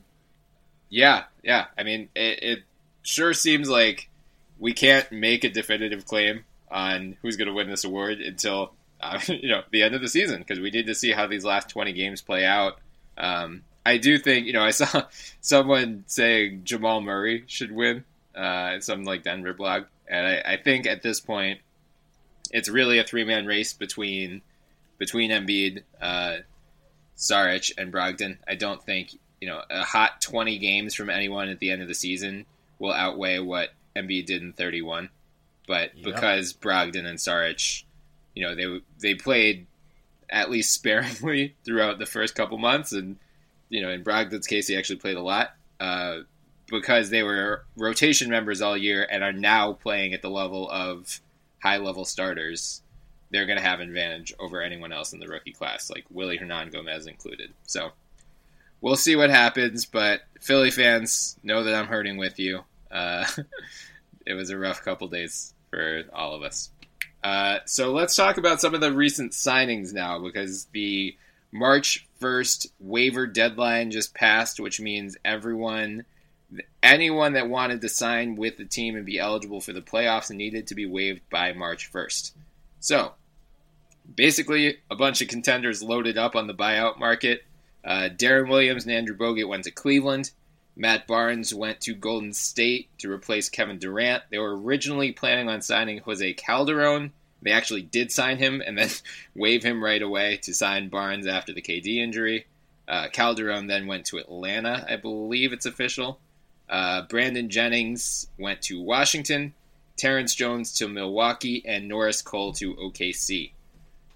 Yeah, 0.88 1.24
yeah. 1.42 1.66
I 1.76 1.82
mean, 1.82 2.08
it, 2.14 2.42
it 2.42 2.58
sure 3.02 3.34
seems 3.34 3.68
like 3.68 4.08
we 4.58 4.72
can't 4.72 5.10
make 5.12 5.44
a 5.44 5.50
definitive 5.50 6.06
claim 6.06 6.44
on 6.70 7.16
who's 7.20 7.36
going 7.36 7.48
to 7.48 7.54
win 7.54 7.68
this 7.68 7.84
award 7.84 8.20
until 8.20 8.72
uh, 9.00 9.20
you 9.28 9.48
know 9.48 9.62
the 9.70 9.82
end 9.82 9.94
of 9.94 10.00
the 10.00 10.08
season 10.08 10.38
because 10.38 10.60
we 10.60 10.70
need 10.70 10.86
to 10.86 10.94
see 10.94 11.12
how 11.12 11.26
these 11.26 11.44
last 11.44 11.68
20 11.68 11.92
games 11.92 12.22
play 12.22 12.44
out. 12.44 12.78
Um, 13.16 13.62
I 13.86 13.98
do 13.98 14.18
think 14.18 14.46
you 14.46 14.52
know 14.52 14.62
I 14.62 14.70
saw 14.70 15.04
someone 15.40 16.04
saying 16.06 16.62
Jamal 16.64 17.00
Murray 17.00 17.44
should 17.46 17.72
win 17.72 18.04
uh, 18.34 18.80
some 18.80 19.04
like 19.04 19.22
Denver 19.22 19.54
blog, 19.54 19.84
and 20.08 20.26
I, 20.26 20.52
I, 20.54 20.56
think 20.56 20.86
at 20.86 21.02
this 21.02 21.20
point 21.20 21.60
it's 22.50 22.68
really 22.68 22.98
a 22.98 23.04
three 23.04 23.24
man 23.24 23.46
race 23.46 23.72
between 23.72 24.42
between 24.98 25.30
Embiid, 25.30 25.82
uh, 26.00 26.36
Saric, 27.16 27.72
and 27.76 27.92
Brogdon. 27.92 28.38
I 28.48 28.54
don't 28.54 28.82
think 28.82 29.18
you 29.40 29.48
know 29.48 29.62
a 29.70 29.82
hot 29.82 30.20
20 30.20 30.58
games 30.58 30.94
from 30.94 31.10
anyone 31.10 31.48
at 31.48 31.58
the 31.58 31.70
end 31.70 31.82
of 31.82 31.88
the 31.88 31.94
season 31.94 32.46
will 32.78 32.92
outweigh 32.92 33.38
what 33.38 33.70
Embiid 33.94 34.26
did 34.26 34.42
in 34.42 34.52
31. 34.52 35.10
But 35.66 35.96
yep. 35.96 36.04
because 36.04 36.52
Brogdon 36.52 37.06
and 37.06 37.18
Saric 37.18 37.84
you 38.34 38.42
know 38.42 38.54
they 38.54 38.80
they 39.00 39.14
played 39.14 39.66
at 40.28 40.50
least 40.50 40.72
sparingly 40.72 41.54
throughout 41.64 41.98
the 41.98 42.06
first 42.06 42.34
couple 42.34 42.58
months, 42.58 42.92
and 42.92 43.16
you 43.68 43.82
know 43.82 43.90
in 43.90 44.04
Brogdon's 44.04 44.46
case 44.46 44.66
he 44.66 44.76
actually 44.76 44.96
played 44.96 45.16
a 45.16 45.22
lot 45.22 45.54
uh, 45.80 46.18
because 46.68 47.10
they 47.10 47.22
were 47.22 47.64
rotation 47.76 48.30
members 48.30 48.60
all 48.60 48.76
year 48.76 49.06
and 49.10 49.22
are 49.22 49.32
now 49.32 49.72
playing 49.72 50.14
at 50.14 50.22
the 50.22 50.30
level 50.30 50.70
of 50.70 51.20
high 51.62 51.78
level 51.78 52.04
starters. 52.04 52.82
They're 53.30 53.46
going 53.46 53.58
to 53.58 53.64
have 53.64 53.80
an 53.80 53.88
advantage 53.88 54.32
over 54.38 54.62
anyone 54.62 54.92
else 54.92 55.12
in 55.12 55.18
the 55.18 55.26
rookie 55.26 55.52
class, 55.52 55.90
like 55.90 56.04
Willy 56.10 56.38
Hernangomez 56.38 57.08
included. 57.08 57.52
So 57.66 57.90
we'll 58.80 58.96
see 58.96 59.16
what 59.16 59.30
happens, 59.30 59.86
but 59.86 60.20
Philly 60.40 60.70
fans 60.70 61.36
know 61.42 61.64
that 61.64 61.74
I'm 61.74 61.86
hurting 61.86 62.16
with 62.16 62.38
you. 62.38 62.60
Uh, 62.90 63.26
it 64.26 64.34
was 64.34 64.50
a 64.50 64.58
rough 64.58 64.82
couple 64.82 65.08
days 65.08 65.52
for 65.70 66.04
all 66.12 66.34
of 66.34 66.42
us. 66.42 66.70
Uh, 67.24 67.58
so 67.64 67.92
let's 67.92 68.14
talk 68.14 68.36
about 68.36 68.60
some 68.60 68.74
of 68.74 68.80
the 68.80 68.92
recent 68.92 69.32
signings 69.32 69.92
now 69.92 70.18
because 70.18 70.66
the 70.66 71.16
March 71.54 72.04
1st 72.20 72.66
waiver 72.80 73.28
deadline 73.28 73.92
just 73.92 74.12
passed, 74.12 74.58
which 74.58 74.80
means 74.80 75.16
everyone 75.24 76.04
anyone 76.82 77.32
that 77.32 77.48
wanted 77.48 77.80
to 77.80 77.88
sign 77.88 78.34
with 78.34 78.56
the 78.56 78.64
team 78.64 78.96
and 78.96 79.06
be 79.06 79.20
eligible 79.20 79.60
for 79.60 79.72
the 79.72 79.80
playoffs 79.80 80.30
needed 80.30 80.66
to 80.66 80.74
be 80.74 80.84
waived 80.84 81.20
by 81.30 81.52
March 81.52 81.92
1st. 81.92 82.32
So, 82.80 83.12
basically, 84.16 84.78
a 84.90 84.96
bunch 84.96 85.22
of 85.22 85.28
contenders 85.28 85.82
loaded 85.82 86.18
up 86.18 86.34
on 86.34 86.48
the 86.48 86.54
buyout 86.54 86.98
market. 86.98 87.44
Uh, 87.84 88.08
Deron 88.14 88.48
Williams 88.48 88.84
and 88.84 88.92
Andrew 88.92 89.16
Bogut 89.16 89.48
went 89.48 89.64
to 89.64 89.70
Cleveland. 89.70 90.32
Matt 90.76 91.06
Barnes 91.06 91.54
went 91.54 91.80
to 91.82 91.94
Golden 91.94 92.32
State 92.32 92.88
to 92.98 93.10
replace 93.10 93.48
Kevin 93.48 93.78
Durant. 93.78 94.24
They 94.30 94.38
were 94.38 94.60
originally 94.60 95.12
planning 95.12 95.48
on 95.48 95.62
signing 95.62 95.98
Jose 95.98 96.32
Calderon. 96.34 97.12
They 97.44 97.52
actually 97.52 97.82
did 97.82 98.10
sign 98.10 98.38
him 98.38 98.62
and 98.64 98.76
then 98.76 98.90
waive 99.34 99.62
him 99.62 99.84
right 99.84 100.02
away 100.02 100.38
to 100.42 100.54
sign 100.54 100.88
Barnes 100.88 101.26
after 101.26 101.52
the 101.52 101.62
KD 101.62 101.98
injury. 101.98 102.46
Uh, 102.88 103.08
Calderon 103.12 103.66
then 103.66 103.86
went 103.86 104.06
to 104.06 104.18
Atlanta, 104.18 104.84
I 104.88 104.96
believe 104.96 105.52
it's 105.52 105.66
official. 105.66 106.18
Uh, 106.68 107.02
Brandon 107.02 107.48
Jennings 107.48 108.26
went 108.38 108.62
to 108.62 108.80
Washington. 108.80 109.54
Terrence 109.96 110.34
Jones 110.34 110.72
to 110.74 110.88
Milwaukee, 110.88 111.62
and 111.64 111.88
Norris 111.88 112.22
Cole 112.22 112.52
to 112.54 112.74
OKC. 112.74 113.52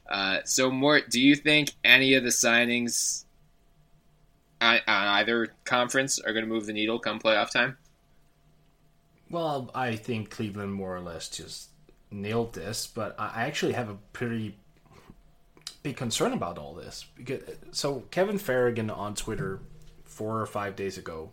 Uh, 0.08 0.38
so, 0.44 0.70
Mort, 0.70 1.10
do 1.10 1.20
you 1.20 1.36
think 1.36 1.72
any 1.84 2.14
of 2.14 2.24
the 2.24 2.30
signings 2.30 3.24
on, 4.60 4.80
either 4.86 5.54
conference 5.64 6.18
are 6.18 6.32
going 6.32 6.44
to 6.44 6.50
move 6.50 6.66
the 6.66 6.72
needle 6.72 6.98
come 6.98 7.20
playoff 7.20 7.50
time? 7.50 7.76
Well, 9.30 9.70
I 9.74 9.96
think 9.96 10.30
Cleveland 10.30 10.72
more 10.72 10.96
or 10.96 11.00
less 11.00 11.28
just 11.28 11.68
nailed 12.10 12.54
this, 12.54 12.86
but 12.86 13.14
I 13.18 13.44
actually 13.44 13.72
have 13.72 13.88
a 13.88 13.98
pretty 14.12 14.56
big 15.82 15.96
concern 15.96 16.32
about 16.32 16.58
all 16.58 16.74
this. 16.74 17.04
Because, 17.16 17.42
so, 17.72 18.04
Kevin 18.10 18.38
Farragon 18.38 18.90
on 18.90 19.14
Twitter 19.14 19.60
four 20.04 20.40
or 20.40 20.46
five 20.46 20.76
days 20.76 20.98
ago, 20.98 21.30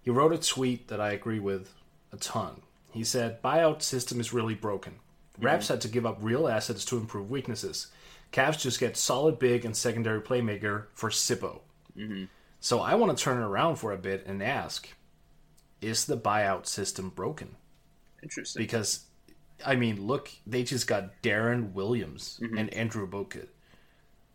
he 0.00 0.10
wrote 0.10 0.32
a 0.32 0.38
tweet 0.38 0.88
that 0.88 1.00
I 1.00 1.12
agree 1.12 1.40
with 1.40 1.72
a 2.12 2.16
ton. 2.16 2.62
He 2.90 3.04
said, 3.04 3.42
buyout 3.42 3.82
system 3.82 4.20
is 4.20 4.32
really 4.32 4.54
broken. 4.54 4.94
Mm-hmm. 5.34 5.46
Raps 5.46 5.68
had 5.68 5.80
to 5.82 5.88
give 5.88 6.04
up 6.04 6.18
real 6.20 6.48
assets 6.48 6.84
to 6.86 6.98
improve 6.98 7.30
weaknesses. 7.30 7.86
Cavs 8.32 8.58
just 8.58 8.80
get 8.80 8.96
solid 8.96 9.38
big 9.38 9.64
and 9.64 9.76
secondary 9.76 10.20
playmaker 10.20 10.86
for 10.94 11.10
Sippo. 11.10 11.60
Mm-hmm. 11.96 12.24
So 12.60 12.80
I 12.80 12.94
want 12.94 13.16
to 13.16 13.22
turn 13.22 13.42
it 13.42 13.44
around 13.44 13.76
for 13.76 13.92
a 13.92 13.98
bit 13.98 14.24
and 14.26 14.42
ask: 14.42 14.88
Is 15.80 16.06
the 16.06 16.16
buyout 16.16 16.66
system 16.66 17.10
broken? 17.10 17.56
Interesting. 18.22 18.62
Because, 18.62 19.00
I 19.64 19.76
mean, 19.76 20.06
look, 20.06 20.30
they 20.46 20.62
just 20.62 20.86
got 20.86 21.22
Deron 21.22 21.72
Williams 21.72 22.40
mm-hmm. 22.42 22.58
and 22.58 22.74
Andrew 22.74 23.08
Bogut. 23.08 23.48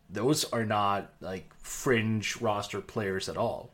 Those 0.10 0.46
are 0.52 0.66
not 0.66 1.13
like 1.20 1.52
fringe 1.62 2.42
roster 2.42 2.82
players 2.82 3.28
at 3.28 3.38
all. 3.38 3.72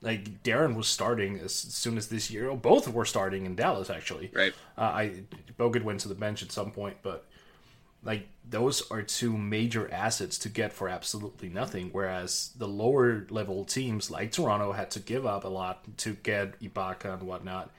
Like 0.00 0.42
Deron 0.42 0.76
was 0.76 0.88
starting 0.88 1.38
as 1.40 1.54
soon 1.54 1.96
as 1.96 2.08
this 2.08 2.30
year. 2.30 2.54
Both 2.54 2.88
were 2.88 3.04
starting 3.04 3.46
in 3.46 3.56
Dallas 3.56 3.90
actually. 3.90 4.30
Right. 4.32 4.54
Uh, 4.76 4.80
I 4.82 5.12
Bogut 5.58 5.82
went 5.82 6.00
to 6.00 6.08
the 6.08 6.14
bench 6.14 6.42
at 6.42 6.52
some 6.52 6.70
point, 6.70 6.98
but 7.02 7.26
like 8.04 8.28
those 8.48 8.88
are 8.90 9.02
two 9.02 9.36
major 9.36 9.92
assets 9.92 10.38
to 10.38 10.48
get 10.48 10.72
for 10.72 10.88
absolutely 10.88 11.48
nothing. 11.48 11.90
Whereas 11.92 12.52
the 12.56 12.68
lower 12.68 13.26
level 13.30 13.64
teams 13.64 14.10
like 14.10 14.32
Toronto 14.32 14.72
had 14.72 14.90
to 14.92 15.00
give 15.00 15.26
up 15.26 15.44
a 15.44 15.48
lot 15.48 15.84
to 15.98 16.14
get 16.14 16.60
Ibaka 16.60 17.14
and 17.14 17.22
whatnot. 17.24 17.70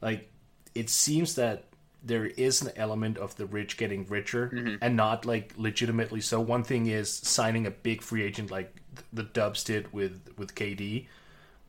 Like 0.00 0.30
it 0.74 0.90
seems 0.90 1.34
that 1.34 1.64
there 2.04 2.26
is 2.26 2.62
an 2.62 2.70
element 2.76 3.16
of 3.16 3.36
the 3.36 3.46
rich 3.46 3.76
getting 3.76 4.06
richer 4.06 4.50
mm-hmm. 4.52 4.76
and 4.82 4.96
not 4.96 5.24
like 5.24 5.54
legitimately 5.56 6.20
so. 6.20 6.40
One 6.40 6.62
thing 6.62 6.86
is 6.86 7.12
signing 7.12 7.66
a 7.66 7.70
big 7.70 8.02
free 8.02 8.22
agent 8.22 8.50
like 8.50 8.74
the 9.12 9.22
Dubs 9.22 9.64
did 9.64 9.92
with 9.92 10.20
with 10.36 10.54
KD, 10.54 11.06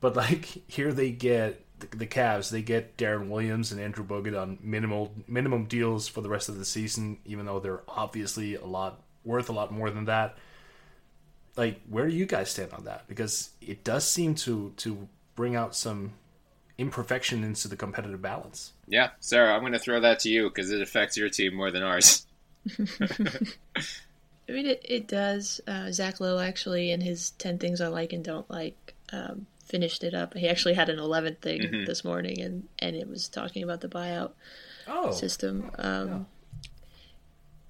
but 0.02 0.16
like 0.16 0.46
here 0.68 0.94
they 0.94 1.12
get 1.12 1.64
the, 1.80 1.98
the 1.98 2.08
Cavs, 2.08 2.50
they 2.50 2.62
get 2.62 2.98
Deron 2.98 3.30
Williams 3.30 3.72
and 3.72 3.80
Andrew 3.80 4.06
Bogut 4.06 4.40
on 4.40 4.58
minimal 4.62 5.14
minimum 5.28 5.66
deals 5.66 6.08
for 6.08 6.22
the 6.22 6.30
rest 6.30 6.50
of 6.50 6.58
the 6.58 6.66
season, 6.66 7.18
even 7.26 7.46
though 7.46 7.60
they're 7.60 7.84
obviously 7.88 8.56
a 8.56 8.66
lot 8.66 9.02
worth 9.24 9.50
a 9.50 9.54
lot 9.54 9.72
more 9.72 9.90
than 9.90 10.06
that. 10.06 10.38
Like, 11.56 11.80
where 11.90 12.08
do 12.08 12.14
you 12.14 12.26
guys 12.26 12.52
stand 12.52 12.74
on 12.74 12.84
that? 12.84 13.08
Because 13.08 13.52
it 13.62 13.84
does 13.84 14.06
seem 14.06 14.36
to 14.36 14.74
to 14.78 15.08
bring 15.36 15.56
out 15.56 15.76
some 15.76 16.12
imperfection 16.78 17.44
into 17.44 17.68
the 17.68 17.76
competitive 17.76 18.22
balance. 18.22 18.74
Yeah, 18.88 19.10
Sarah, 19.20 19.54
I'm 19.54 19.62
going 19.62 19.74
to 19.74 19.80
throw 19.80 20.00
that 20.00 20.20
to 20.20 20.30
you 20.30 20.50
because 20.50 20.72
it 20.72 20.82
affects 20.82 21.18
your 21.18 21.30
team 21.30 21.56
more 21.56 21.72
than 21.72 21.84
ours. 21.84 22.26
I 24.48 24.52
mean, 24.52 24.68
it, 24.68 24.82
it 24.84 25.08
does. 25.08 25.62
Uh, 25.68 25.92
Zach 25.92 26.20
Lowe 26.20 26.40
actually, 26.40 26.92
in 26.92 27.02
his 27.02 27.32
10 27.32 27.58
Things 27.58 27.82
I 27.82 27.88
Like 27.88 28.14
and 28.14 28.24
Don't 28.24 28.50
Like, 28.50 28.94
um, 29.12 29.48
finished 29.66 30.04
it 30.04 30.14
up. 30.14 30.36
He 30.36 30.48
actually 30.48 30.76
had 30.76 30.90
an 30.90 30.98
11th 30.98 31.40
thing 31.40 31.62
mm-hmm. 31.62 31.86
this 31.86 32.04
morning, 32.04 32.42
and 32.42 32.68
and 32.80 32.96
it 32.96 33.10
was 33.10 33.28
talking 33.28 33.64
about 33.64 33.82
the 33.82 33.88
buyout 33.88 34.32
oh. 34.88 35.12
system. 35.12 35.72
Um, 35.78 36.28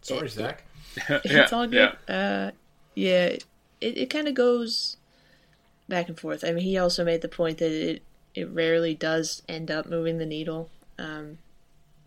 Sorry, 0.02 0.28
it, 0.28 0.32
Zach. 0.32 0.64
It, 0.98 1.22
it's 1.26 1.54
all 1.54 1.68
good. 1.68 1.96
Yeah, 2.08 2.14
uh, 2.14 2.52
yeah 2.96 3.38
it, 3.82 3.98
it 3.98 4.10
kind 4.10 4.28
of 4.28 4.34
goes 4.34 4.98
back 5.88 6.10
and 6.10 6.20
forth. 6.20 6.44
I 6.44 6.52
mean, 6.52 6.64
he 6.64 6.78
also 6.78 7.06
made 7.06 7.22
the 7.22 7.28
point 7.28 7.60
that 7.60 7.72
it 7.72 8.04
it 8.36 8.50
rarely 8.50 8.94
does 8.94 9.42
end 9.48 9.72
up 9.72 9.88
moving 9.88 10.18
the 10.18 10.26
needle. 10.26 10.70
Um, 11.00 11.38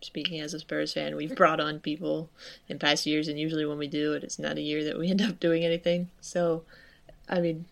speaking 0.01 0.41
as 0.41 0.55
a 0.55 0.61
Spurs 0.61 0.93
fan, 0.93 1.17
we've 1.17 1.35
brought 1.35 1.59
on 1.59 1.81
people 1.81 2.29
in 2.69 2.79
past 2.79 3.07
years, 3.07 3.27
and 3.27 3.39
usually 3.39 3.65
when 3.65 3.79
we 3.79 3.89
do 3.89 4.13
it, 4.13 4.23
it's 4.23 4.39
not 4.39 4.59
a 4.59 4.61
year 4.61 4.85
that 4.85 4.99
we 4.99 5.11
end 5.11 5.23
up 5.23 5.41
doing 5.41 5.65
anything. 5.65 6.11
So, 6.21 6.63
I 7.29 7.41
mean, 7.41 7.65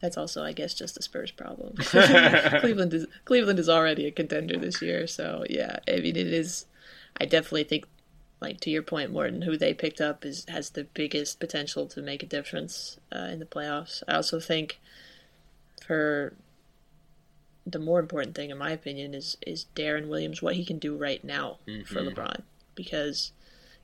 that's 0.00 0.16
also, 0.16 0.44
I 0.44 0.52
guess, 0.52 0.74
just 0.74 0.96
a 0.96 1.02
Spurs 1.02 1.32
problem. 1.32 1.74
Cleveland 2.60 2.94
is 2.94 3.06
Cleveland 3.24 3.58
is 3.58 3.68
already 3.68 4.06
a 4.06 4.12
contender 4.12 4.56
this 4.56 4.80
year, 4.80 5.06
so 5.06 5.44
yeah. 5.50 5.80
I 5.88 5.96
mean, 5.96 6.16
it 6.16 6.28
is. 6.28 6.66
I 7.20 7.24
definitely 7.24 7.64
think, 7.64 7.86
like 8.40 8.60
to 8.60 8.70
your 8.70 8.82
point, 8.82 9.10
Morten, 9.10 9.42
who 9.42 9.56
they 9.56 9.74
picked 9.74 10.00
up 10.00 10.24
is 10.24 10.44
has 10.48 10.70
the 10.70 10.84
biggest 10.84 11.40
potential 11.40 11.86
to 11.88 12.00
make 12.00 12.22
a 12.22 12.26
difference 12.26 12.98
uh, 13.12 13.28
in 13.32 13.40
the 13.40 13.44
playoffs. 13.44 14.04
I 14.06 14.14
also 14.14 14.38
think, 14.38 14.78
for 15.84 16.32
the 17.72 17.78
more 17.78 18.00
important 18.00 18.34
thing, 18.34 18.50
in 18.50 18.58
my 18.58 18.70
opinion, 18.70 19.14
is 19.14 19.36
is 19.46 19.66
Deron 19.74 20.08
Williams 20.08 20.42
what 20.42 20.56
he 20.56 20.64
can 20.64 20.78
do 20.78 20.96
right 20.96 21.22
now 21.22 21.58
mm-hmm. 21.66 21.82
for 21.82 22.00
LeBron, 22.00 22.42
because 22.74 23.32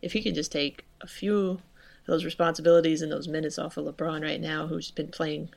if 0.02 0.12
he 0.12 0.22
can 0.22 0.34
just 0.34 0.52
take 0.52 0.84
a 1.00 1.06
few 1.06 1.48
of 1.48 1.60
those 2.06 2.24
responsibilities 2.24 3.02
and 3.02 3.10
those 3.10 3.28
minutes 3.28 3.58
off 3.58 3.76
of 3.76 3.86
LeBron 3.86 4.22
right 4.22 4.40
now, 4.40 4.66
who's 4.66 4.90
been 4.90 5.08
playing 5.08 5.48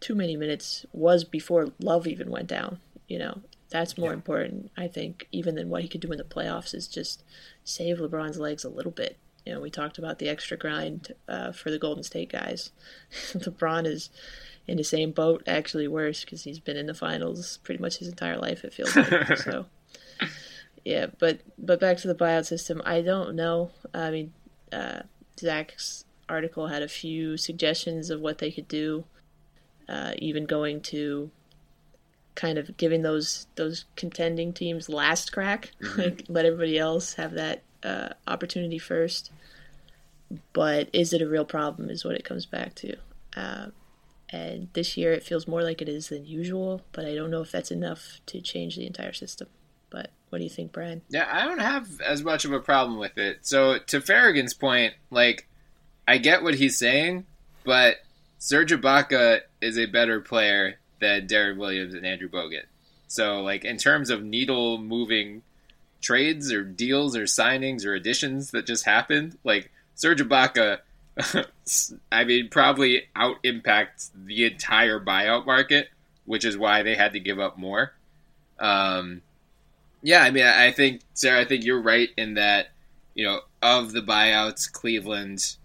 too 0.00 0.14
many 0.14 0.36
minutes 0.36 0.84
was 0.92 1.24
before 1.24 1.72
Love 1.80 2.06
even 2.06 2.30
went 2.30 2.48
down. 2.48 2.80
You 3.08 3.18
know, 3.18 3.40
that's 3.70 3.96
more 3.96 4.10
yeah. 4.10 4.14
important, 4.14 4.70
I 4.76 4.88
think, 4.88 5.28
even 5.30 5.54
than 5.54 5.68
what 5.68 5.82
he 5.82 5.88
could 5.88 6.00
do 6.00 6.10
in 6.10 6.18
the 6.18 6.24
playoffs, 6.24 6.74
is 6.74 6.88
just 6.88 7.22
save 7.64 7.98
LeBron's 7.98 8.38
legs 8.38 8.64
a 8.64 8.68
little 8.68 8.92
bit. 8.92 9.16
You 9.46 9.54
know, 9.54 9.60
we 9.60 9.70
talked 9.70 9.98
about 9.98 10.18
the 10.18 10.28
extra 10.28 10.56
grind 10.56 11.14
uh, 11.28 11.52
for 11.52 11.70
the 11.70 11.78
Golden 11.78 12.02
State 12.02 12.30
guys. 12.30 12.72
LeBron 13.32 13.86
is 13.86 14.10
in 14.66 14.76
the 14.76 14.84
same 14.84 15.12
boat, 15.12 15.44
actually 15.46 15.86
worse, 15.86 16.24
because 16.24 16.42
he's 16.42 16.58
been 16.58 16.76
in 16.76 16.86
the 16.86 16.94
finals 16.94 17.58
pretty 17.62 17.80
much 17.80 17.98
his 17.98 18.08
entire 18.08 18.36
life, 18.36 18.64
it 18.64 18.74
feels 18.74 18.94
like. 18.96 19.36
so, 19.38 19.66
yeah, 20.84 21.06
but 21.18 21.40
but 21.56 21.80
back 21.80 21.98
to 21.98 22.08
the 22.08 22.14
buyout 22.14 22.46
system, 22.46 22.82
I 22.84 23.00
don't 23.00 23.36
know. 23.36 23.70
I 23.94 24.10
mean, 24.10 24.32
uh, 24.72 25.02
Zach's 25.38 26.04
article 26.28 26.66
had 26.66 26.82
a 26.82 26.88
few 26.88 27.36
suggestions 27.36 28.10
of 28.10 28.20
what 28.20 28.38
they 28.38 28.50
could 28.50 28.66
do 28.66 29.04
uh, 29.88 30.12
even 30.18 30.46
going 30.46 30.80
to 30.80 31.30
kind 32.34 32.58
of 32.58 32.76
giving 32.76 33.02
those 33.02 33.46
those 33.54 33.86
contending 33.96 34.52
teams 34.52 34.88
last 34.88 35.32
crack, 35.32 35.70
mm-hmm. 35.82 36.00
like 36.00 36.24
let 36.28 36.44
everybody 36.44 36.78
else 36.78 37.14
have 37.14 37.32
that 37.32 37.62
uh, 37.82 38.10
opportunity 38.26 38.78
first. 38.78 39.30
But 40.52 40.88
is 40.92 41.12
it 41.12 41.22
a 41.22 41.28
real 41.28 41.44
problem? 41.44 41.90
Is 41.90 42.04
what 42.04 42.16
it 42.16 42.24
comes 42.24 42.46
back 42.46 42.74
to. 42.76 42.96
Uh, 43.36 43.66
and 44.30 44.68
this 44.72 44.96
year 44.96 45.12
it 45.12 45.22
feels 45.22 45.46
more 45.46 45.62
like 45.62 45.80
it 45.80 45.88
is 45.88 46.08
than 46.08 46.26
usual, 46.26 46.82
but 46.92 47.04
I 47.04 47.14
don't 47.14 47.30
know 47.30 47.42
if 47.42 47.52
that's 47.52 47.70
enough 47.70 48.20
to 48.26 48.40
change 48.40 48.76
the 48.76 48.86
entire 48.86 49.12
system. 49.12 49.48
But 49.88 50.10
what 50.30 50.38
do 50.38 50.44
you 50.44 50.50
think, 50.50 50.72
Bryan? 50.72 51.02
Yeah, 51.08 51.28
I 51.30 51.44
don't 51.44 51.60
have 51.60 52.00
as 52.00 52.24
much 52.24 52.44
of 52.44 52.52
a 52.52 52.58
problem 52.58 52.98
with 52.98 53.18
it. 53.18 53.46
So 53.46 53.78
to 53.78 54.00
Farragon's 54.00 54.54
point, 54.54 54.94
like 55.10 55.46
I 56.08 56.18
get 56.18 56.42
what 56.42 56.54
he's 56.54 56.76
saying, 56.76 57.26
but 57.64 57.96
Serge 58.38 58.72
Ibaka 58.72 59.40
is 59.60 59.78
a 59.78 59.86
better 59.86 60.20
player 60.20 60.78
than 61.00 61.26
Deron 61.26 61.58
Williams 61.58 61.94
and 61.94 62.06
Andrew 62.06 62.28
Bogut. 62.28 62.64
So, 63.08 63.40
like 63.42 63.64
in 63.64 63.76
terms 63.76 64.10
of 64.10 64.22
needle 64.22 64.78
moving 64.78 65.42
trades 66.00 66.52
or 66.52 66.64
deals 66.64 67.16
or 67.16 67.24
signings 67.24 67.84
or 67.84 67.94
additions 67.94 68.50
that 68.50 68.66
just 68.66 68.84
happened, 68.84 69.38
like 69.44 69.70
Serge 69.96 70.22
Ibaka, 70.22 70.78
I 72.12 72.24
mean, 72.24 72.48
probably 72.48 73.04
out 73.16 73.36
impacts 73.42 74.12
the 74.14 74.44
entire 74.44 75.00
buyout 75.00 75.46
market, 75.46 75.88
which 76.26 76.44
is 76.44 76.56
why 76.56 76.82
they 76.82 76.94
had 76.94 77.14
to 77.14 77.20
give 77.20 77.40
up 77.40 77.58
more. 77.58 77.92
Um, 78.58 79.22
yeah, 80.02 80.22
I 80.22 80.30
mean, 80.30 80.44
I 80.44 80.70
think 80.70 81.00
Sarah, 81.14 81.40
I 81.40 81.44
think 81.44 81.64
you're 81.64 81.80
right 81.80 82.10
in 82.16 82.34
that 82.34 82.68
you 83.14 83.24
know 83.24 83.40
of 83.62 83.92
the 83.92 84.02
buyouts, 84.02 84.70
Cleveland 84.70 85.56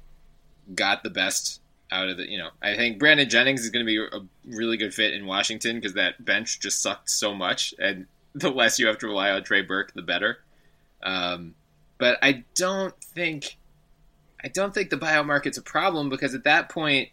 got 0.73 1.03
the 1.03 1.09
best 1.09 1.59
out 1.91 2.07
of 2.07 2.15
the 2.15 2.31
you 2.31 2.37
know 2.37 2.49
I 2.61 2.75
think 2.75 2.97
Brandon 2.97 3.29
Jennings 3.29 3.63
is 3.63 3.69
going 3.69 3.85
to 3.85 3.87
be 3.89 3.97
a 3.97 4.21
really 4.47 4.77
good 4.77 4.93
fit 4.93 5.13
in 5.13 5.25
Washington 5.25 5.75
because 5.75 5.93
that 5.93 6.23
bench 6.23 6.61
just 6.61 6.81
sucked 6.81 7.09
so 7.09 7.35
much, 7.35 7.75
and 7.77 8.07
the 8.33 8.49
less 8.49 8.79
you 8.79 8.87
have 8.87 8.97
to 8.99 9.07
rely 9.07 9.29
on 9.31 9.43
Trey 9.43 9.61
Burke, 9.61 9.93
the 9.93 10.01
better. 10.01 10.39
Um, 11.03 11.55
but 11.97 12.17
I 12.23 12.45
don't 12.55 12.95
think 13.03 13.57
I 14.43 14.47
don't 14.47 14.73
think 14.73 14.89
the 14.89 14.97
buyout 14.97 15.25
market's 15.25 15.57
a 15.57 15.61
problem 15.61 16.09
because 16.09 16.33
at 16.33 16.43
that 16.45 16.69
point, 16.69 17.09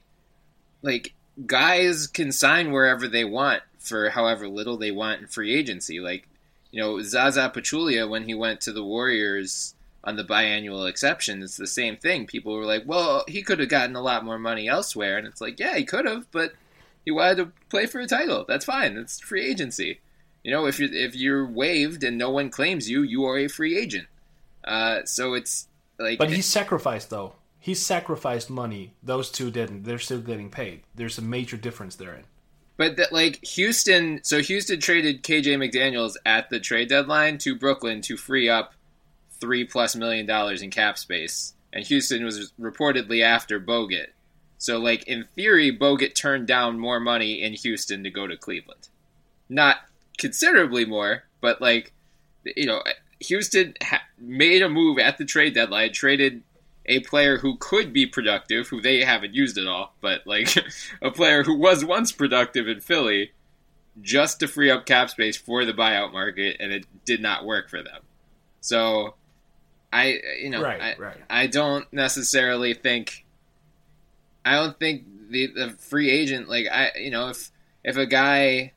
like 0.83 1.15
guys 1.47 2.07
can 2.07 2.33
sign 2.33 2.73
wherever 2.73 3.07
they 3.07 3.25
want 3.25 3.63
for 3.79 4.11
however 4.11 4.49
little 4.49 4.77
they 4.77 4.91
want 4.91 5.21
in 5.21 5.27
free 5.27 5.55
agency. 5.55 6.01
Like 6.01 6.29
you 6.71 6.81
know 6.81 7.01
Zaza 7.03 7.51
Pachulia 7.55 8.09
when 8.09 8.25
he 8.25 8.35
went 8.35 8.61
to 8.63 8.73
the 8.73 8.85
Warriors 8.85 9.75
on 10.05 10.17
the 10.17 10.25
biannual 10.25 10.89
exception, 10.89 11.43
it's 11.43 11.57
the 11.57 11.67
same 11.67 11.97
thing. 11.97 12.27
People 12.27 12.55
were 12.55 12.65
like, 12.65 12.85
well, 12.87 13.25
he 13.29 13.43
could 13.43 13.59
have 13.59 13.69
gotten 13.69 13.97
a 13.97 14.01
lot 14.01 14.25
more 14.25 14.39
money 14.39 14.69
elsewhere. 14.69 15.19
And 15.19 15.27
it's 15.27 15.41
like, 15.41 15.59
yeah, 15.59 15.77
he 15.77 15.85
could 15.85 16.07
have, 16.07 16.31
but 16.31 16.53
he 17.05 17.11
wanted 17.11 17.37
to 17.37 17.53
play 17.69 17.87
for 17.87 18.01
a 18.01 18.07
title. 18.07 18.45
That's 18.47 18.65
fine. 18.65 18.97
It's 18.97 19.21
free 19.21 19.47
agency. 19.47 20.01
You 20.45 20.53
know, 20.53 20.67
if 20.67 20.79
you're, 20.79 20.93
if 20.93 21.15
you're 21.15 21.47
waived 21.47 22.05
and 22.05 22.17
no 22.17 22.31
one 22.31 22.49
claims 22.49 22.89
you, 22.89 23.03
you 23.03 23.25
are 23.25 23.39
a 23.39 23.49
free 23.49 23.77
agent. 23.77 24.07
Uh, 24.65 25.01
so 25.05 25.35
it's 25.35 25.69
like. 25.99 26.19
But 26.19 26.31
he 26.31 26.43
sacrificed, 26.43 27.11
though. 27.11 27.35
He 27.59 27.75
sacrificed 27.75 28.51
money. 28.51 28.95
Those 29.03 29.31
two 29.31 29.51
didn't. 29.51 29.83
They're 29.83 29.99
still 29.99 30.21
getting 30.21 30.51
paid. 30.51 30.83
There's 30.95 31.19
a 31.19 31.23
major 31.23 31.57
difference 31.57 31.97
therein. 31.97 32.25
But 32.77 32.97
that, 32.97 33.13
like 33.13 33.45
Houston, 33.45 34.21
so 34.23 34.41
Houston 34.41 34.79
traded 34.79 35.25
KJ 35.25 35.57
McDaniels 35.57 36.15
at 36.25 36.49
the 36.49 36.61
trade 36.61 36.89
deadline 36.89 37.39
to 37.39 37.59
Brooklyn 37.59 38.01
to 38.03 38.17
free 38.17 38.49
up 38.49 38.75
three 39.41 39.65
plus 39.65 39.97
million 39.97 40.27
dollars 40.27 40.63
in 40.63 40.71
cap 40.71 40.97
space, 40.97 41.55
and 41.73 41.85
Houston 41.85 42.25
was 42.25 42.53
reportedly 42.59 43.23
after 43.23 43.61
Bogut. 43.61 44.09
So, 44.59 44.79
like 44.79 45.07
in 45.09 45.25
theory, 45.25 45.77
Bogut 45.77 46.15
turned 46.15 46.47
down 46.47 46.79
more 46.79 47.01
money 47.01 47.43
in 47.43 47.53
Houston 47.55 48.05
to 48.05 48.11
go 48.11 48.29
to 48.29 48.37
Cleveland. 48.37 48.89
Not 49.49 49.79
considerably 50.17 50.85
more, 50.85 51.25
but 51.41 51.61
like 51.61 51.93
you 52.45 52.67
know, 52.67 52.83
Houston 53.21 53.75
ha- 53.83 54.03
made 54.19 54.63
a 54.63 54.69
move 54.69 54.99
at 54.99 55.19
the 55.19 55.25
trade 55.25 55.55
deadline, 55.55 55.93
traded 55.93 56.43
a 56.87 57.01
player 57.01 57.39
who 57.39 57.57
could 57.57 57.93
be 57.93 58.07
productive, 58.07 58.69
who 58.69 58.81
they 58.81 59.05
haven't 59.05 59.35
used 59.35 59.59
at 59.59 59.67
all, 59.67 59.95
but 60.01 60.27
like 60.27 60.55
a 61.03 61.11
player 61.11 61.43
who 61.43 61.55
was 61.55 61.85
once 61.85 62.13
productive 62.13 62.69
in 62.69 62.81
Philly, 62.81 63.33
just 64.01 64.41
to 64.41 64.49
free 64.49 64.71
up 64.71 64.87
cap 64.87 65.11
space 65.11 65.37
for 65.37 65.65
the 65.65 65.73
buyout 65.73 66.13
market, 66.13 66.57
and 66.61 66.73
it 66.73 66.87
did 67.05 67.21
not 67.21 67.45
work 67.45 67.69
for 67.69 67.83
them. 67.83 68.03
So 68.61 69.15
I 69.93 70.21
you 70.41 70.51
know 70.51 70.63
Right, 70.63 70.81
I, 70.81 70.97
right. 70.99 71.17
I 71.29 71.47
don't 71.47 71.91
necessarily 71.93 72.75
think 72.75 73.25
I 74.45 74.55
don't 74.55 74.79
think 74.79 75.05
the 75.31 75.49
the 75.49 75.71
free 75.71 76.11
agent 76.11 76.49
like 76.49 76.67
I 76.71 76.93
you 76.99 77.11
know 77.11 77.29
if 77.29 77.51
if 77.85 77.97
a 77.97 78.07
guy 78.07 78.73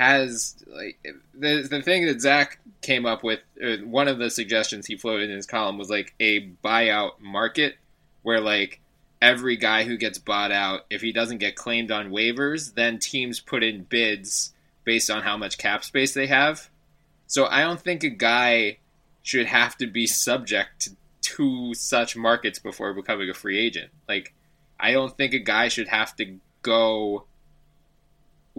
has 0.00 0.56
like 0.66 0.98
the 1.34 1.66
the 1.68 1.82
thing 1.82 2.06
that 2.06 2.20
Zach 2.20 2.58
came 2.80 3.06
up 3.06 3.22
with 3.22 3.40
uh, 3.62 3.76
one 3.84 4.08
of 4.08 4.18
the 4.18 4.30
suggestions 4.30 4.86
he 4.86 4.96
floated 4.96 5.30
in 5.30 5.36
his 5.36 5.46
column 5.46 5.78
was 5.78 5.90
like 5.90 6.14
a 6.18 6.48
buyout 6.64 7.20
market 7.20 7.76
where 8.22 8.40
like 8.40 8.80
every 9.22 9.56
guy 9.56 9.84
who 9.84 9.96
gets 9.96 10.18
bought 10.18 10.50
out 10.50 10.86
if 10.90 11.02
he 11.02 11.12
doesn't 11.12 11.38
get 11.38 11.54
claimed 11.54 11.90
on 11.90 12.10
waivers 12.10 12.74
then 12.74 12.98
teams 12.98 13.38
put 13.38 13.62
in 13.62 13.82
bids 13.82 14.54
based 14.84 15.10
on 15.10 15.22
how 15.22 15.36
much 15.36 15.58
cap 15.58 15.84
space 15.84 16.14
they 16.14 16.26
have 16.26 16.70
so 17.30 17.46
I 17.46 17.60
don't 17.60 17.80
think 17.80 18.02
a 18.02 18.10
guy 18.10 18.78
should 19.22 19.46
have 19.46 19.76
to 19.76 19.86
be 19.86 20.08
subject 20.08 20.80
to, 20.80 20.96
to 21.36 21.74
such 21.74 22.16
markets 22.16 22.58
before 22.58 22.92
becoming 22.92 23.30
a 23.30 23.34
free 23.34 23.56
agent. 23.56 23.92
Like, 24.08 24.34
I 24.80 24.90
don't 24.90 25.16
think 25.16 25.32
a 25.32 25.38
guy 25.38 25.68
should 25.68 25.86
have 25.86 26.16
to 26.16 26.38
go 26.62 27.26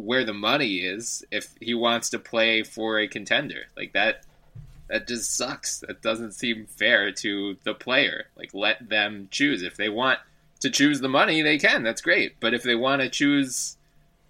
where 0.06 0.24
the 0.24 0.34
money 0.34 0.78
is 0.78 1.24
if 1.32 1.54
he 1.60 1.74
wants 1.74 2.10
to 2.10 2.20
play 2.20 2.64
for 2.64 3.00
a 3.00 3.08
contender. 3.08 3.64
Like 3.76 3.94
that 3.94 4.26
that 4.90 5.08
just 5.08 5.36
sucks. 5.36 5.80
That 5.80 6.02
doesn't 6.02 6.34
seem 6.34 6.66
fair 6.66 7.12
to 7.14 7.58
the 7.64 7.74
player. 7.74 8.26
Like 8.36 8.54
let 8.54 8.90
them 8.90 9.30
choose. 9.32 9.64
If 9.64 9.78
they 9.78 9.90
want 9.90 10.20
to 10.60 10.70
choose 10.70 11.00
the 11.00 11.10
money, 11.10 11.42
they 11.42 11.58
can. 11.58 11.84
That's 11.84 12.02
great. 12.02 12.40
But 12.40 12.54
if 12.54 12.64
they 12.64 12.76
want 12.76 13.02
to 13.02 13.10
choose 13.10 13.78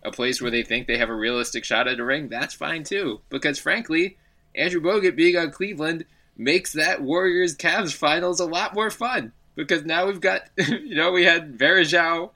a 0.04 0.12
place 0.12 0.42
where 0.42 0.52
they 0.52 0.64
think 0.64 0.88
they 0.88 0.98
have 0.98 1.10
a 1.10 1.16
realistic 1.16 1.66
shot 1.66 1.88
at 1.88 2.00
a 2.00 2.06
ring, 2.06 2.30
that's 2.30 2.54
fine 2.54 2.84
too. 2.84 3.22
Because 3.30 3.60
frankly, 3.60 4.18
Andrew 4.56 4.82
Bogut 4.82 5.16
being 5.16 5.38
on 5.38 5.52
Cleveland 5.52 6.06
makes 6.38 6.74
that 6.74 7.02
Warriors 7.02 7.56
Cavs 7.56 7.94
finals 7.94 8.40
a 8.40 8.46
lot 8.46 8.74
more 8.74 8.90
fun 8.90 9.34
because 9.56 9.86
now 9.86 10.08
we've 10.08 10.22
got 10.22 10.44
you 10.58 10.96
know 10.96 11.12
we 11.12 11.26
had 11.26 11.58
Varejao 11.58 12.32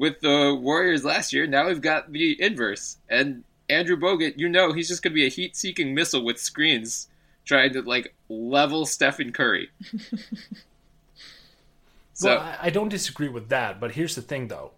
with 0.00 0.20
the 0.20 0.58
Warriors 0.58 1.04
last 1.04 1.30
year. 1.30 1.46
Now 1.46 1.66
we've 1.66 1.82
got 1.82 2.10
the 2.10 2.40
inverse 2.40 2.96
and 3.10 3.44
Andrew 3.68 3.98
Bogut. 3.98 4.38
You 4.38 4.48
know 4.48 4.72
he's 4.72 4.88
just 4.88 5.02
going 5.02 5.12
to 5.12 5.14
be 5.14 5.26
a 5.26 5.28
heat-seeking 5.28 5.94
missile 5.94 6.24
with 6.24 6.40
screens 6.40 7.08
trying 7.44 7.74
to 7.74 7.82
like 7.82 8.14
level 8.30 8.86
Stephen 8.86 9.30
Curry. 9.30 9.68
so 12.14 12.30
well, 12.30 12.40
I, 12.40 12.56
I 12.62 12.70
don't 12.70 12.88
disagree 12.88 13.28
with 13.28 13.50
that, 13.50 13.78
but 13.78 13.92
here's 13.92 14.14
the 14.14 14.22
thing, 14.22 14.48
though. 14.48 14.70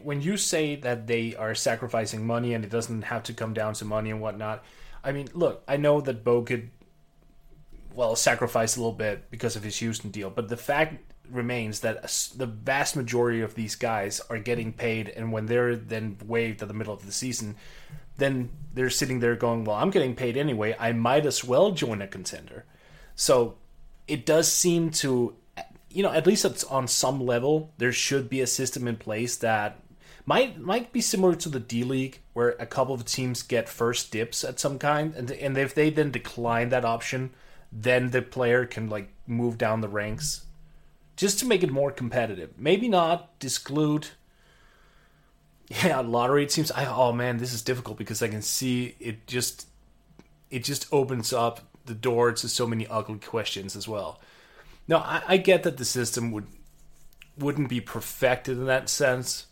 When 0.00 0.22
you 0.22 0.36
say 0.36 0.76
that 0.76 1.08
they 1.08 1.34
are 1.34 1.56
sacrificing 1.56 2.24
money 2.24 2.54
and 2.54 2.64
it 2.64 2.70
doesn't 2.70 3.02
have 3.02 3.24
to 3.24 3.32
come 3.32 3.54
down 3.54 3.74
to 3.74 3.84
money 3.84 4.12
and 4.12 4.20
whatnot, 4.20 4.62
I 5.02 5.10
mean, 5.10 5.26
look, 5.34 5.64
I 5.66 5.76
know 5.76 6.00
that 6.00 6.22
Bogut, 6.22 6.68
well, 7.92 8.14
sacrificed 8.14 8.76
a 8.76 8.80
little 8.80 8.92
bit 8.92 9.28
because 9.28 9.56
of 9.56 9.64
his 9.64 9.78
Houston 9.78 10.12
deal, 10.12 10.30
but 10.30 10.48
the 10.48 10.56
fact 10.56 11.11
remains 11.30 11.80
that 11.80 12.02
the 12.36 12.46
vast 12.46 12.96
majority 12.96 13.40
of 13.40 13.54
these 13.54 13.74
guys 13.74 14.20
are 14.28 14.38
getting 14.38 14.72
paid, 14.72 15.08
and 15.08 15.32
when 15.32 15.46
they're 15.46 15.76
then 15.76 16.18
waived 16.24 16.62
at 16.62 16.68
the 16.68 16.74
middle 16.74 16.94
of 16.94 17.06
the 17.06 17.12
season, 17.12 17.56
then 18.18 18.50
they're 18.74 18.90
sitting 18.90 19.20
there 19.20 19.36
going, 19.36 19.64
"Well, 19.64 19.76
I'm 19.76 19.90
getting 19.90 20.14
paid 20.14 20.36
anyway. 20.36 20.76
I 20.78 20.92
might 20.92 21.26
as 21.26 21.42
well 21.44 21.70
join 21.72 22.02
a 22.02 22.06
contender." 22.06 22.64
So 23.14 23.56
it 24.06 24.26
does 24.26 24.50
seem 24.50 24.90
to, 24.90 25.34
you 25.90 26.02
know, 26.02 26.12
at 26.12 26.26
least 26.26 26.44
it's 26.44 26.64
on 26.64 26.88
some 26.88 27.24
level, 27.24 27.72
there 27.78 27.92
should 27.92 28.28
be 28.28 28.40
a 28.40 28.46
system 28.46 28.88
in 28.88 28.96
place 28.96 29.36
that 29.36 29.78
might 30.26 30.60
might 30.60 30.92
be 30.92 31.00
similar 31.00 31.34
to 31.34 31.48
the 31.48 31.60
D 31.60 31.84
League, 31.84 32.20
where 32.32 32.50
a 32.58 32.66
couple 32.66 32.94
of 32.94 33.04
teams 33.04 33.42
get 33.42 33.68
first 33.68 34.12
dips 34.12 34.44
at 34.44 34.60
some 34.60 34.78
kind, 34.78 35.14
and 35.14 35.30
and 35.30 35.56
if 35.58 35.74
they 35.74 35.90
then 35.90 36.10
decline 36.10 36.68
that 36.68 36.84
option, 36.84 37.30
then 37.72 38.10
the 38.10 38.22
player 38.22 38.64
can 38.66 38.88
like 38.88 39.08
move 39.26 39.58
down 39.58 39.80
the 39.80 39.88
ranks, 39.88 40.46
just 41.16 41.38
to 41.40 41.46
make 41.46 41.62
it 41.62 41.70
more 41.70 41.90
competitive. 41.90 42.50
Maybe 42.56 42.88
not 42.88 43.30
exclude. 43.40 44.08
Yeah, 45.82 46.00
lottery. 46.00 46.42
It 46.42 46.52
seems. 46.52 46.70
I, 46.70 46.84
oh 46.84 47.12
man, 47.12 47.38
this 47.38 47.54
is 47.54 47.62
difficult 47.62 47.96
because 47.96 48.22
I 48.22 48.28
can 48.28 48.42
see 48.42 48.94
it 49.00 49.26
just. 49.26 49.66
It 50.50 50.64
just 50.64 50.86
opens 50.92 51.32
up 51.32 51.60
the 51.86 51.94
door 51.94 52.32
to 52.32 52.48
so 52.48 52.66
many 52.66 52.86
ugly 52.88 53.18
questions 53.18 53.74
as 53.74 53.88
well. 53.88 54.20
Now, 54.86 54.98
I, 54.98 55.22
I 55.28 55.36
get 55.38 55.62
that 55.62 55.78
the 55.78 55.86
system 55.86 56.30
would 56.32 56.46
wouldn't 57.38 57.70
be 57.70 57.80
perfected 57.80 58.58
in 58.58 58.66
that 58.66 58.90
sense. 58.90 59.46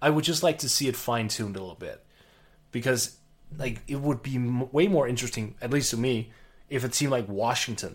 I 0.00 0.10
would 0.10 0.24
just 0.24 0.42
like 0.42 0.58
to 0.58 0.68
see 0.68 0.88
it 0.88 0.96
fine 0.96 1.28
tuned 1.28 1.54
a 1.54 1.60
little 1.60 1.76
bit 1.76 2.04
because, 2.72 3.18
like, 3.56 3.82
it 3.86 4.00
would 4.00 4.22
be 4.22 4.38
way 4.38 4.88
more 4.88 5.06
interesting, 5.06 5.54
at 5.62 5.70
least 5.70 5.90
to 5.90 5.96
me, 5.96 6.32
if 6.68 6.82
it 6.84 6.94
seemed 6.94 7.12
like 7.12 7.28
Washington 7.28 7.94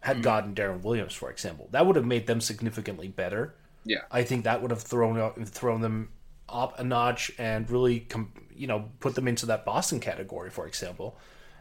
had 0.00 0.16
mm-hmm. 0.16 0.22
gotten 0.22 0.54
Deron 0.54 0.82
Williams, 0.82 1.14
for 1.14 1.30
example. 1.30 1.68
That 1.70 1.86
would 1.86 1.96
have 1.96 2.06
made 2.06 2.26
them 2.26 2.40
significantly 2.40 3.08
better. 3.08 3.54
yeah, 3.84 4.02
I 4.10 4.22
think 4.24 4.44
that 4.44 4.62
would 4.62 4.70
have 4.70 4.82
thrown 4.82 5.18
uh, 5.18 5.32
thrown 5.44 5.80
them 5.80 6.10
up 6.48 6.78
a 6.78 6.84
notch 6.84 7.30
and 7.38 7.70
really, 7.70 8.06
you 8.54 8.66
know, 8.66 8.90
put 9.00 9.14
them 9.14 9.28
into 9.28 9.46
that 9.46 9.64
Boston 9.64 10.00
category, 10.00 10.50
for 10.50 10.66
example. 10.66 11.16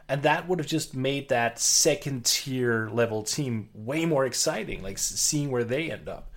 And 0.07 0.23
that 0.23 0.47
would 0.47 0.57
have 0.57 0.67
just 0.67 0.95
made 0.95 1.29
that 1.29 1.59
second 1.59 2.25
tier 2.25 2.89
level 2.89 3.21
team 3.21 3.69
way 3.75 4.05
more 4.05 4.25
exciting, 4.25 4.81
like 4.81 4.97
seeing 4.97 5.51
where 5.51 5.63
they 5.63 5.91
end 5.91 6.09
up. 6.09 6.31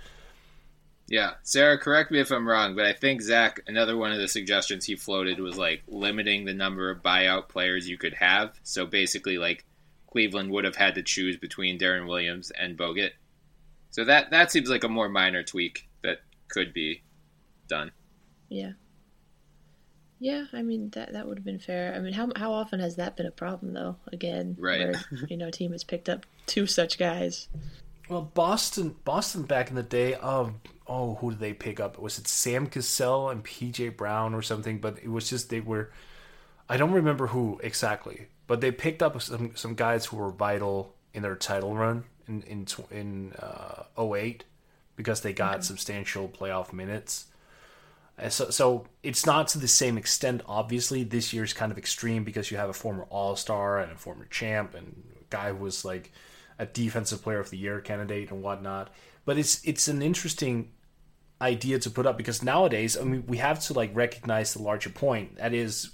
Yeah, 1.08 1.32
Sarah, 1.42 1.78
correct 1.78 2.10
me 2.10 2.20
if 2.20 2.30
I'm 2.30 2.48
wrong, 2.48 2.76
but 2.76 2.86
I 2.86 2.92
think 2.92 3.22
Zach, 3.22 3.60
another 3.66 3.96
one 3.96 4.12
of 4.12 4.18
the 4.18 4.28
suggestions 4.28 4.84
he 4.84 4.94
floated 4.94 5.40
was 5.40 5.58
like 5.58 5.82
limiting 5.88 6.44
the 6.44 6.54
number 6.54 6.90
of 6.90 7.02
buyout 7.02 7.48
players 7.48 7.88
you 7.88 7.98
could 7.98 8.14
have. 8.14 8.58
So 8.62 8.86
basically, 8.86 9.36
like 9.38 9.64
Cleveland 10.12 10.50
would 10.50 10.64
have 10.64 10.76
had 10.76 10.94
to 10.96 11.02
choose 11.02 11.36
between 11.38 11.78
Deron 11.78 12.06
Williams 12.06 12.50
and 12.52 12.76
Bogut. 12.78 13.10
So 13.90 14.04
that 14.04 14.30
that 14.30 14.52
seems 14.52 14.68
like 14.68 14.84
a 14.84 14.88
more 14.88 15.08
minor 15.08 15.42
tweak 15.42 15.88
that 16.02 16.18
could 16.48 16.72
be 16.74 17.02
done. 17.68 17.90
Yeah. 18.48 18.72
Yeah, 20.20 20.44
I 20.52 20.62
mean 20.62 20.90
that 20.90 21.14
that 21.14 21.26
would 21.26 21.38
have 21.38 21.44
been 21.44 21.58
fair. 21.58 21.94
I 21.94 21.98
mean, 21.98 22.12
how 22.12 22.30
how 22.36 22.52
often 22.52 22.78
has 22.80 22.96
that 22.96 23.16
been 23.16 23.26
a 23.26 23.30
problem 23.32 23.72
though? 23.72 23.96
Again, 24.12 24.56
Right. 24.58 24.78
where 24.80 24.94
you 25.28 25.36
know 25.36 25.48
a 25.48 25.50
team 25.50 25.72
has 25.72 25.82
picked 25.82 26.08
up 26.08 26.26
two 26.46 26.66
such 26.66 26.98
guys. 26.98 27.48
Well, 28.08 28.22
Boston, 28.22 28.94
Boston 29.04 29.42
back 29.44 29.70
in 29.70 29.74
the 29.76 29.82
day. 29.82 30.14
Um, 30.16 30.60
oh, 30.86 31.14
who 31.16 31.30
did 31.30 31.40
they 31.40 31.54
pick 31.54 31.80
up? 31.80 31.98
Was 31.98 32.18
it 32.18 32.28
Sam 32.28 32.66
Cassell 32.66 33.30
and 33.30 33.42
PJ 33.44 33.96
Brown 33.96 34.34
or 34.34 34.42
something? 34.42 34.78
But 34.78 34.98
it 35.02 35.08
was 35.08 35.28
just 35.30 35.48
they 35.50 35.60
were. 35.60 35.90
I 36.68 36.76
don't 36.76 36.92
remember 36.92 37.28
who 37.28 37.58
exactly, 37.62 38.26
but 38.52 38.60
they 38.60 38.70
picked 38.70 39.02
up 39.02 39.18
some 39.22 39.52
some 39.54 39.74
guys 39.74 40.04
who 40.04 40.18
were 40.18 40.30
vital 40.30 40.94
in 41.14 41.22
their 41.22 41.36
title 41.36 41.74
run 41.74 42.04
in 42.28 42.42
in 42.42 42.66
in 42.90 43.32
uh, 43.38 43.84
08. 43.98 44.44
because 44.94 45.22
they 45.22 45.32
got 45.32 45.54
okay. 45.54 45.62
substantial 45.62 46.28
playoff 46.28 46.70
minutes. 46.70 47.28
So, 48.28 48.50
so 48.50 48.84
it's 49.02 49.24
not 49.24 49.48
to 49.48 49.58
the 49.58 49.66
same 49.66 49.96
extent. 49.96 50.42
Obviously, 50.46 51.02
this 51.02 51.32
year's 51.32 51.54
kind 51.54 51.72
of 51.72 51.78
extreme 51.78 52.24
because 52.24 52.50
you 52.50 52.58
have 52.58 52.68
a 52.68 52.74
former 52.74 53.04
All 53.04 53.36
Star 53.36 53.80
and 53.80 53.90
a 53.90 53.96
former 53.96 54.26
champ 54.26 54.74
and 54.74 55.02
a 55.18 55.24
guy 55.30 55.48
who 55.48 55.56
was 55.56 55.82
like 55.82 56.12
a 56.58 56.66
Defensive 56.66 57.22
Player 57.22 57.40
of 57.40 57.48
the 57.48 57.56
Year 57.56 57.80
candidate 57.80 58.30
and 58.30 58.42
whatnot. 58.42 58.90
But 59.24 59.38
it's 59.38 59.64
it's 59.64 59.88
an 59.88 60.02
interesting 60.02 60.72
idea 61.40 61.78
to 61.78 61.88
put 61.88 62.04
up 62.04 62.18
because 62.18 62.42
nowadays, 62.42 62.98
I 62.98 63.04
mean, 63.04 63.24
we 63.26 63.38
have 63.38 63.60
to 63.60 63.72
like 63.72 63.96
recognize 63.96 64.52
the 64.52 64.60
larger 64.60 64.90
point. 64.90 65.36
That 65.36 65.54
is, 65.54 65.91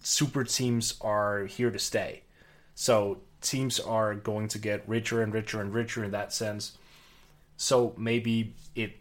super 0.00 0.44
teams 0.44 0.94
are 1.00 1.44
here 1.44 1.70
to 1.70 1.78
stay. 1.78 2.22
So 2.74 3.18
teams 3.40 3.80
are 3.80 4.14
going 4.14 4.48
to 4.48 4.58
get 4.58 4.88
richer 4.88 5.22
and 5.22 5.32
richer 5.32 5.60
and 5.60 5.72
richer 5.72 6.04
in 6.04 6.10
that 6.12 6.32
sense. 6.32 6.76
So 7.56 7.94
maybe 7.96 8.54
it 8.74 8.92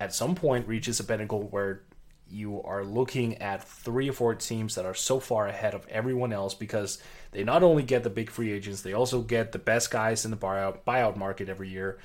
at 0.00 0.14
some 0.14 0.34
point 0.34 0.68
reaches 0.68 1.00
a 1.00 1.04
pinnacle 1.04 1.42
where 1.42 1.82
you 2.28 2.62
are 2.62 2.84
looking 2.84 3.36
at 3.38 3.62
three 3.62 4.08
or 4.08 4.12
four 4.12 4.34
teams 4.34 4.74
that 4.74 4.84
are 4.84 4.94
so 4.94 5.20
far 5.20 5.46
ahead 5.46 5.74
of 5.74 5.86
everyone 5.88 6.32
else 6.32 6.54
because 6.54 7.00
they 7.30 7.44
not 7.44 7.62
only 7.62 7.82
get 7.82 8.02
the 8.02 8.10
big 8.10 8.30
free 8.30 8.52
agents, 8.52 8.82
they 8.82 8.92
also 8.92 9.22
get 9.22 9.52
the 9.52 9.58
best 9.58 9.90
guys 9.90 10.24
in 10.24 10.30
the 10.30 10.36
buyout 10.36 10.78
buyout 10.86 11.16
market 11.16 11.48
every 11.48 11.68
year, 11.68 11.98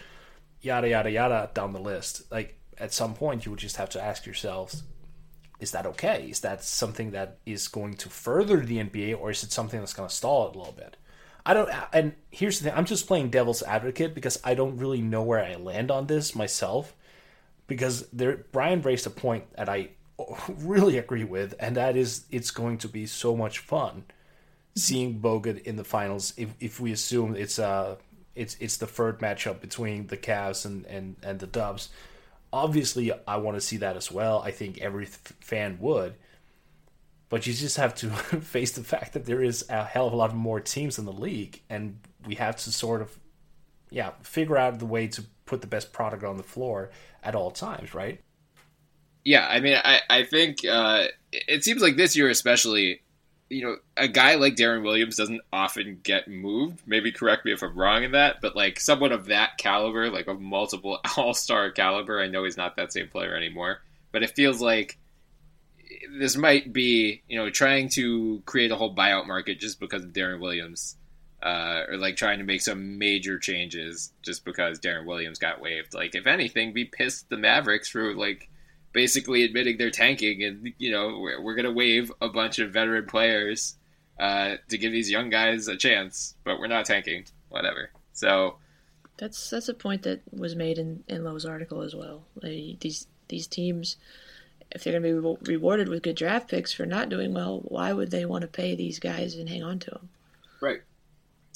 yada 0.62 0.90
yada 0.90 1.10
yada 1.10 1.50
down 1.54 1.74
the 1.74 1.80
list. 1.80 2.32
Like 2.32 2.58
at 2.78 2.94
some 2.94 3.14
point, 3.14 3.46
you 3.46 3.52
would 3.52 3.60
just 3.60 3.78
have 3.78 3.90
to 3.92 4.04
ask 4.04 4.26
yourselves, 4.26 4.84
is 5.62 5.72
that 5.72 5.86
okay? 5.86 6.28
Is 6.30 6.42
that 6.42 6.64
something 6.64 7.12
that 7.12 7.38
is 7.46 7.68
going 7.68 7.94
to 7.96 8.10
further 8.10 8.58
the 8.58 8.78
NBA, 8.78 9.18
or 9.18 9.32
is 9.32 9.44
it 9.44 9.52
something 9.52 9.80
that's 9.80 9.94
going 9.94 10.10
to 10.10 10.14
stall 10.14 10.50
it 10.50 10.56
a 10.56 10.58
little 10.58 10.74
bit? 10.74 10.98
I 11.46 11.54
don't. 11.54 11.70
And 11.94 12.14
here's 12.32 12.60
the 12.60 12.66
thing: 12.66 12.78
I'm 12.78 12.86
just 12.86 13.08
playing 13.08 13.30
devil's 13.30 13.64
advocate 13.64 14.14
because 14.14 14.40
I 14.44 14.56
don't 14.56 14.78
really 14.78 15.02
know 15.02 15.24
where 15.24 15.44
I 15.44 15.56
land 15.56 15.92
on 15.92 16.08
this 16.08 16.36
myself. 16.36 16.96
Because 17.68 18.08
there, 18.10 18.38
Bryan 18.52 18.82
raised 18.82 19.08
a 19.08 19.12
point 19.12 19.46
that 19.56 19.70
I 19.70 19.90
really 20.50 20.98
agree 20.98 21.24
with, 21.24 21.56
and 21.60 21.78
that 21.78 21.96
is 21.96 22.26
it's 22.32 22.52
going 22.52 22.80
to 22.80 22.88
be 22.88 23.06
so 23.06 23.36
much 23.36 23.60
fun 23.60 24.06
seeing 24.76 25.20
Bogut 25.20 25.62
in 25.64 25.76
the 25.76 25.84
finals. 25.84 26.34
If 26.38 26.50
if 26.60 26.80
we 26.80 26.92
assume 26.92 27.36
it's 27.36 27.60
uh 27.60 27.96
it's 28.36 28.56
it's 28.60 28.78
the 28.78 28.88
third 28.88 29.20
matchup 29.20 29.62
between 29.62 30.08
the 30.08 30.18
Cavs 30.18 30.66
and 30.66 30.86
and 30.86 31.16
and 31.24 31.40
the 31.40 31.48
Dubs. 31.48 31.90
Obviously, 32.54 33.12
I 33.28 33.38
want 33.38 33.56
to 33.58 33.62
see 33.62 33.78
that 33.78 33.96
as 33.96 34.12
well. 34.12 34.42
I 34.42 34.52
think 34.52 34.80
every 34.80 35.06
fan 35.06 35.78
would. 35.80 36.16
But 37.30 37.48
you 37.48 37.54
just 37.54 37.78
have 37.78 37.96
to 37.96 38.10
face 38.42 38.72
the 38.72 38.84
fact 38.84 39.14
that 39.14 39.26
there 39.26 39.42
is 39.42 39.66
a 39.70 39.86
hell 39.86 40.08
of 40.08 40.14
a 40.14 40.18
lot 40.18 40.36
more 40.36 40.60
teams 40.60 41.00
in 41.00 41.06
the 41.06 41.14
league, 41.14 41.62
and 41.70 41.98
we 42.26 42.36
have 42.36 42.58
to 42.58 42.72
sort 42.72 43.02
of, 43.02 43.18
yeah, 43.90 44.12
figure 44.22 44.58
out 44.58 44.80
the 44.80 44.86
way 44.86 45.08
to 45.08 45.24
put 45.46 45.62
the 45.62 45.68
best 45.68 45.94
product 45.94 46.24
on 46.24 46.38
the 46.38 46.44
floor 46.44 46.92
at 47.24 47.36
all 47.36 47.52
times, 47.52 47.94
right? 47.94 48.22
Yeah, 49.24 49.48
I 49.48 49.60
mean, 49.60 49.78
I 49.84 50.00
I 50.10 50.24
think 50.24 50.66
uh, 50.66 51.06
it 51.32 51.64
seems 51.64 51.82
like 51.82 51.96
this 51.96 52.16
year 52.16 52.30
especially, 52.30 53.02
you 53.52 53.66
know, 53.66 53.76
a 53.98 54.08
guy 54.08 54.36
like 54.36 54.56
Deron 54.56 54.84
Williams 54.84 55.18
doesn't 55.18 55.42
often 55.52 56.00
get 56.04 56.28
moved. 56.28 56.82
Maybe 56.86 57.12
correct 57.12 57.46
me 57.46 57.52
if 57.52 57.62
I'm 57.62 57.78
wrong 57.78 58.04
in 58.04 58.12
that, 58.12 58.38
but 58.42 58.56
like 58.56 58.80
someone 58.80 59.12
of 59.12 59.26
that 59.26 59.58
caliber, 59.58 60.10
like 60.10 60.28
a 60.28 60.34
multiple 60.34 61.00
All 61.18 61.34
Star 61.34 61.70
caliber, 61.70 62.20
I 62.22 62.28
know 62.28 62.46
he's 62.46 62.58
not 62.58 62.78
that 62.78 62.94
same 62.94 63.10
player 63.10 63.36
anymore, 63.36 63.82
but 64.14 64.24
it 64.24 64.32
feels 64.32 64.62
like 64.62 64.98
this 66.18 66.38
might 66.38 66.72
be, 66.72 67.24
you 67.28 67.38
know, 67.38 67.50
trying 67.50 67.90
to 67.90 68.42
create 68.46 68.72
a 68.72 68.78
whole 68.78 68.96
buyout 68.96 69.28
market 69.28 69.60
just 69.60 69.80
because 69.80 70.04
of 70.04 70.14
Deron 70.14 70.40
Williams. 70.40 70.96
Uh, 71.44 71.86
or 71.90 71.98
like 71.98 72.16
trying 72.16 72.38
to 72.38 72.46
make 72.46 72.62
some 72.62 73.00
major 73.00 73.40
changes 73.40 74.14
just 74.22 74.46
because 74.46 74.80
Deron 74.80 75.08
Williams 75.08 75.40
got 75.40 75.60
waived. 75.60 75.92
Like, 75.92 76.14
if 76.14 76.28
anything, 76.28 76.72
be 76.72 76.86
pissed 76.86 77.30
the 77.30 77.38
Mavericks 77.38 77.90
for 77.90 78.14
like 78.14 78.48
basically 78.94 79.44
admitting 79.44 79.78
they're 79.78 79.92
tanking, 79.92 80.44
and 80.44 80.74
you 80.78 80.92
know 80.92 81.20
we're, 81.20 81.42
we're 81.42 81.56
gonna 81.56 81.72
waive 81.72 82.12
a 82.22 82.30
bunch 82.30 82.60
of 82.60 82.72
veteran 82.72 83.06
players 83.06 83.76
uh, 84.20 84.56
to 84.70 84.78
give 84.78 84.92
these 84.92 85.10
young 85.10 85.30
guys 85.30 85.68
a 85.68 85.78
chance, 85.78 86.36
but 86.44 86.60
we're 86.60 86.68
not 86.68 86.86
tanking. 86.86 87.26
Whatever. 87.50 87.92
So 88.14 88.58
that's 89.18 89.50
that's 89.50 89.70
a 89.70 89.74
point 89.74 90.04
that 90.04 90.22
was 90.32 90.56
made 90.56 90.78
in 90.78 91.04
in 91.08 91.24
Lowe's 91.24 91.46
article 91.46 91.82
as 91.82 91.96
well. 91.96 92.24
Like, 92.42 92.80
these 92.80 93.08
these 93.28 93.48
teams, 93.48 93.98
if 94.72 94.84
they're 94.84 95.00
going 95.00 95.04
to 95.04 95.38
be 95.46 95.52
rewarded 95.52 95.90
with 95.90 96.04
good 96.04 96.16
draft 96.16 96.50
picks 96.50 96.74
for 96.74 96.86
not 96.86 97.10
doing 97.10 97.34
well, 97.34 97.62
why 97.64 97.94
would 97.94 98.12
they 98.12 98.26
want 98.26 98.44
to 98.44 98.48
pay 98.48 98.76
these 98.76 99.00
guys 99.00 99.36
and 99.36 99.50
hang 99.50 99.64
on 99.64 99.80
to 99.80 99.92
them? 99.92 100.10
Right. 100.62 100.82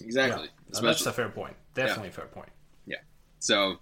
Exactly. 0.02 0.50
Yeah, 0.74 0.80
that's 0.82 1.06
a 1.06 1.14
fair 1.14 1.30
point. 1.30 1.56
Definitely 1.74 2.06
yeah. 2.06 2.10
a 2.10 2.14
fair 2.14 2.26
point. 2.26 2.50
Yeah. 2.86 2.98
So 3.40 3.78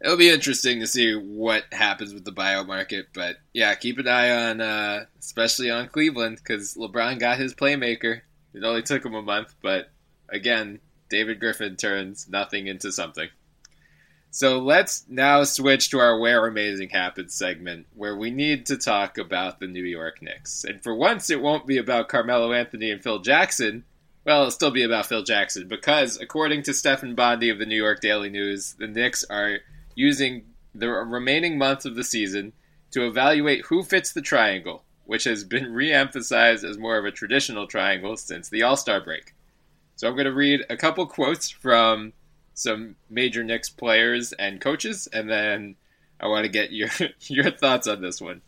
it'll 0.00 0.16
be 0.16 0.30
interesting 0.30 0.80
to 0.80 0.86
see 0.86 1.14
what 1.14 1.64
happens 1.72 2.14
with 2.14 2.24
the 2.24 2.32
buyout 2.32 2.66
market. 2.66 3.08
But 3.12 3.36
yeah, 3.52 3.74
keep 3.74 3.98
an 3.98 4.08
eye 4.08 4.48
on, 4.50 4.60
uh, 4.60 5.04
especially 5.18 5.70
on 5.70 5.88
Cleveland, 5.88 6.36
because 6.36 6.74
LeBron 6.74 7.18
got 7.18 7.38
his 7.38 7.54
playmaker. 7.54 8.20
It 8.54 8.64
only 8.64 8.82
took 8.82 9.04
him 9.04 9.14
a 9.14 9.22
month, 9.22 9.54
but 9.62 9.90
again, 10.28 10.80
David 11.10 11.40
Griffin 11.40 11.76
turns 11.76 12.28
nothing 12.28 12.66
into 12.66 12.92
something. 12.92 13.28
So 14.30 14.58
let's 14.58 15.04
now 15.08 15.44
switch 15.44 15.90
to 15.90 16.00
our 16.00 16.18
Where 16.18 16.46
Amazing 16.46 16.90
Happens 16.90 17.34
segment, 17.34 17.86
where 17.94 18.16
we 18.16 18.30
need 18.30 18.66
to 18.66 18.76
talk 18.76 19.16
about 19.16 19.58
the 19.58 19.66
New 19.66 19.84
York 19.84 20.20
Knicks. 20.20 20.64
And 20.64 20.82
for 20.82 20.94
once, 20.94 21.30
it 21.30 21.40
won't 21.40 21.66
be 21.66 21.78
about 21.78 22.08
Carmelo 22.08 22.52
Anthony 22.52 22.90
and 22.90 23.02
Phil 23.02 23.20
Jackson. 23.20 23.84
Well, 24.24 24.40
it'll 24.40 24.50
still 24.50 24.70
be 24.70 24.82
about 24.82 25.06
Phil 25.06 25.22
Jackson, 25.22 25.66
because 25.66 26.18
according 26.20 26.62
to 26.64 26.74
Stefan 26.74 27.14
Bondy 27.14 27.48
of 27.48 27.58
the 27.58 27.64
New 27.64 27.76
York 27.76 28.00
Daily 28.00 28.28
News, 28.28 28.74
the 28.74 28.86
Knicks 28.86 29.24
are 29.30 29.60
using 29.98 30.44
the 30.76 30.88
remaining 30.88 31.58
months 31.58 31.84
of 31.84 31.96
the 31.96 32.04
season 32.04 32.52
to 32.92 33.04
evaluate 33.04 33.66
who 33.66 33.82
fits 33.82 34.12
the 34.12 34.22
triangle, 34.22 34.84
which 35.04 35.24
has 35.24 35.42
been 35.42 35.74
re 35.74 35.92
emphasized 35.92 36.64
as 36.64 36.78
more 36.78 36.96
of 36.96 37.04
a 37.04 37.10
traditional 37.10 37.66
triangle 37.66 38.16
since 38.16 38.48
the 38.48 38.62
All 38.62 38.76
Star 38.76 39.00
break. 39.00 39.34
So 39.96 40.06
I'm 40.06 40.14
going 40.14 40.26
to 40.26 40.32
read 40.32 40.64
a 40.70 40.76
couple 40.76 41.04
quotes 41.06 41.50
from 41.50 42.12
some 42.54 42.94
major 43.10 43.42
Knicks 43.42 43.68
players 43.68 44.32
and 44.32 44.60
coaches, 44.60 45.08
and 45.12 45.28
then 45.28 45.74
I 46.20 46.28
want 46.28 46.44
to 46.44 46.48
get 46.48 46.70
your 46.70 46.90
your 47.22 47.50
thoughts 47.50 47.88
on 47.88 48.00
this 48.00 48.20
one. 48.20 48.40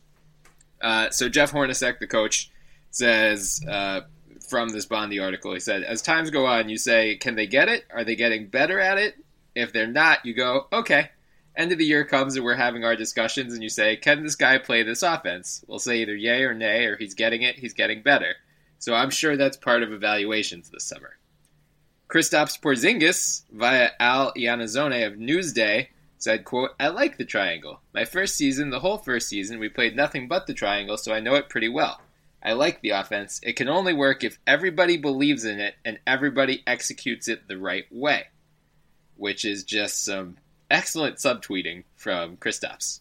Uh, 0.81 1.11
so 1.11 1.29
Jeff 1.29 1.51
Hornacek, 1.51 1.99
the 1.99 2.07
coach, 2.07 2.49
says 2.93 3.61
uh, 3.69 4.03
from 4.49 4.69
this 4.69 4.87
Bondy 4.87 5.19
article, 5.19 5.53
he 5.53 5.61
said, 5.61 5.83
as 5.83 6.01
times 6.01 6.31
go 6.31 6.47
on, 6.47 6.69
you 6.69 6.79
say, 6.79 7.17
can 7.17 7.35
they 7.35 7.49
get 7.49 7.69
it? 7.69 7.85
Are 7.93 8.05
they 8.05 8.15
getting 8.15 8.47
better 8.47 8.79
at 8.79 8.99
it? 8.99 9.17
If 9.55 9.73
they're 9.73 9.89
not, 9.89 10.25
you 10.25 10.33
go, 10.33 10.69
okay, 10.73 11.11
end 11.57 11.73
of 11.73 11.79
the 11.79 11.85
year 11.85 12.05
comes 12.05 12.37
and 12.37 12.45
we're 12.45 12.55
having 12.55 12.85
our 12.85 12.97
discussions, 12.97 13.53
and 13.53 13.63
you 13.63 13.69
say, 13.69 13.97
Can 13.97 14.23
this 14.23 14.37
guy 14.37 14.59
play 14.59 14.83
this 14.83 15.03
offense? 15.03 15.65
We'll 15.67 15.79
say 15.79 15.99
either 15.99 16.15
yay 16.15 16.43
or 16.43 16.55
nay, 16.55 16.87
or 16.87 16.97
he's 16.97 17.15
getting 17.15 17.43
it, 17.43 17.59
he's 17.59 17.75
getting 17.75 18.03
better. 18.03 18.35
So 18.79 18.95
I'm 18.95 19.11
sure 19.11 19.37
that's 19.37 19.57
part 19.57 19.83
of 19.83 19.93
evaluations 19.93 20.71
this 20.71 20.85
summer. 20.85 21.19
Kristaps 22.09 22.59
Porzingis, 22.61 23.45
via 23.53 23.91
Al 24.01 24.33
Iannazzone 24.33 25.07
of 25.07 25.15
Newsday, 25.15 25.89
said, 26.19 26.45
quote, 26.45 26.71
I 26.79 26.89
like 26.89 27.17
the 27.17 27.25
triangle. 27.25 27.81
My 27.95 28.05
first 28.05 28.37
season, 28.37 28.71
the 28.71 28.81
whole 28.81 28.99
first 28.99 29.29
season, 29.29 29.59
we 29.59 29.69
played 29.69 29.97
nothing 29.97 30.29
but 30.29 30.47
the 30.47 30.55
triangle, 30.55 30.97
so 30.97 31.13
I 31.13 31.21
know 31.21 31.35
it 31.35 31.49
pretty 31.49 31.69
well. 31.69 32.01
I 32.43 32.55
like 32.55 32.81
the 32.81 32.91
offense. 32.91 33.41
It 33.43 33.55
can 33.55 33.69
only 33.69 33.93
work 33.93 34.25
if 34.25 34.39
everybody 34.47 34.97
believes 34.97 35.45
in 35.45 35.61
it 35.61 35.75
and 35.85 35.99
everybody 36.07 36.63
executes 36.67 37.29
it 37.29 37.49
the 37.49 37.59
right 37.59 37.85
way. 37.91 38.25
Which 39.17 39.45
is 39.45 39.63
just 39.65 40.05
some 40.05 40.39
excellent 40.71 41.17
subtweeting 41.17 41.85
from 41.97 42.37
Kristaps. 42.37 43.01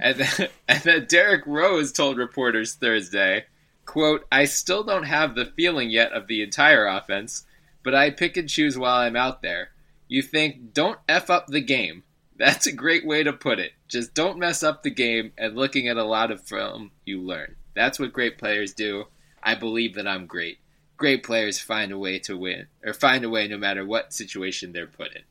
and, 0.00 0.20
and 0.68 0.82
then 0.82 1.06
Derrick 1.06 1.46
Rose 1.46 1.92
told 1.92 2.18
reporters 2.18 2.74
Thursday, 2.74 3.44
quote, 3.86 4.26
I 4.30 4.44
still 4.44 4.82
don't 4.82 5.04
have 5.04 5.34
the 5.34 5.46
feeling 5.46 5.90
yet 5.90 6.12
of 6.12 6.26
the 6.26 6.42
entire 6.42 6.86
offense, 6.86 7.46
but 7.82 7.94
I 7.94 8.10
pick 8.10 8.36
and 8.36 8.48
choose 8.48 8.76
while 8.76 8.96
I'm 8.96 9.16
out 9.16 9.42
there. 9.42 9.70
You 10.08 10.22
think, 10.22 10.74
don't 10.74 10.98
F 11.08 11.30
up 11.30 11.46
the 11.46 11.60
game. 11.60 12.02
That's 12.36 12.66
a 12.66 12.72
great 12.72 13.06
way 13.06 13.22
to 13.22 13.32
put 13.32 13.58
it. 13.58 13.72
Just 13.86 14.14
don't 14.14 14.38
mess 14.38 14.62
up 14.62 14.82
the 14.82 14.90
game, 14.90 15.32
and 15.36 15.56
looking 15.56 15.88
at 15.88 15.98
a 15.98 16.04
lot 16.04 16.30
of 16.30 16.42
film, 16.42 16.90
you 17.04 17.20
learn. 17.20 17.56
That's 17.74 17.98
what 17.98 18.12
great 18.12 18.38
players 18.38 18.72
do. 18.72 19.04
I 19.42 19.54
believe 19.54 19.94
that 19.94 20.08
I'm 20.08 20.26
great. 20.26 20.58
Great 20.96 21.22
players 21.22 21.58
find 21.58 21.92
a 21.92 21.98
way 21.98 22.18
to 22.20 22.36
win, 22.36 22.66
or 22.84 22.92
find 22.92 23.24
a 23.24 23.28
way 23.28 23.46
no 23.46 23.58
matter 23.58 23.84
what 23.84 24.12
situation 24.12 24.72
they're 24.72 24.86
put 24.86 25.14
in. 25.14 25.22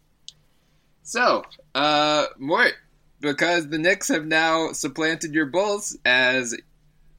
So, 1.09 1.41
uh, 1.73 2.27
Mort, 2.37 2.75
because 3.19 3.67
the 3.67 3.79
Knicks 3.79 4.09
have 4.09 4.27
now 4.27 4.73
supplanted 4.73 5.33
your 5.33 5.47
Bulls 5.47 5.97
as 6.05 6.55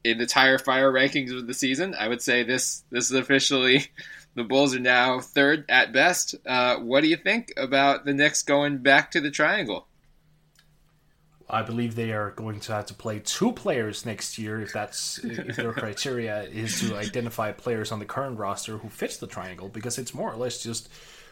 in 0.05 0.17
the 0.17 0.25
tire 0.25 0.57
fire 0.57 0.89
rankings 0.89 1.37
of 1.37 1.45
the 1.45 1.53
season, 1.53 1.93
I 1.99 2.07
would 2.07 2.21
say 2.21 2.43
this 2.43 2.85
this 2.89 3.11
is 3.11 3.11
officially 3.11 3.87
the 4.35 4.45
Bulls 4.45 4.73
are 4.73 4.79
now 4.79 5.19
third 5.19 5.65
at 5.67 5.91
best. 5.91 6.35
Uh, 6.45 6.77
what 6.77 7.01
do 7.01 7.09
you 7.09 7.17
think 7.17 7.51
about 7.57 8.05
the 8.05 8.13
Knicks 8.13 8.43
going 8.43 8.77
back 8.77 9.11
to 9.11 9.19
the 9.19 9.29
triangle? 9.29 9.87
I 11.49 11.61
believe 11.61 11.95
they 11.95 12.13
are 12.13 12.31
going 12.31 12.61
to 12.61 12.71
have 12.71 12.85
to 12.85 12.93
play 12.93 13.19
two 13.19 13.51
players 13.51 14.05
next 14.05 14.37
year 14.37 14.61
if 14.61 14.71
that's 14.71 15.17
if 15.17 15.57
their 15.57 15.73
criteria 15.73 16.43
is 16.43 16.79
to 16.79 16.95
identify 16.95 17.51
players 17.51 17.91
on 17.91 17.99
the 17.99 18.05
current 18.05 18.39
roster 18.39 18.77
who 18.77 18.87
fits 18.87 19.17
the 19.17 19.27
triangle 19.27 19.67
because 19.67 19.97
it's 19.97 20.13
more 20.13 20.31
or 20.31 20.37
less 20.37 20.63
just 20.63 20.87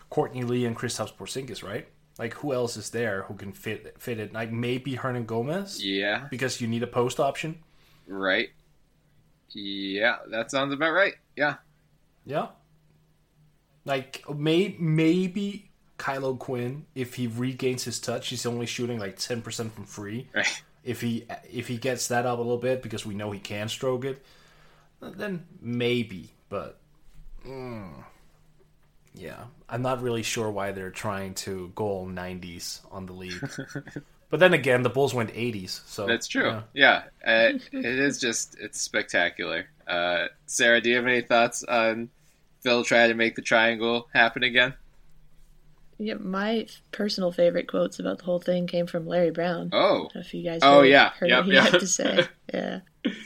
Courtney 0.09 0.43
Lee 0.43 0.65
and 0.65 0.75
Kristaps 0.75 1.13
Porzingis, 1.13 1.63
right? 1.63 1.87
Like 2.19 2.35
who 2.35 2.53
else 2.53 2.77
is 2.77 2.91
there 2.91 3.23
who 3.23 3.33
can 3.33 3.51
fit 3.53 3.99
fit 3.99 4.19
it? 4.19 4.33
Like 4.33 4.51
maybe 4.51 4.95
Hernangomez 4.97 5.79
Yeah, 5.81 6.27
because 6.29 6.61
you 6.61 6.67
need 6.67 6.83
a 6.83 6.87
post 6.87 7.19
option. 7.19 7.57
right. 8.07 8.49
Yeah, 9.51 10.17
that 10.29 10.51
sounds 10.51 10.73
about 10.73 10.91
right. 10.91 11.15
Yeah. 11.35 11.55
Yeah. 12.25 12.49
Like 13.85 14.23
may 14.29 14.75
maybe 14.79 15.71
Kyle 15.97 16.25
O'Quinn 16.25 16.85
if 16.93 17.15
he 17.15 17.25
regains 17.27 17.83
his 17.83 17.99
touch, 17.99 18.27
he's 18.29 18.45
only 18.45 18.65
shooting 18.67 18.99
like 18.99 19.17
ten 19.17 19.41
percent 19.41 19.73
from 19.73 19.85
free. 19.85 20.27
Right. 20.35 20.63
If 20.83 21.01
he 21.01 21.25
if 21.51 21.67
he 21.67 21.77
gets 21.77 22.07
that 22.07 22.25
up 22.25 22.37
a 22.39 22.41
little 22.41 22.57
bit 22.57 22.81
because 22.81 23.05
we 23.05 23.13
know 23.13 23.31
he 23.31 23.39
can 23.39 23.67
stroke 23.69 24.05
it, 24.05 24.23
then 25.01 25.45
maybe. 25.61 26.31
But 26.47 26.79
mm, 27.45 28.03
yeah, 29.13 29.43
I'm 29.67 29.81
not 29.81 30.01
really 30.01 30.23
sure 30.23 30.49
why 30.51 30.71
they're 30.71 30.91
trying 30.91 31.33
to 31.35 31.71
goal 31.75 32.07
90s 32.07 32.81
on 32.91 33.05
the 33.05 33.13
league. 33.13 33.49
but 34.29 34.39
then 34.39 34.53
again, 34.53 34.83
the 34.83 34.89
Bulls 34.89 35.13
went 35.13 35.33
80s, 35.33 35.81
so 35.87 36.05
That's 36.05 36.27
true. 36.27 36.61
yeah. 36.73 37.03
Yeah, 37.25 37.51
uh, 37.51 37.57
it 37.71 37.85
is 37.85 38.19
just 38.19 38.57
it's 38.59 38.79
spectacular. 38.81 39.65
Uh, 39.87 40.27
Sarah, 40.45 40.81
do 40.81 40.89
you 40.89 40.95
have 40.97 41.05
any 41.07 41.21
thoughts 41.21 41.63
on 41.63 42.09
Phil 42.61 42.83
trying 42.83 43.09
to 43.09 43.15
make 43.15 43.35
the 43.35 43.41
triangle 43.41 44.07
happen 44.13 44.43
again? 44.43 44.73
Yeah, 46.01 46.13
my 46.13 46.65
personal 46.93 47.31
favorite 47.33 47.67
quotes 47.67 47.99
about 47.99 48.19
the 48.19 48.23
whole 48.23 48.39
thing 48.39 48.67
came 48.67 48.87
from 48.87 49.05
Larry 49.05 49.31
Brown. 49.31 49.69
Oh, 49.73 50.09
I 50.15 50.19
if 50.19 50.33
you 50.33 50.43
guys 50.43 50.61
Oh, 50.63 50.79
heard, 50.79 50.85
yeah. 50.89 51.09
heard 51.09 51.29
Yep, 51.29 51.37
what 51.39 51.45
he 51.47 51.53
yeah. 51.53 51.61
had 51.69 51.79
to 51.79 51.87
say. 51.87 52.27
Yeah. 52.53 52.79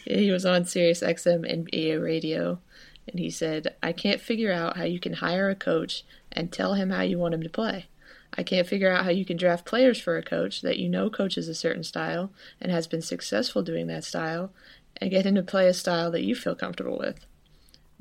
He 0.06 0.32
was 0.32 0.46
on 0.46 0.66
Sirius 0.66 1.02
XM 1.02 1.46
NBA 1.68 2.04
radio, 2.04 2.60
and 3.08 3.20
he 3.20 3.30
said, 3.30 3.76
I 3.84 3.92
can't 3.92 4.22
figure 4.22 4.52
out 4.52 4.78
how 4.78 4.84
you 4.84 5.00
can 5.00 5.14
hire 5.14 5.50
a 5.50 5.56
coach 5.56 6.04
and 6.32 6.52
tell 6.52 6.76
him 6.76 6.90
how 6.90 7.02
you 7.02 7.18
want 7.18 7.34
him 7.34 7.44
to 7.44 7.50
play. 7.50 7.88
I 8.36 8.44
can't 8.44 8.68
figure 8.68 8.92
out 8.92 9.04
how 9.04 9.12
you 9.12 9.26
can 9.26 9.38
draft 9.38 9.66
players 9.66 10.00
for 10.00 10.18
a 10.18 10.24
coach 10.24 10.62
that 10.62 10.80
you 10.80 10.90
know 10.90 11.10
coaches 11.10 11.48
a 11.48 11.54
certain 11.54 11.84
style 11.84 12.32
and 12.60 12.72
has 12.72 12.88
been 12.88 13.02
successful 13.02 13.62
doing 13.62 13.88
that 13.88 14.04
style 14.04 14.52
and 14.98 15.12
get 15.12 15.26
him 15.26 15.36
to 15.36 15.44
play 15.44 15.68
a 15.68 15.74
style 15.74 16.10
that 16.12 16.24
you 16.24 16.34
feel 16.34 16.56
comfortable 16.56 16.98
with. 16.98 17.26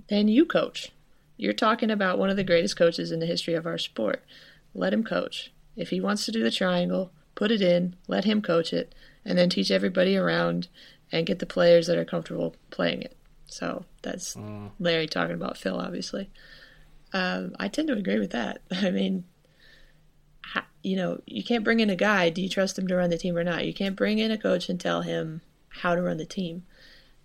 Then 0.08 0.28
you 0.28 0.46
coach. 0.46 0.92
You're 1.36 1.52
talking 1.52 1.90
about 1.90 2.18
one 2.18 2.30
of 2.30 2.36
the 2.36 2.44
greatest 2.44 2.76
coaches 2.76 3.10
in 3.10 3.20
the 3.20 3.26
history 3.26 3.54
of 3.54 3.66
our 3.66 3.78
sport. 3.78 4.24
Let 4.74 4.94
him 4.94 5.04
coach. 5.04 5.52
If 5.76 5.90
he 5.90 6.00
wants 6.00 6.24
to 6.26 6.32
do 6.32 6.42
the 6.42 6.50
triangle, 6.50 7.10
put 7.34 7.50
it 7.50 7.60
in, 7.60 7.96
let 8.08 8.24
him 8.24 8.40
coach 8.40 8.72
it, 8.72 8.94
and 9.24 9.36
then 9.36 9.50
teach 9.50 9.70
everybody 9.70 10.16
around 10.16 10.68
and 11.10 11.26
get 11.26 11.38
the 11.40 11.46
players 11.46 11.86
that 11.86 11.98
are 11.98 12.04
comfortable 12.04 12.56
playing 12.70 13.02
it. 13.02 13.16
So 13.52 13.84
that's 14.00 14.34
Larry 14.78 15.06
talking 15.06 15.34
about 15.34 15.58
Phil, 15.58 15.78
obviously. 15.78 16.30
Um, 17.12 17.54
I 17.58 17.68
tend 17.68 17.88
to 17.88 17.94
agree 17.94 18.18
with 18.18 18.30
that. 18.30 18.62
I 18.70 18.90
mean, 18.90 19.24
you 20.82 20.96
know, 20.96 21.20
you 21.26 21.44
can't 21.44 21.62
bring 21.62 21.80
in 21.80 21.90
a 21.90 21.96
guy. 21.96 22.30
Do 22.30 22.40
you 22.40 22.48
trust 22.48 22.78
him 22.78 22.88
to 22.88 22.96
run 22.96 23.10
the 23.10 23.18
team 23.18 23.36
or 23.36 23.44
not? 23.44 23.66
You 23.66 23.74
can't 23.74 23.94
bring 23.94 24.18
in 24.18 24.30
a 24.30 24.38
coach 24.38 24.68
and 24.68 24.80
tell 24.80 25.02
him 25.02 25.42
how 25.68 25.94
to 25.94 26.02
run 26.02 26.16
the 26.16 26.24
team. 26.24 26.64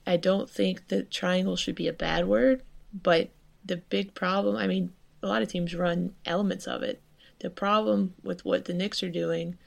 I 0.06 0.18
don't 0.18 0.50
think 0.50 0.90
that 0.90 1.12
triangle 1.12 1.56
should 1.56 1.76
be 1.76 1.88
a 1.88 1.94
bad 1.94 2.28
word, 2.28 2.62
but 2.94 3.30
the 3.64 3.78
big 3.78 4.14
problem, 4.14 4.58
I 4.58 4.68
mean, 4.68 4.92
a 5.24 5.28
lot 5.28 5.42
of 5.42 5.48
teams 5.48 5.74
run 5.74 6.14
elements 6.26 6.68
of 6.68 6.84
it. 6.84 7.02
The 7.40 7.50
problem 7.50 8.16
with 8.22 8.44
what 8.44 8.66
the 8.66 8.74
Knicks 8.74 9.02
are 9.02 9.10
doing 9.10 9.58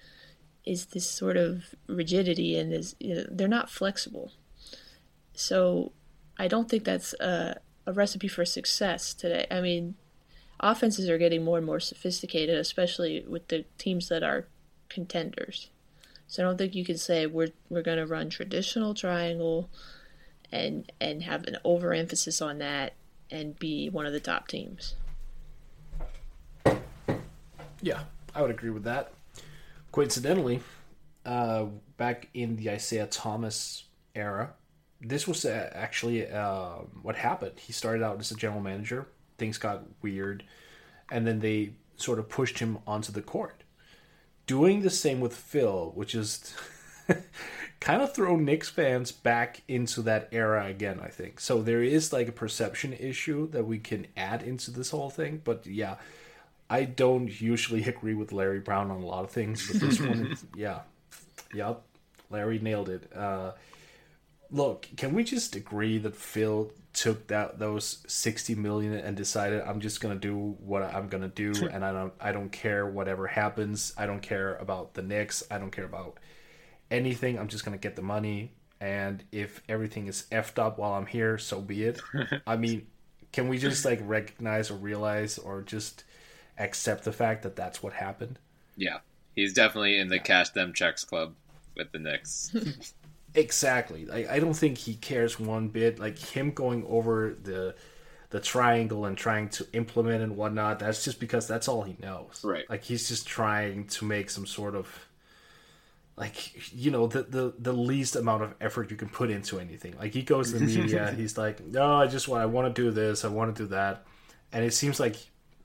is 0.65 0.87
this 0.87 1.09
sort 1.09 1.39
of 1.39 1.75
rigidity 1.87 2.57
and 2.59 2.73
is 2.73 2.95
you 3.01 3.15
know, 3.15 3.25
they're 3.31 3.49
not 3.49 3.71
flexible. 3.71 4.33
So 5.35 5.93
I 6.41 6.49
don't 6.49 6.71
think 6.71 6.85
that's 6.85 7.13
a, 7.21 7.61
a 7.85 7.93
recipe 7.93 8.27
for 8.27 8.47
success 8.47 9.13
today. 9.13 9.47
I 9.51 9.61
mean, 9.61 9.97
offenses 10.59 11.07
are 11.11 11.19
getting 11.19 11.45
more 11.45 11.59
and 11.59 11.67
more 11.67 11.81
sophisticated, 11.81 12.57
especially 12.57 13.23
with 13.29 13.49
the 13.49 13.67
teams 13.77 14.09
that 14.09 14.23
are 14.23 14.47
contenders. 14.89 15.69
So 16.29 16.43
I 16.43 16.47
don't 16.47 16.57
think 16.57 16.75
you 16.75 16.83
can 16.83 16.97
say 16.97 17.27
we're 17.27 17.53
we're 17.69 17.83
going 17.83 17.99
to 17.99 18.07
run 18.07 18.31
traditional 18.31 18.95
triangle 18.95 19.69
and 20.51 20.91
and 20.99 21.25
have 21.25 21.45
an 21.45 21.59
overemphasis 21.63 22.41
on 22.41 22.57
that 22.59 22.95
and 23.31 23.59
be 23.59 23.91
one 23.91 24.07
of 24.07 24.15
the 24.15 24.21
top 24.21 24.49
teams. 24.49 24.95
Yeah, 27.83 28.05
I 28.35 28.41
would 28.41 28.51
agree 28.51 28.71
with 28.71 28.85
that. 28.85 29.13
Coincidentally, 29.93 30.61
uh, 31.27 31.67
back 31.99 32.29
in 32.33 32.57
the 32.57 32.69
Isiah 32.69 33.09
Thomas 33.09 33.85
era, 34.15 34.55
this 35.01 35.27
was 35.27 35.45
uh, 35.45 35.71
actually 35.75 36.31
uh, 36.31 36.77
what 37.03 37.17
happened. 37.17 37.59
He 37.59 37.73
started 37.73 38.03
out 38.03 38.21
as 38.21 38.31
a 38.31 38.37
general 38.37 38.61
manager. 38.61 39.07
Things 39.39 39.59
got 39.59 39.85
weird, 40.03 40.45
and 41.11 41.27
then 41.27 41.41
they 41.41 41.73
sort 41.97 42.19
of 42.19 42.29
pushed 42.29 42.59
him 42.59 42.79
onto 42.87 43.13
the 43.13 43.23
court. 43.23 43.63
Doing 44.47 44.83
the 44.83 44.91
same 44.91 45.21
with 45.21 45.35
Phil, 45.35 45.93
which 45.95 46.15
is 46.15 46.55
kind 47.81 48.03
of 48.03 48.15
throw 48.15 48.37
Knicks 48.37 48.69
fans 48.69 49.13
back 49.13 49.63
into 49.69 50.03
that 50.03 50.29
era 50.33 50.67
again, 50.67 51.01
I 51.03 51.09
think. 51.09 51.41
So 51.41 51.63
there 51.63 51.83
is 51.83 52.13
like 52.13 52.29
a 52.29 52.33
perception 52.33 52.93
issue 52.93 53.49
that 53.51 53.67
we 53.67 53.79
can 53.79 54.07
add 54.17 54.43
into 54.43 54.71
this 54.71 54.91
whole 54.91 55.11
thing. 55.11 55.41
But 55.43 55.67
yeah, 55.67 55.97
I 56.69 56.85
don't 56.85 57.41
usually 57.41 57.85
agree 57.85 58.15
with 58.15 58.33
Larry 58.33 58.61
Brown 58.61 58.91
on 58.91 59.03
a 59.03 59.07
lot 59.07 59.25
of 59.25 59.31
things, 59.31 59.67
but 59.67 59.81
this 59.81 60.01
one, 60.01 60.37
yeah, 60.57 60.81
yep, 61.55 61.83
Larry 62.29 62.59
nailed 62.59 62.89
it. 62.89 63.11
Uh, 63.15 63.53
look, 64.51 64.89
can 64.97 65.15
we 65.15 65.25
just 65.25 65.55
agree 65.57 65.99
that 65.99 66.17
Phil 66.17 66.73
took 66.93 67.29
that 67.29 67.59
those 67.59 68.03
sixty 68.09 68.55
million 68.55 68.93
and 68.95 69.17
decided 69.17 69.63
I'm 69.63 69.81
just 69.81 70.01
gonna 70.01 70.17
do 70.17 70.57
what 70.61 70.83
I'm 70.83 71.09
gonna 71.09 71.29
do, 71.29 71.53
and 71.71 71.85
I 71.85 71.93
don't 71.93 72.13
I 72.21 72.33
don't 72.33 72.51
care 72.51 72.87
whatever 72.87 73.27
happens. 73.27 73.93
I 73.97 74.07
don't 74.07 74.23
care 74.23 74.57
about 74.57 74.95
the 74.95 75.03
Knicks. 75.03 75.43
I 75.51 75.59
don't 75.59 75.71
care 75.71 75.85
about 75.85 76.19
anything. 76.91 77.39
I'm 77.39 77.49
just 77.49 77.65
gonna 77.65 77.79
get 77.79 77.97
the 77.97 78.03
money, 78.03 78.53
and 78.81 79.23
if 79.31 79.63
everything 79.69 80.07
is 80.07 80.27
effed 80.33 80.59
up 80.59 80.79
while 80.79 80.95
I'm 80.95 81.07
here, 81.07 81.39
so 81.39 81.61
be 81.61 81.85
it. 81.85 82.01
I 82.47 82.57
mean, 82.57 82.87
can 83.33 83.49
we 83.49 83.59
just 83.59 83.85
like 83.85 84.01
recognize 84.03 84.71
or 84.71 84.77
realize 84.77 85.39
or 85.39 85.63
just 85.63 86.05
accept 86.59 87.05
the 87.05 87.13
fact 87.13 87.43
that 87.45 87.57
that's 87.57 87.83
what 87.83 87.93
happened? 87.93 88.39
Yeah, 88.77 88.99
he's 89.37 89.53
definitely 89.53 89.99
in 89.99 90.09
the 90.09 90.19
cash 90.19 90.51
them 90.51 90.73
checks 90.73 91.05
club 91.05 91.35
with 91.77 91.93
the 91.93 91.99
Knicks. 91.99 92.55
Exactly. 93.35 94.07
Like 94.07 94.29
I 94.29 94.39
don't 94.39 94.55
think 94.55 94.79
he 94.79 94.95
cares 94.95 95.39
one 95.39 95.69
bit. 95.69 95.99
Like 95.99 96.19
him 96.19 96.51
going 96.51 96.85
over 96.89 97.37
the 97.43 97.75
the 98.31 98.41
triangle 98.41 99.05
and 99.05 99.17
trying 99.17 99.49
to 99.51 99.67
implement 99.73 100.23
and 100.23 100.37
whatnot. 100.37 100.79
That's 100.79 101.05
just 101.05 101.21
because 101.21 101.47
that's 101.47 101.69
all 101.69 101.83
he 101.83 101.97
knows. 102.01 102.41
Right. 102.45 102.69
Like 102.69 102.85
he's 102.85 103.09
just 103.09 103.27
trying 103.27 103.87
to 103.89 104.05
make 104.05 104.31
some 104.31 104.47
sort 104.47 104.75
of 104.75 105.07
like 106.17 106.73
you 106.75 106.91
know 106.91 107.07
the 107.07 107.23
the 107.23 107.55
the 107.59 107.73
least 107.73 108.17
amount 108.17 108.43
of 108.43 108.55
effort 108.61 108.91
you 108.91 108.97
can 108.97 109.09
put 109.09 109.31
into 109.31 109.59
anything. 109.59 109.95
Like 109.99 110.13
he 110.13 110.23
goes 110.23 110.53
to 110.53 110.59
the 110.59 110.67
media. 110.67 111.13
he's 111.17 111.39
like, 111.39 111.65
no, 111.65 111.95
I 111.95 112.07
just 112.07 112.29
want 112.29 112.43
I 112.43 112.47
want 112.47 112.75
to 112.75 112.83
do 112.83 112.91
this. 112.91 113.25
I 113.25 113.29
want 113.29 113.55
to 113.55 113.63
do 113.63 113.69
that. 113.69 114.05
And 114.53 114.65
it 114.65 114.75
seems 114.75 114.99
like 114.99 115.17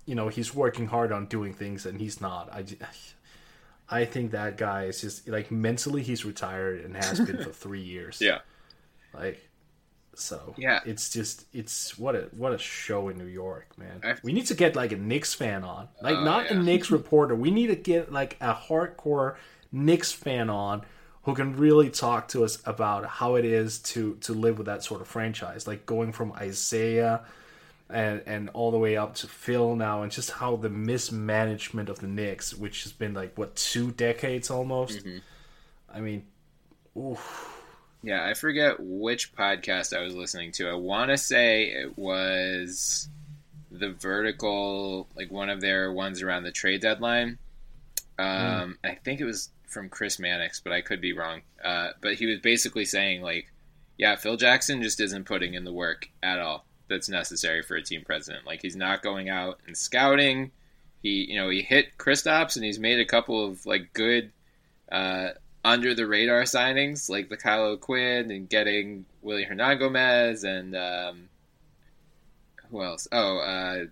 you 0.05 0.15
know 0.15 0.27
he's 0.29 0.53
working 0.53 0.87
hard 0.87 1.11
on 1.11 1.25
doing 1.25 1.53
things 1.53 1.85
and 1.85 1.99
he's 1.99 2.21
not. 2.21 2.51
I. 2.53 2.63
I 3.89 4.05
think 4.05 4.31
that 4.31 4.57
guy 4.57 4.85
is 4.85 5.01
just 5.01 5.27
like 5.27 5.51
mentally 5.51 6.01
he's 6.03 6.25
retired 6.25 6.83
and 6.83 6.95
has 6.95 7.19
been 7.19 7.43
for 7.43 7.51
three 7.63 7.81
years. 7.83 8.19
yeah, 8.21 8.39
Like 9.13 9.47
so 10.15 10.53
Yeah. 10.57 10.79
it's 10.85 11.09
just 11.09 11.45
it's 11.53 11.97
what 11.99 12.15
a 12.15 12.29
what 12.35 12.53
a 12.53 12.57
show 12.57 13.09
in 13.09 13.17
New 13.17 13.25
York, 13.25 13.77
man. 13.77 13.99
I've- 14.03 14.21
we 14.23 14.33
need 14.33 14.45
to 14.47 14.55
get 14.55 14.75
like 14.75 14.91
a 14.91 14.97
Knicks 14.97 15.33
fan 15.33 15.63
on. 15.63 15.89
Like 16.01 16.15
Oh, 16.15 16.23
not 16.23 16.49
a 16.51 16.55
yeah. 16.55 16.61
Knicks 16.61 16.89
reporter. 16.89 17.35
We 17.35 17.51
need 17.51 17.67
to 17.67 17.75
get 17.75 18.11
like 18.11 18.37
a 18.41 18.53
hardcore 18.53 19.35
Knicks 19.71 20.11
fan 20.11 20.49
on 20.49 20.83
who 21.23 21.33
can 21.35 21.57
really 21.57 21.89
talk 21.89 22.27
to 22.29 22.43
us 22.45 22.59
about 22.65 23.05
how 23.05 23.35
it 23.35 23.45
is 23.45 23.79
to 23.79 24.15
to 24.21 24.33
live 24.33 24.57
with 24.57 24.67
that 24.67 24.83
sort 24.83 25.01
of 25.01 25.07
franchise. 25.07 25.67
Like 25.67 25.85
going 25.85 26.11
from 26.13 26.33
Isiah 26.41 27.21
and 27.89 28.21
and 28.25 28.49
all 28.49 28.71
the 28.71 28.77
way 28.77 28.97
up 28.97 29.15
to 29.15 29.27
Phil 29.27 29.75
now, 29.75 30.01
and 30.01 30.11
just 30.11 30.31
how 30.31 30.55
the 30.55 30.69
mismanagement 30.69 31.89
of 31.89 31.99
the 31.99 32.07
Knicks, 32.07 32.53
which 32.53 32.83
has 32.83 32.91
been 32.91 33.13
like 33.13 33.37
what 33.37 33.55
two 33.55 33.91
decades 33.91 34.49
almost. 34.49 34.99
Mm-hmm. 34.99 35.17
I 35.93 35.99
mean, 36.01 36.25
oof. 36.97 37.63
yeah. 38.03 38.25
I 38.25 38.33
forget 38.33 38.75
which 38.79 39.33
podcast 39.35 39.95
I 39.95 40.01
was 40.01 40.15
listening 40.15 40.51
to. 40.53 40.69
I 40.69 40.73
want 40.73 41.11
to 41.11 41.17
say 41.17 41.65
it 41.65 41.97
was 41.97 43.07
the 43.71 43.91
vertical, 43.91 45.07
like 45.15 45.31
one 45.31 45.49
of 45.49 45.61
their 45.61 45.91
ones 45.91 46.21
around 46.21 46.43
the 46.43 46.51
trade 46.51 46.81
deadline. 46.81 47.37
Um, 48.17 48.77
I 48.83 48.95
think 48.95 49.19
it 49.19 49.25
was 49.25 49.49
from 49.67 49.89
Chris 49.89 50.19
Mannix, 50.19 50.59
but 50.59 50.73
I 50.73 50.81
could 50.81 51.01
be 51.01 51.13
wrong. 51.13 51.41
Uh, 51.63 51.89
but 52.01 52.15
he 52.15 52.25
was 52.25 52.39
basically 52.39 52.85
saying 52.85 53.21
like, 53.21 53.51
yeah, 53.97 54.15
Phil 54.15 54.37
Jackson 54.37 54.81
just 54.81 54.99
isn't 54.99 55.25
putting 55.25 55.53
in 55.53 55.65
the 55.65 55.73
work 55.73 56.09
at 56.23 56.39
all 56.39 56.65
that's 56.87 57.09
necessary 57.09 57.61
for 57.63 57.75
a 57.75 57.81
team 57.81 58.03
president. 58.05 58.45
Like 58.45 58.61
he's 58.61 58.75
not 58.75 59.01
going 59.01 59.29
out 59.29 59.59
and 59.67 59.75
scouting. 59.75 60.51
He, 61.01 61.25
you 61.29 61.35
know, 61.35 61.49
he 61.49 61.61
hit 61.61 61.97
Kristaps 61.97 62.55
and 62.55 62.65
he's 62.65 62.79
made 62.79 62.99
a 62.99 63.05
couple 63.05 63.45
of 63.45 63.65
like 63.65 63.93
good 63.93 64.31
uh, 64.91 65.29
under 65.63 65.93
the 65.93 66.07
radar 66.07 66.43
signings, 66.43 67.09
like 67.09 67.29
the 67.29 67.37
Kyle 67.37 67.65
O'Quinn 67.65 68.31
and 68.31 68.49
getting 68.49 69.05
Willy 69.21 69.45
Hernangomez 69.45 70.43
and 70.43 70.75
um, 70.75 71.29
who 72.69 72.83
else? 72.83 73.07
Oh, 73.11 73.37
uh, 73.37 73.85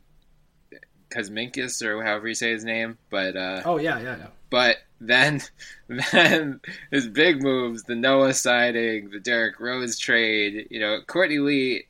Kuzminskas 1.10 1.82
or 1.84 2.04
however 2.04 2.28
you 2.28 2.34
say 2.34 2.52
his 2.52 2.64
name, 2.64 2.98
but 3.10 3.36
uh, 3.36 3.62
Oh 3.66 3.78
yeah, 3.78 4.00
yeah, 4.00 4.18
yeah. 4.18 4.28
but 4.50 4.78
then 5.00 5.42
then 6.12 6.60
his 6.92 7.08
big 7.08 7.44
moves, 7.44 7.84
the 7.84 7.96
Noah 7.96 8.34
signing, 8.34 9.10
the 9.10 9.20
Derrick 9.20 9.60
Rose 9.60 10.00
trade, 10.00 10.68
you 10.72 10.80
know, 10.80 11.00
Courtney 11.06 11.40
Lee, 11.40 11.86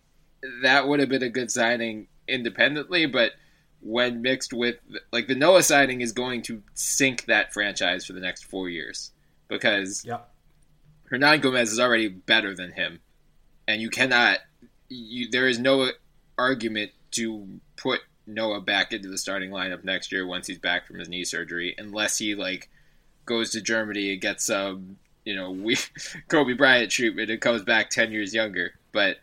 that 0.61 0.87
would 0.87 0.99
have 0.99 1.09
been 1.09 1.23
a 1.23 1.29
good 1.29 1.51
signing 1.51 2.07
independently, 2.27 3.05
but 3.05 3.31
when 3.81 4.21
mixed 4.21 4.53
with 4.53 4.77
like 5.11 5.27
the 5.27 5.35
Noah 5.35 5.63
signing 5.63 6.01
is 6.01 6.13
going 6.13 6.41
to 6.43 6.63
sink 6.73 7.25
that 7.25 7.53
franchise 7.53 8.05
for 8.05 8.13
the 8.13 8.21
next 8.21 8.45
four 8.45 8.69
years 8.69 9.11
because 9.49 10.05
Yeah. 10.05 10.19
Hernangomez 11.11 11.63
is 11.63 11.79
already 11.79 12.07
better 12.07 12.55
than 12.55 12.71
him, 12.71 12.99
and 13.67 13.81
you 13.81 13.89
cannot. 13.89 14.39
You, 14.89 15.29
there 15.29 15.47
is 15.47 15.59
no 15.59 15.91
argument 16.37 16.91
to 17.11 17.59
put 17.77 18.01
Noah 18.25 18.61
back 18.61 18.93
into 18.93 19.09
the 19.09 19.17
starting 19.17 19.51
lineup 19.51 19.83
next 19.83 20.11
year 20.11 20.25
once 20.25 20.47
he's 20.47 20.57
back 20.57 20.87
from 20.87 20.97
his 20.97 21.09
knee 21.09 21.23
surgery, 21.23 21.75
unless 21.77 22.17
he 22.17 22.33
like 22.33 22.69
goes 23.25 23.51
to 23.51 23.61
Germany 23.61 24.13
and 24.13 24.21
gets 24.21 24.45
some, 24.45 24.97
you 25.23 25.35
know, 25.35 25.51
we, 25.51 25.77
Kobe 26.29 26.53
Bryant 26.53 26.89
treatment 26.89 27.29
and 27.29 27.39
comes 27.39 27.61
back 27.63 27.89
ten 27.91 28.11
years 28.11 28.33
younger. 28.33 28.73
But 28.91 29.17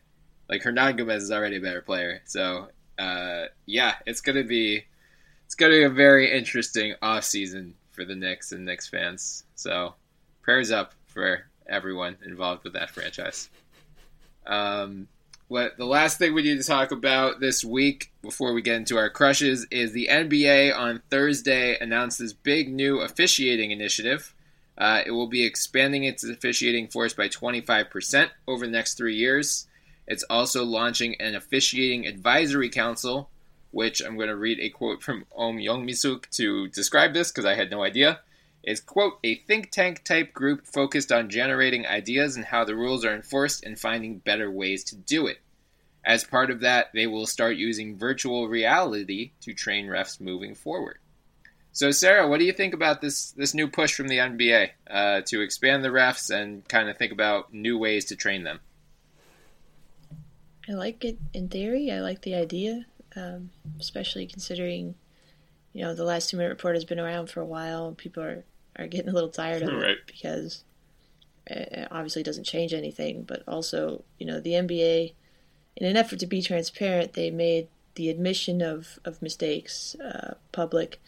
like 0.51 0.63
Hernangomez 0.63 1.19
is 1.19 1.31
already 1.31 1.57
a 1.57 1.61
better 1.61 1.81
player, 1.81 2.21
so 2.27 2.69
uh, 2.99 3.45
yeah, 3.67 3.95
it's 4.05 4.21
gonna 4.21 4.45
be 4.45 4.85
it's 5.47 5.55
gonna 5.55 5.73
be 5.73 5.85
a 5.85 5.91
very 5.91 6.31
interesting 6.37 6.95
off 7.01 7.25
season 7.25 7.75
for 7.93 8.05
the 8.05 8.17
Knicks 8.17 8.53
and 8.53 8.65
Knicks 8.65 8.89
fans. 8.89 9.45
So 9.55 9.95
prayers 10.43 10.73
up 10.73 10.93
for 11.07 11.47
everyone 11.69 12.17
involved 12.27 12.65
with 12.65 12.73
that 12.73 12.91
franchise. 12.91 13.49
Um, 14.45 15.07
what 15.47 15.77
the 15.77 15.87
last 15.87 16.19
thing 16.19 16.35
we 16.35 16.43
need 16.43 16.61
to 16.61 16.67
talk 16.67 16.93
about 16.93 17.41
this 17.41 17.65
week 17.65 18.13
before 18.23 18.53
we 18.53 18.63
get 18.63 18.77
into 18.77 18.97
our 18.97 19.11
crushes 19.11 19.67
is 19.71 19.93
the 19.93 20.09
NBA 20.11 20.77
on 20.77 21.03
Thursday 21.11 21.77
announced 21.81 22.19
this 22.19 22.33
big 22.33 22.73
new 22.73 23.01
officiating 23.01 23.71
initiative. 23.71 24.35
Uh, 24.79 25.03
it 25.05 25.11
will 25.11 25.27
be 25.27 25.45
expanding 25.45 26.05
its 26.05 26.25
officiating 26.25 26.89
force 26.89 27.13
by 27.13 27.29
25% 27.29 28.31
over 28.49 28.65
the 28.67 28.73
next 28.73 28.95
three 28.95 29.17
years. 29.17 29.67
It's 30.11 30.25
also 30.25 30.65
launching 30.65 31.15
an 31.21 31.37
officiating 31.37 32.05
advisory 32.05 32.69
council, 32.69 33.31
which 33.71 34.01
I'm 34.01 34.17
going 34.17 34.27
to 34.27 34.35
read 34.35 34.59
a 34.59 34.69
quote 34.69 35.05
from 35.05 35.25
Ohm 35.31 35.59
Youngmisuk 35.59 36.29
to 36.31 36.67
describe 36.67 37.15
this 37.15 37.31
because 37.31 37.45
I 37.45 37.55
had 37.55 37.71
no 37.71 37.85
idea. 37.85 38.19
Is 38.65 38.81
quote 38.81 39.21
a 39.23 39.37
think 39.37 39.71
tank 39.71 40.03
type 40.03 40.33
group 40.33 40.67
focused 40.67 41.13
on 41.13 41.31
generating 41.31 41.87
ideas 41.87 42.35
and 42.35 42.45
how 42.45 42.65
the 42.65 42.75
rules 42.75 43.05
are 43.05 43.15
enforced 43.15 43.65
and 43.65 43.79
finding 43.79 44.19
better 44.19 44.51
ways 44.51 44.83
to 44.85 44.97
do 44.97 45.29
it. 45.29 45.39
As 46.05 46.25
part 46.25 46.51
of 46.51 46.59
that, 46.59 46.89
they 46.93 47.07
will 47.07 47.25
start 47.25 47.55
using 47.55 47.97
virtual 47.97 48.49
reality 48.49 49.31
to 49.43 49.55
train 49.55 49.87
refs 49.87 50.21
moving 50.21 50.57
forward. 50.57 50.99
So, 51.71 51.93
Sarah, 51.93 52.27
what 52.27 52.41
do 52.41 52.47
you 52.47 52.53
think 52.53 52.75
about 52.75 53.01
this 53.01 53.31
this 53.31 53.55
new 53.55 53.69
push 53.69 53.95
from 53.95 54.09
the 54.09 54.19
NBA 54.19 54.71
uh, 54.91 55.21
to 55.27 55.41
expand 55.41 55.85
the 55.85 55.91
refs 55.91 56.31
and 56.37 56.69
kind 56.69 56.89
of 56.89 56.99
think 56.99 57.13
about 57.13 57.55
new 57.55 57.79
ways 57.79 58.07
to 58.07 58.17
train 58.17 58.43
them? 58.43 58.59
I 60.71 60.75
like 60.75 61.05
it 61.05 61.19
in 61.35 61.49
theory. 61.49 61.91
I 61.91 62.01
like 62.01 62.23
the 62.23 62.35
idea, 62.35 62.87
um, 63.17 63.51
especially 63.81 64.27
considering, 64.27 64.95
you 65.73 65.83
know, 65.83 65.95
the 65.95 66.05
last 66.05 66.31
two 66.31 66.37
minute 66.37 66.51
report 66.51 66.77
has 66.77 66.85
been 66.85 67.01
around 67.01 67.29
for 67.29 67.41
a 67.41 67.47
while 67.47 67.93
people 67.93 68.23
are, 68.23 68.45
are 68.77 68.87
getting 68.87 69.11
a 69.11 69.13
little 69.13 69.31
tired 69.31 69.63
of 69.63 69.73
Right. 69.73 69.91
it 69.91 70.07
because 70.07 70.65
it 71.47 71.89
obviously 71.91 72.23
doesn't 72.23 72.45
change 72.45 72.73
anything. 72.73 73.25
But 73.25 73.43
also, 73.49 74.05
you 74.19 74.27
know, 74.27 74.39
the 74.39 74.53
NBA, 74.53 75.13
in 75.77 75.87
an 75.87 75.97
effort 75.97 76.21
to 76.21 76.27
be 76.27 76.41
transparent, 76.41 77.15
they 77.15 77.31
made 77.31 77.67
the 77.97 78.09
admission 78.09 78.63
of, 78.63 79.01
of 79.05 79.21
mistakes 79.21 79.97
uh, 79.97 80.35
public, 80.53 81.01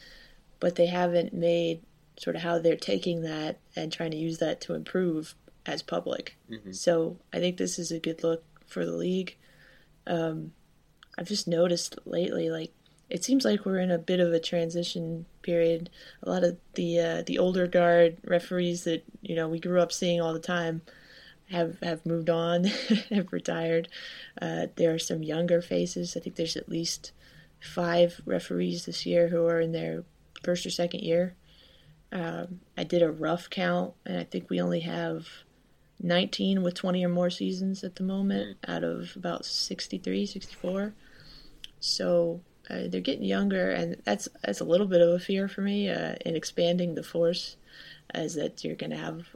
but 0.59 0.75
they 0.75 0.87
haven't 0.87 1.33
made 1.33 1.83
sort 2.19 2.35
of 2.35 2.43
how 2.43 2.59
they're 2.59 2.77
taking 2.77 3.23
that 3.23 3.59
and 3.77 3.93
trying 3.93 4.11
to 4.11 4.17
use 4.17 4.39
that 4.39 4.61
to 4.63 4.75
improve 4.75 5.35
as 5.65 5.83
public. 5.83 6.37
So 6.75 7.19
I 7.33 7.39
think 7.39 7.57
this 7.57 7.79
is 7.79 7.93
a 7.93 8.01
good 8.01 8.25
look 8.25 8.43
for 8.67 8.85
the 8.85 8.97
league. 8.97 9.37
Um, 10.07 10.53
I've 11.19 11.29
just 11.29 11.47
noticed 11.47 11.99
lately, 12.05 12.51
like 12.51 12.73
it 13.11 13.23
seems 13.23 13.45
like 13.45 13.67
we're 13.67 13.79
in 13.79 13.91
a 13.91 13.99
bit 13.99 14.21
of 14.21 14.33
a 14.33 14.41
transition 14.41 15.27
period. 15.43 15.91
A 16.23 16.31
lot 16.31 16.45
of 16.45 16.57
the 16.75 16.99
uh, 16.99 17.23
the 17.27 17.39
older 17.39 17.67
guard 17.67 18.17
referees 18.25 18.85
that 18.85 19.05
you 19.21 19.35
know 19.35 19.49
we 19.49 19.61
grew 19.61 19.81
up 19.81 19.93
seeing 19.93 20.21
all 20.21 20.33
the 20.33 20.41
time 20.41 20.83
have 21.51 21.79
have 21.81 22.07
moved 22.07 22.31
on, 22.31 22.65
have 23.11 23.33
retired. 23.33 23.89
Uh, 24.41 24.67
there 24.77 24.95
are 24.95 24.99
some 24.99 25.23
younger 25.23 25.61
faces. 25.61 26.17
I 26.17 26.21
think 26.21 26.37
there's 26.37 26.57
at 26.57 26.69
least 26.69 27.13
five 27.61 28.21
referees 28.25 28.87
this 28.87 29.07
year 29.07 29.29
who 29.29 29.47
are 29.47 29.61
in 29.61 29.73
their 29.73 30.05
first 30.43 30.67
or 30.67 30.71
second 30.71 31.01
year. 31.01 31.35
Um, 32.11 32.61
I 32.77 32.85
did 32.85 33.03
a 33.03 33.11
rough 33.11 33.49
count, 33.49 33.95
and 34.05 34.19
I 34.19 34.25
think 34.25 34.51
we 34.51 34.61
only 34.61 34.81
have 34.81 35.29
19 36.03 36.63
with 36.63 36.75
20 36.75 37.05
or 37.05 37.09
more 37.09 37.31
seasons 37.31 37.85
at 37.85 37.97
the 37.97 38.03
moment 38.03 38.57
out 38.67 38.85
of 38.85 39.15
about 39.17 39.45
63, 39.45 40.27
64. 40.27 40.93
So 41.81 42.41
uh, 42.71 42.83
they're 42.89 43.01
getting 43.01 43.25
younger, 43.25 43.71
and 43.71 43.97
that's 44.05 44.29
that's 44.43 44.61
a 44.61 44.65
little 44.65 44.87
bit 44.87 45.01
of 45.01 45.09
a 45.09 45.19
fear 45.19 45.49
for 45.49 45.63
me 45.63 45.89
uh, 45.89 46.15
in 46.25 46.37
expanding 46.37 46.95
the 46.95 47.03
force, 47.03 47.57
is 48.15 48.35
that 48.35 48.65
you're 48.65 48.77
going 48.77 48.91
to 48.91 48.97
have 48.97 49.27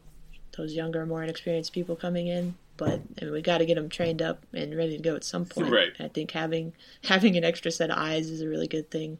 those 0.57 0.75
younger, 0.75 1.05
more 1.05 1.23
inexperienced 1.23 1.73
people 1.73 1.97
coming 1.97 2.29
in. 2.29 2.55
But 2.77 3.01
I 3.21 3.25
mean, 3.25 3.33
we 3.33 3.43
got 3.43 3.59
to 3.59 3.67
get 3.67 3.77
them 3.77 3.89
trained 3.89 4.23
up 4.23 4.45
and 4.53 4.77
ready 4.77 4.97
to 4.97 5.03
go 5.03 5.17
at 5.17 5.25
some 5.25 5.45
point. 5.45 5.71
Right. 5.71 5.93
I 5.99 6.09
think 6.09 6.31
having 6.31 6.73
having 7.05 7.37
an 7.37 7.45
extra 7.45 7.71
set 7.71 7.91
of 7.91 7.99
eyes 7.99 8.31
is 8.31 8.43
a 8.43 8.49
really 8.49 8.69
good 8.69 8.91
thing. 8.91 9.19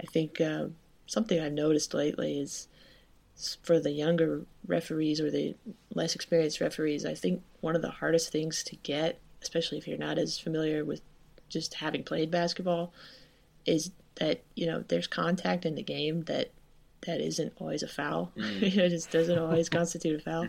I 0.00 0.06
think 0.06 0.40
uh, 0.40 0.66
something 1.06 1.38
I've 1.40 1.52
noticed 1.52 1.94
lately 1.94 2.38
is 2.38 2.68
for 3.62 3.78
the 3.78 3.90
younger 3.90 4.42
referees 4.66 5.20
or 5.20 5.30
the 5.30 5.54
less 5.94 6.14
experienced 6.14 6.60
referees, 6.60 7.04
I 7.04 7.14
think 7.14 7.42
one 7.60 7.76
of 7.76 7.82
the 7.82 7.90
hardest 7.90 8.32
things 8.32 8.62
to 8.64 8.76
get, 8.76 9.18
especially 9.42 9.78
if 9.78 9.86
you're 9.86 9.98
not 9.98 10.18
as 10.18 10.38
familiar 10.38 10.84
with 10.84 11.02
just 11.48 11.74
having 11.74 12.02
played 12.02 12.30
basketball, 12.30 12.92
is 13.66 13.90
that 14.16 14.42
you 14.54 14.66
know 14.66 14.84
there's 14.88 15.06
contact 15.06 15.66
in 15.66 15.74
the 15.74 15.82
game 15.82 16.22
that 16.24 16.50
that 17.02 17.20
isn't 17.20 17.52
always 17.58 17.82
a 17.82 17.88
foul. 17.88 18.32
you 18.36 18.76
know, 18.76 18.84
it 18.84 18.90
just 18.90 19.10
doesn't 19.10 19.38
always 19.38 19.68
constitute 19.68 20.20
a 20.20 20.22
foul. 20.22 20.48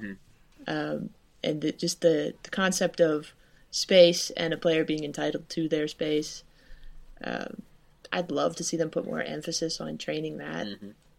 Um, 0.67 1.09
and 1.43 1.61
the, 1.61 1.71
just 1.73 2.01
the 2.01 2.33
the 2.43 2.49
concept 2.49 3.01
of 3.01 3.33
space 3.69 4.29
and 4.31 4.53
a 4.53 4.57
player 4.57 4.85
being 4.85 5.03
entitled 5.03 5.49
to 5.49 5.67
their 5.67 5.87
space. 5.87 6.43
Um, 7.23 7.61
I'd 8.13 8.31
love 8.31 8.55
to 8.55 8.63
see 8.63 8.77
them 8.77 8.89
put 8.89 9.05
more 9.05 9.21
emphasis 9.21 9.81
on 9.81 9.97
training 9.97 10.37
that 10.37 10.67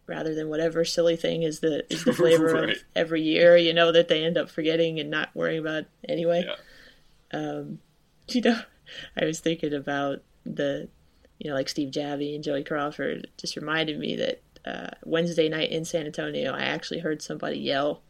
rather 0.08 0.34
than 0.34 0.48
whatever 0.48 0.84
silly 0.84 1.16
thing 1.16 1.42
is 1.44 1.60
the 1.60 1.84
is 1.92 2.04
the 2.04 2.12
flavor 2.20 2.52
Right. 2.54 2.70
of 2.70 2.76
every 2.96 3.22
year. 3.22 3.56
You 3.56 3.72
know 3.74 3.92
that 3.92 4.08
they 4.08 4.24
end 4.24 4.36
up 4.38 4.50
forgetting 4.50 4.98
and 4.98 5.10
not 5.10 5.28
worrying 5.34 5.60
about 5.60 5.84
anyway. 6.08 6.44
Um, 7.32 7.78
you 8.28 8.40
know, 8.40 8.60
I 9.20 9.24
was 9.24 9.40
thinking 9.40 9.74
about 9.74 10.22
the, 10.44 10.88
you 11.38 11.48
know, 11.50 11.54
like 11.56 11.68
Steve 11.68 11.90
Javie 11.92 12.34
and 12.34 12.42
Joey 12.42 12.64
Crawford. 12.64 13.24
It 13.24 13.30
just 13.38 13.56
reminded 13.56 13.98
me 13.98 14.16
that 14.16 14.42
uh, 14.64 14.88
Wednesday 15.04 15.48
night 15.48 15.70
in 15.70 15.84
San 15.84 16.06
Antonio, 16.06 16.52
I 16.52 16.60
actually 16.62 17.00
heard 17.00 17.22
somebody 17.22 17.58
yell, 17.58 18.02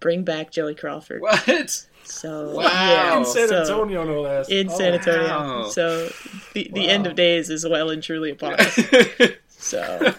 "Bring 0.00 0.24
back 0.24 0.50
Joey 0.50 0.74
Crawford." 0.74 1.20
What? 1.46 1.86
So 2.04 2.56
Wow. 2.56 2.62
yeah, 2.64 3.18
In 3.18 3.24
San 3.24 3.48
so- 3.48 3.60
Antonio, 3.60 4.04
no 4.04 4.22
less. 4.22 4.48
in 4.48 4.68
Oh, 4.68 4.76
San 4.76 4.94
Antonio. 4.94 5.28
wow. 5.28 5.68
So 5.68 6.08
the 6.54 6.68
the 6.72 6.88
end 6.88 7.06
of 7.06 7.14
days 7.14 7.48
is 7.48 7.66
well 7.68 7.90
and 7.90 8.02
truly 8.02 8.30
upon 8.32 8.54
us. 8.54 8.78
So, 9.62 10.12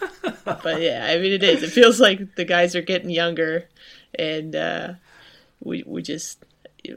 but 0.45 0.81
yeah, 0.81 1.05
I 1.09 1.17
mean, 1.17 1.33
it 1.33 1.43
is. 1.43 1.63
It 1.63 1.71
feels 1.71 1.99
like 1.99 2.35
the 2.35 2.45
guys 2.45 2.75
are 2.75 2.81
getting 2.81 3.09
younger, 3.09 3.67
and 4.15 4.55
uh, 4.55 4.93
we 5.61 5.83
we 5.85 6.01
just, 6.01 6.43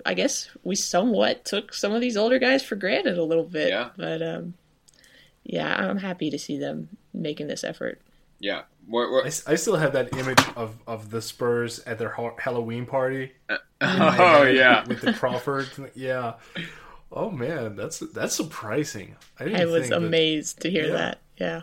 I 0.07 0.15
guess, 0.15 0.49
we 0.63 0.77
somewhat 0.77 1.45
took 1.45 1.75
some 1.75 1.93
of 1.93 2.01
these 2.01 2.17
older 2.17 2.39
guys 2.39 2.63
for 2.63 2.77
granted 2.77 3.19
a 3.19 3.25
little 3.25 3.45
bit. 3.45 3.71
Yeah. 3.71 3.91
But 3.97 4.23
um, 4.23 4.55
yeah, 5.45 5.75
I'm 5.75 5.99
happy 5.99 6.31
to 6.31 6.39
see 6.39 6.57
them 6.59 6.89
making 7.13 7.49
this 7.49 7.65
effort. 7.65 8.01
yeah. 8.39 8.63
We're, 8.89 9.11
we're, 9.11 9.25
I, 9.25 9.27
s- 9.27 9.43
I 9.49 9.57
still 9.57 9.75
have 9.75 9.95
that 9.95 10.17
image 10.17 10.39
of, 10.55 10.77
of 10.87 11.11
the 11.11 11.21
Spurs 11.21 11.81
at 11.81 11.99
their 11.99 12.11
ha- 12.11 12.37
Halloween 12.39 12.87
party. 12.87 13.33
oh 13.81 14.45
yeah. 14.45 14.87
with 14.87 15.01
the 15.01 15.13
Crawford. 15.13 15.69
Yeah. 15.97 16.35
Oh 17.11 17.33
man, 17.33 17.75
that's 17.75 17.99
that's 17.99 18.37
surprising. 18.37 19.17
I, 19.41 19.45
didn't 19.47 19.61
I 19.61 19.65
was 19.65 19.83
think 19.83 19.91
that- 19.91 19.97
amazed 19.97 20.61
to 20.61 20.71
hear 20.71 20.87
Yeah. 20.87 20.93
that. 20.93 21.19
Yeah. 21.37 21.63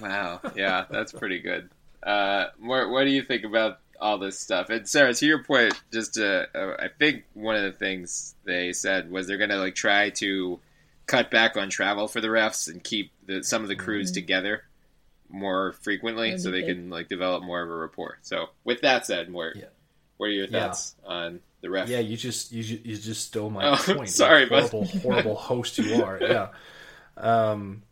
Wow. 0.00 0.40
Yeah, 0.54 0.84
that's 0.90 1.12
pretty 1.12 1.38
good. 1.40 1.70
Uh, 2.02 2.46
what, 2.58 2.90
what 2.90 3.04
do 3.04 3.10
you 3.10 3.22
think 3.22 3.44
about 3.44 3.78
all 4.00 4.18
this 4.18 4.38
stuff? 4.38 4.70
And 4.70 4.88
Sarah, 4.88 5.14
to 5.14 5.26
your 5.26 5.44
point, 5.44 5.74
just 5.92 6.18
uh, 6.18 6.46
uh, 6.54 6.76
I 6.78 6.88
think 6.98 7.24
one 7.34 7.56
of 7.56 7.62
the 7.62 7.72
things 7.72 8.34
they 8.44 8.72
said 8.72 9.10
was 9.10 9.26
they're 9.26 9.38
going 9.38 9.50
to 9.50 9.58
like 9.58 9.74
try 9.74 10.10
to 10.10 10.58
cut 11.06 11.30
back 11.30 11.56
on 11.56 11.68
travel 11.70 12.08
for 12.08 12.20
the 12.20 12.28
refs 12.28 12.68
and 12.70 12.82
keep 12.82 13.12
the, 13.26 13.42
some 13.44 13.62
of 13.62 13.68
the 13.68 13.76
crews 13.76 14.10
together 14.12 14.64
more 15.28 15.72
frequently, 15.72 16.30
That'd 16.30 16.42
so 16.42 16.50
they 16.50 16.60
good. 16.62 16.76
can 16.76 16.90
like 16.90 17.08
develop 17.08 17.42
more 17.42 17.62
of 17.62 17.70
a 17.70 17.74
rapport. 17.74 18.18
So, 18.22 18.46
with 18.64 18.80
that 18.82 19.06
said, 19.06 19.28
more 19.30 19.52
Yeah. 19.54 19.64
what 20.16 20.26
are 20.26 20.30
your 20.30 20.46
Yeah. 20.46 20.66
thoughts 20.66 20.94
on 21.04 21.40
the 21.60 21.70
ref? 21.70 21.88
Yeah, 21.88 22.00
you 22.00 22.16
just 22.16 22.52
you, 22.52 22.62
you 22.84 22.96
just 22.96 23.26
stole 23.28 23.48
my 23.50 23.70
Oh, 23.70 23.76
point. 23.94 24.08
sorry, 24.10 24.46
bud. 24.46 24.70
horrible 24.70 24.84
horrible 25.00 25.34
host 25.36 25.78
you 25.78 26.02
are. 26.02 26.18
Yeah. 26.22 26.48
Um, 27.16 27.82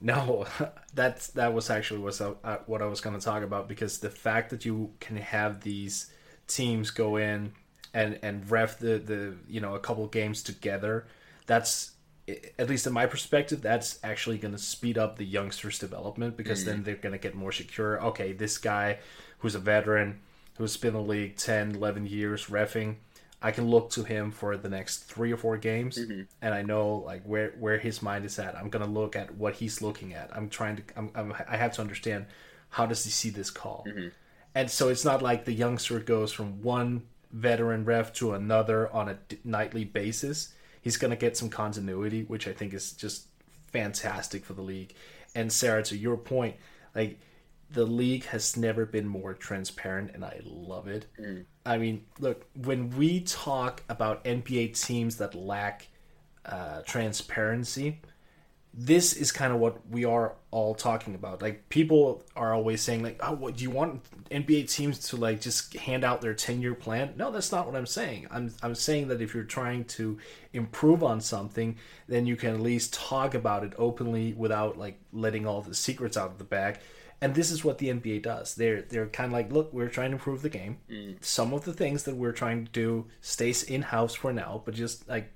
No, 0.00 0.46
that's 0.94 1.28
that 1.28 1.52
was 1.52 1.70
actually 1.70 2.00
was 2.00 2.20
uh, 2.20 2.58
what 2.66 2.82
I 2.82 2.86
was 2.86 3.00
going 3.00 3.18
to 3.18 3.24
talk 3.24 3.42
about 3.42 3.68
because 3.68 3.98
the 3.98 4.10
fact 4.10 4.50
that 4.50 4.64
you 4.64 4.92
can 5.00 5.16
have 5.16 5.60
these 5.60 6.10
teams 6.46 6.90
go 6.90 7.16
in 7.16 7.52
and 7.92 8.18
and 8.22 8.50
ref 8.50 8.78
the 8.78 8.98
the 8.98 9.36
you 9.48 9.60
know 9.60 9.74
a 9.74 9.80
couple 9.80 10.06
games 10.06 10.42
together, 10.42 11.06
that's 11.46 11.92
at 12.58 12.68
least 12.68 12.86
in 12.86 12.92
my 12.92 13.06
perspective, 13.06 13.60
that's 13.60 13.98
actually 14.02 14.38
going 14.38 14.52
to 14.52 14.58
speed 14.58 14.98
up 14.98 15.16
the 15.16 15.24
youngsters' 15.24 15.78
development 15.78 16.36
because 16.36 16.62
mm. 16.62 16.66
then 16.66 16.82
they're 16.82 16.94
going 16.94 17.12
to 17.12 17.18
get 17.18 17.34
more 17.34 17.52
secure. 17.52 18.02
Okay, 18.02 18.32
this 18.32 18.58
guy 18.58 18.98
who's 19.38 19.54
a 19.54 19.58
veteran, 19.58 20.20
who's 20.56 20.76
been 20.76 20.94
in 20.94 20.94
the 20.94 21.00
league 21.00 21.36
10, 21.36 21.76
11 21.76 22.06
years 22.06 22.46
refing, 22.46 22.96
I 23.42 23.52
can 23.52 23.68
look 23.68 23.90
to 23.90 24.04
him 24.04 24.30
for 24.30 24.56
the 24.56 24.68
next 24.68 25.04
three 25.04 25.32
or 25.32 25.36
four 25.36 25.56
games, 25.56 25.96
mm-hmm. 25.96 26.22
and 26.42 26.54
I 26.54 26.62
know 26.62 26.96
like 27.06 27.22
where 27.24 27.52
where 27.58 27.78
his 27.78 28.02
mind 28.02 28.24
is 28.24 28.38
at. 28.38 28.56
I'm 28.56 28.68
gonna 28.68 28.86
look 28.86 29.16
at 29.16 29.34
what 29.34 29.54
he's 29.54 29.80
looking 29.80 30.12
at. 30.12 30.34
I'm 30.36 30.48
trying 30.48 30.76
to. 30.76 30.82
I'm, 30.96 31.10
I'm 31.14 31.34
i 31.48 31.56
have 31.56 31.72
to 31.74 31.80
understand 31.80 32.26
how 32.68 32.86
does 32.86 33.02
he 33.04 33.10
see 33.10 33.30
this 33.30 33.50
call, 33.50 33.84
mm-hmm. 33.88 34.08
and 34.54 34.70
so 34.70 34.88
it's 34.88 35.04
not 35.04 35.22
like 35.22 35.46
the 35.46 35.52
youngster 35.52 36.00
goes 36.00 36.32
from 36.32 36.60
one 36.62 37.02
veteran 37.32 37.84
ref 37.84 38.12
to 38.14 38.34
another 38.34 38.92
on 38.92 39.08
a 39.08 39.18
nightly 39.42 39.84
basis. 39.84 40.52
He's 40.82 40.98
gonna 40.98 41.16
get 41.16 41.36
some 41.36 41.48
continuity, 41.48 42.24
which 42.24 42.46
I 42.46 42.52
think 42.52 42.74
is 42.74 42.92
just 42.92 43.26
fantastic 43.72 44.44
for 44.44 44.52
the 44.52 44.62
league. 44.62 44.94
And 45.34 45.50
Sarah, 45.50 45.82
to 45.84 45.96
your 45.96 46.16
point, 46.16 46.56
like 46.94 47.18
the 47.72 47.84
league 47.84 48.24
has 48.26 48.56
never 48.56 48.84
been 48.84 49.06
more 49.06 49.32
transparent, 49.34 50.10
and 50.14 50.24
I 50.24 50.40
love 50.44 50.88
it. 50.88 51.06
Mm. 51.18 51.44
I 51.70 51.78
mean, 51.78 52.04
look, 52.18 52.46
when 52.56 52.90
we 52.90 53.20
talk 53.20 53.84
about 53.88 54.24
NBA 54.24 54.80
teams 54.84 55.18
that 55.18 55.36
lack 55.36 55.86
uh, 56.44 56.82
transparency, 56.82 58.00
this 58.74 59.12
is 59.12 59.30
kind 59.30 59.52
of 59.52 59.60
what 59.60 59.88
we 59.88 60.04
are 60.04 60.34
all 60.50 60.74
talking 60.74 61.14
about. 61.14 61.42
Like 61.42 61.68
people 61.68 62.24
are 62.34 62.52
always 62.52 62.80
saying, 62.80 63.04
like, 63.04 63.20
"Oh, 63.22 63.34
what 63.34 63.56
do 63.56 63.62
you 63.62 63.70
want 63.70 64.02
NBA 64.32 64.68
teams 64.68 64.98
to 65.10 65.16
like 65.16 65.40
just 65.40 65.76
hand 65.76 66.02
out 66.02 66.20
their 66.20 66.34
ten 66.34 66.60
year 66.60 66.74
plan?" 66.74 67.14
No, 67.16 67.30
that's 67.30 67.52
not 67.52 67.66
what 67.66 67.76
I'm 67.76 67.86
saying. 67.86 68.26
I'm 68.32 68.52
I'm 68.64 68.74
saying 68.74 69.06
that 69.06 69.22
if 69.22 69.32
you're 69.32 69.44
trying 69.44 69.84
to 69.84 70.18
improve 70.52 71.04
on 71.04 71.20
something, 71.20 71.76
then 72.08 72.26
you 72.26 72.34
can 72.34 72.52
at 72.52 72.60
least 72.60 72.94
talk 72.94 73.34
about 73.34 73.62
it 73.62 73.74
openly 73.78 74.32
without 74.32 74.76
like 74.76 74.98
letting 75.12 75.46
all 75.46 75.62
the 75.62 75.74
secrets 75.74 76.16
out 76.16 76.32
of 76.32 76.38
the 76.38 76.44
bag 76.44 76.80
and 77.22 77.34
this 77.34 77.50
is 77.50 77.64
what 77.64 77.78
the 77.78 77.88
NBA 77.88 78.22
does. 78.22 78.54
They're 78.54 78.82
they're 78.82 79.06
kind 79.06 79.26
of 79.26 79.32
like, 79.32 79.52
look, 79.52 79.72
we're 79.72 79.88
trying 79.88 80.10
to 80.10 80.16
improve 80.16 80.42
the 80.42 80.48
game. 80.48 80.78
Mm. 80.90 81.22
Some 81.22 81.52
of 81.52 81.64
the 81.64 81.72
things 81.72 82.04
that 82.04 82.16
we're 82.16 82.32
trying 82.32 82.64
to 82.64 82.72
do 82.72 83.06
stays 83.20 83.62
in 83.62 83.82
house 83.82 84.14
for 84.14 84.32
now, 84.32 84.62
but 84.64 84.74
just 84.74 85.08
like 85.08 85.30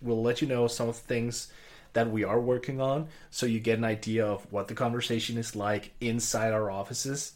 we'll 0.00 0.22
let 0.22 0.40
you 0.40 0.48
know 0.48 0.68
some 0.68 0.88
of 0.88 0.96
the 0.96 1.06
things 1.06 1.48
that 1.94 2.10
we 2.10 2.22
are 2.24 2.40
working 2.40 2.80
on, 2.80 3.08
so 3.30 3.46
you 3.46 3.58
get 3.58 3.78
an 3.78 3.84
idea 3.84 4.24
of 4.24 4.46
what 4.52 4.68
the 4.68 4.74
conversation 4.74 5.38
is 5.38 5.56
like 5.56 5.92
inside 6.00 6.52
our 6.52 6.70
offices, 6.70 7.32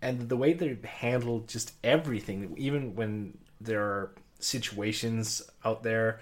and 0.00 0.28
the 0.28 0.36
way 0.36 0.52
they 0.54 0.76
handle 0.84 1.40
just 1.40 1.72
everything, 1.84 2.54
even 2.56 2.96
when 2.96 3.36
there 3.60 3.82
are 3.82 4.14
situations 4.40 5.42
out 5.64 5.82
there 5.82 6.20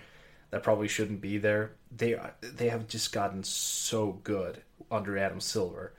that 0.51 0.63
probably 0.63 0.89
shouldn't 0.89 1.21
be 1.21 1.39
there. 1.39 1.73
They 1.97 2.15
are, 2.15 2.35
they 2.43 2.69
have 2.69 2.89
just 2.89 3.13
gotten 3.13 3.45
so 3.45 4.21
good 4.25 4.63
under 4.91 5.17
Adam 5.17 5.41
Silver 5.41 5.93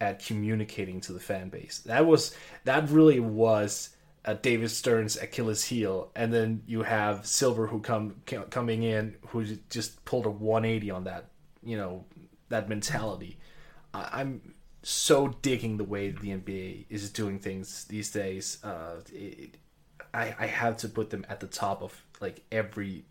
at 0.00 0.24
communicating 0.24 1.00
to 1.02 1.12
the 1.12 1.20
fan 1.20 1.48
base. 1.48 1.80
That 1.86 2.06
was 2.06 2.36
that 2.64 2.88
really 2.90 3.20
was 3.20 3.90
uh, 4.24 4.34
David 4.34 4.70
Stern's 4.70 5.16
Achilles 5.16 5.64
heel, 5.64 6.10
and 6.16 6.32
then 6.32 6.62
you 6.66 6.82
have 6.82 7.26
Silver 7.26 7.68
who 7.68 7.80
come 7.80 8.16
coming 8.50 8.82
in 8.82 9.16
who 9.28 9.44
just 9.70 10.04
pulled 10.04 10.26
a 10.26 10.30
180 10.30 10.90
on 10.90 11.04
that, 11.04 11.26
you 11.62 11.76
know, 11.76 12.04
that 12.48 12.68
mentality. 12.68 13.38
I, 13.94 14.20
am 14.20 14.54
so 14.82 15.28
digging 15.42 15.78
the 15.78 15.84
way 15.84 16.10
the 16.10 16.28
NBA 16.28 16.86
is 16.90 17.10
doing 17.10 17.38
things 17.38 17.84
these 17.84 18.10
days. 18.10 18.58
Uh, 18.64 18.96
it, 19.12 19.56
I 20.12 20.34
I 20.38 20.46
have 20.46 20.76
to 20.78 20.88
put 20.88 21.10
them 21.10 21.24
at 21.28 21.40
the 21.40 21.46
top 21.46 21.82
of 21.82 22.02
like 22.20 22.42
every 22.50 23.04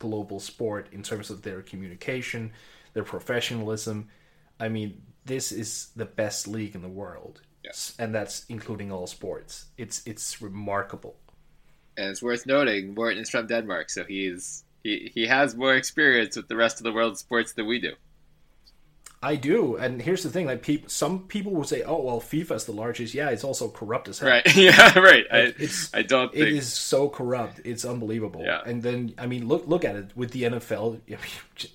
global 0.00 0.40
sport 0.40 0.88
in 0.90 1.04
terms 1.04 1.30
of 1.30 1.42
their 1.42 1.62
communication, 1.62 2.52
their 2.92 3.04
professionalism. 3.04 4.08
I 4.58 4.68
mean, 4.68 5.00
this 5.24 5.52
is 5.52 5.90
the 5.96 6.04
best 6.04 6.48
league 6.48 6.74
in 6.74 6.82
the 6.82 6.88
world. 6.88 7.40
Yes. 7.64 7.94
And 7.98 8.14
that's 8.14 8.44
including 8.48 8.90
all 8.90 9.06
sports. 9.06 9.66
It's 9.78 10.02
it's 10.06 10.42
remarkable. 10.42 11.16
And 11.96 12.08
it's 12.08 12.22
worth 12.22 12.46
noting, 12.46 12.94
Morten 12.94 13.18
is 13.18 13.30
from 13.30 13.46
Denmark, 13.46 13.90
so 13.90 14.04
he's 14.04 14.64
he, 14.82 15.10
he 15.14 15.26
has 15.26 15.54
more 15.54 15.74
experience 15.74 16.36
with 16.36 16.48
the 16.48 16.56
rest 16.56 16.78
of 16.78 16.84
the 16.84 16.92
world's 16.92 17.20
sports 17.20 17.52
than 17.52 17.66
we 17.66 17.78
do. 17.78 17.92
I 19.24 19.36
do, 19.36 19.76
and 19.76 20.02
here's 20.02 20.24
the 20.24 20.30
thing: 20.30 20.46
like 20.46 20.62
people, 20.62 20.88
some 20.88 21.28
people 21.28 21.52
will 21.52 21.64
say, 21.64 21.82
"Oh, 21.84 22.02
well, 22.02 22.20
FIFA 22.20 22.56
is 22.56 22.64
the 22.64 22.72
largest." 22.72 23.14
Yeah, 23.14 23.28
it's 23.28 23.44
also 23.44 23.68
corrupt 23.68 24.08
as 24.08 24.18
hell. 24.18 24.30
Right? 24.30 24.56
Yeah, 24.56 24.98
right. 24.98 25.24
Like, 25.30 25.60
I, 25.60 25.62
it's 25.62 25.94
I 25.94 26.02
don't. 26.02 26.32
Think... 26.32 26.48
It 26.48 26.52
is 26.54 26.72
so 26.72 27.08
corrupt. 27.08 27.60
It's 27.64 27.84
unbelievable. 27.84 28.42
Yeah. 28.44 28.62
And 28.66 28.82
then, 28.82 29.14
I 29.16 29.26
mean, 29.26 29.46
look 29.46 29.68
look 29.68 29.84
at 29.84 29.94
it 29.94 30.10
with 30.16 30.32
the 30.32 30.42
NFL. 30.42 31.00
I 31.08 31.10
mean, 31.10 31.70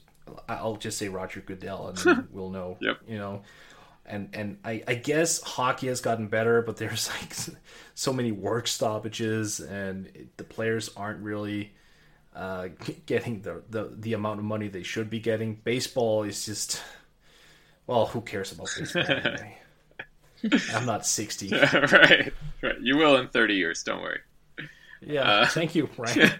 I'll 0.47 0.75
just 0.75 0.97
say 0.97 1.09
Roger 1.09 1.41
Goodell, 1.41 1.89
and 1.89 2.27
we'll 2.31 2.49
know. 2.49 2.77
Yep. 2.81 2.97
You 3.07 3.17
know, 3.17 3.41
and 4.05 4.29
and 4.33 4.57
I, 4.63 4.83
I 4.87 4.95
guess 4.95 5.41
hockey 5.41 5.87
has 5.87 6.01
gotten 6.01 6.27
better, 6.27 6.61
but 6.61 6.77
there's 6.77 7.09
like 7.21 7.33
so 7.95 8.13
many 8.13 8.31
work 8.31 8.67
stoppages, 8.67 9.59
and 9.59 10.29
the 10.37 10.43
players 10.43 10.89
aren't 10.95 11.21
really 11.21 11.73
uh, 12.35 12.69
getting 13.05 13.41
the, 13.41 13.63
the 13.69 13.91
the 13.95 14.13
amount 14.13 14.39
of 14.39 14.45
money 14.45 14.67
they 14.67 14.83
should 14.83 15.09
be 15.09 15.19
getting. 15.19 15.55
Baseball 15.55 16.23
is 16.23 16.45
just 16.45 16.81
well, 17.87 18.05
who 18.07 18.21
cares 18.21 18.51
about 18.51 18.69
baseball 18.77 19.03
anyway? 19.07 19.57
I'm 20.73 20.85
not 20.85 21.05
60. 21.05 21.49
right, 21.49 22.33
right. 22.61 22.81
You 22.81 22.97
will 22.97 23.17
in 23.17 23.27
30 23.29 23.55
years. 23.55 23.81
Don't 23.81 24.01
worry. 24.01 24.19
Yeah, 25.01 25.21
uh, 25.21 25.47
thank 25.47 25.73
you, 25.75 25.89
Ryan. 25.97 26.31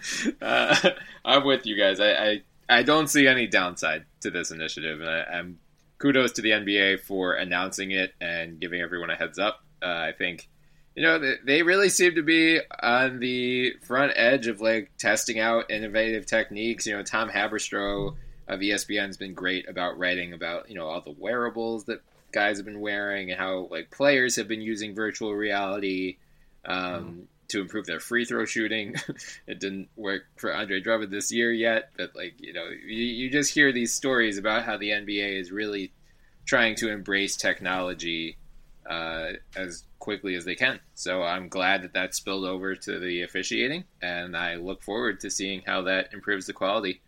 uh, 0.42 0.90
I'm 1.26 1.46
with 1.46 1.66
you 1.66 1.78
guys. 1.78 2.00
I, 2.00 2.12
I 2.12 2.42
I 2.70 2.84
don't 2.84 3.08
see 3.08 3.28
any 3.28 3.48
downside 3.48 4.06
to 4.22 4.32
this 4.32 4.52
initiative, 4.52 5.00
and 5.02 5.10
I, 5.10 5.40
am 5.40 5.60
kudos 6.00 6.34
to 6.34 6.42
the 6.42 6.52
NBA 6.52 7.02
for 7.02 7.34
announcing 7.34 7.92
it 7.92 8.14
and 8.20 8.60
giving 8.60 8.82
everyone 8.82 9.10
a 9.10 9.16
heads 9.16 9.40
up. 9.40 9.64
Uh, 9.82 9.88
I 9.88 10.14
think 10.18 10.50
you 10.96 11.04
know 11.04 11.36
they, 11.46 11.64
really 11.64 11.90
seem 11.90 12.16
to 12.16 12.24
be 12.24 12.60
on 12.82 13.20
the 13.20 13.74
front 13.84 14.14
edge 14.16 14.48
of 14.48 14.60
like 14.60 14.92
testing 14.98 15.40
out 15.40 15.72
innovative 15.72 16.26
techniques. 16.26 16.86
You 16.86 16.98
know, 16.98 17.04
Tom 17.04 17.30
Haberstroh 17.30 18.16
of 18.48 18.60
ESPN 18.60 19.08
has 19.08 19.18
been 19.18 19.34
great 19.34 19.70
about 19.70 19.98
writing 19.98 20.34
about 20.34 20.70
you 20.70 20.76
know 20.76 20.88
all 20.88 21.02
the 21.02 21.16
wearables 21.18 21.86
that 21.86 22.02
guys 22.32 22.58
have 22.58 22.66
been 22.66 22.82
wearing 22.82 23.32
and 23.32 23.40
how 23.40 23.68
like 23.72 23.92
players 23.92 24.36
have 24.36 24.48
been 24.48 24.62
using 24.62 24.94
virtual 24.94 25.34
reality. 25.34 26.18
Um, 26.66 26.76
mm 26.76 27.26
to 27.50 27.62
improve 27.62 27.86
their 27.86 28.00
free 28.00 28.26
throw 28.26 28.46
shooting. 28.46 28.96
it 29.48 29.60
didn't 29.60 29.90
work 29.96 30.24
for 30.36 30.54
Andre 30.54 30.80
Drummond 30.80 31.12
this 31.12 31.32
year 31.32 31.52
yet, 31.52 31.92
but 31.98 32.16
like 32.16 32.36
you 32.40 32.54
know, 32.54 32.68
you, 32.86 33.04
you 33.04 33.30
just 33.30 33.54
hear 33.54 33.72
these 33.72 33.94
stories 33.94 34.38
about 34.38 34.66
how 34.66 34.78
the 34.78 34.90
NBA 34.90 35.40
is 35.40 35.52
really 35.52 35.92
trying 36.46 36.76
to 36.76 36.90
embrace 36.90 37.36
technology 37.36 38.38
uh, 38.90 39.34
as 39.56 39.84
quickly 40.00 40.36
as 40.36 40.46
they 40.46 40.56
can. 40.56 40.80
So 40.96 41.24
I'm 41.24 41.50
glad 41.50 41.84
that 41.84 41.94
that 41.94 42.16
spilled 42.16 42.46
over 42.46 42.76
to 42.76 43.00
the 43.00 43.24
officiating, 43.24 43.84
and 44.02 44.36
I 44.36 44.56
look 44.56 44.84
forward 44.84 45.20
to 45.22 45.30
seeing 45.30 45.62
how 45.66 45.84
that 45.84 46.14
improves 46.14 46.46
the 46.46 46.54
quality 46.54 47.02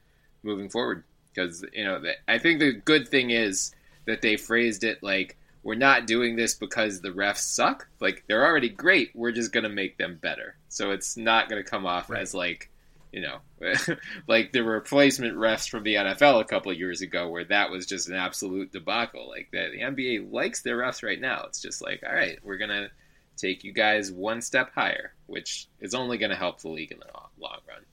moving 0.44 0.70
forward. 0.70 1.04
Because 1.34 1.64
you 1.74 1.84
know, 1.84 2.02
I 2.28 2.38
think 2.38 2.60
the 2.60 2.74
good 2.74 3.08
thing 3.08 3.30
is 3.30 3.74
that 4.06 4.22
they 4.22 4.36
phrased 4.36 4.84
it 4.84 5.02
like 5.04 5.38
we're 5.64 5.76
not 5.76 6.08
doing 6.08 6.36
this 6.36 6.54
because 6.54 7.02
the 7.02 7.10
refs 7.10 7.40
suck. 7.40 7.88
Like 8.00 8.24
they're 8.28 8.46
already 8.46 8.70
great. 8.70 9.12
We're 9.14 9.32
just 9.32 9.52
gonna 9.52 9.70
make 9.70 9.98
them 9.98 10.18
better. 10.22 10.56
So 10.70 10.92
it's 10.92 11.18
not 11.18 11.50
gonna 11.50 11.64
come 11.64 11.86
off 11.86 12.10
right. 12.10 12.22
as 12.22 12.34
like, 12.34 12.70
you 13.12 13.22
know, 13.22 13.40
like 14.28 14.52
the 14.52 14.64
replacement 14.64 15.36
refs 15.36 15.70
from 15.70 15.84
the 15.84 15.96
NFL 15.96 16.42
a 16.42 16.46
couple 16.46 16.72
of 16.72 16.78
years 16.78 17.02
ago, 17.02 17.30
where 17.30 17.46
that 17.46 17.72
was 17.72 17.86
just 17.86 18.08
an 18.08 18.16
absolute 18.16 18.72
debacle. 18.72 19.28
Like 19.28 19.50
the, 19.52 19.70
the 19.72 19.82
NBA 19.82 20.32
likes 20.32 20.62
their 20.62 20.78
refs 20.78 21.04
right 21.04 21.20
now. 21.20 21.44
It's 21.48 21.62
just 21.62 21.82
like, 21.82 22.04
all 22.08 22.16
right, 22.16 22.40
we're 22.44 22.58
gonna 22.58 22.90
take 23.36 23.64
you 23.64 23.74
guys 23.74 24.12
one 24.12 24.42
step 24.42 24.72
higher, 24.74 25.14
which 25.28 25.68
is 25.82 25.94
only 25.94 26.18
gonna 26.18 26.36
help 26.36 26.62
the 26.62 26.70
league 26.70 26.92
in 26.92 27.00
the 27.00 27.06
long 27.40 27.60
run. 27.68 27.86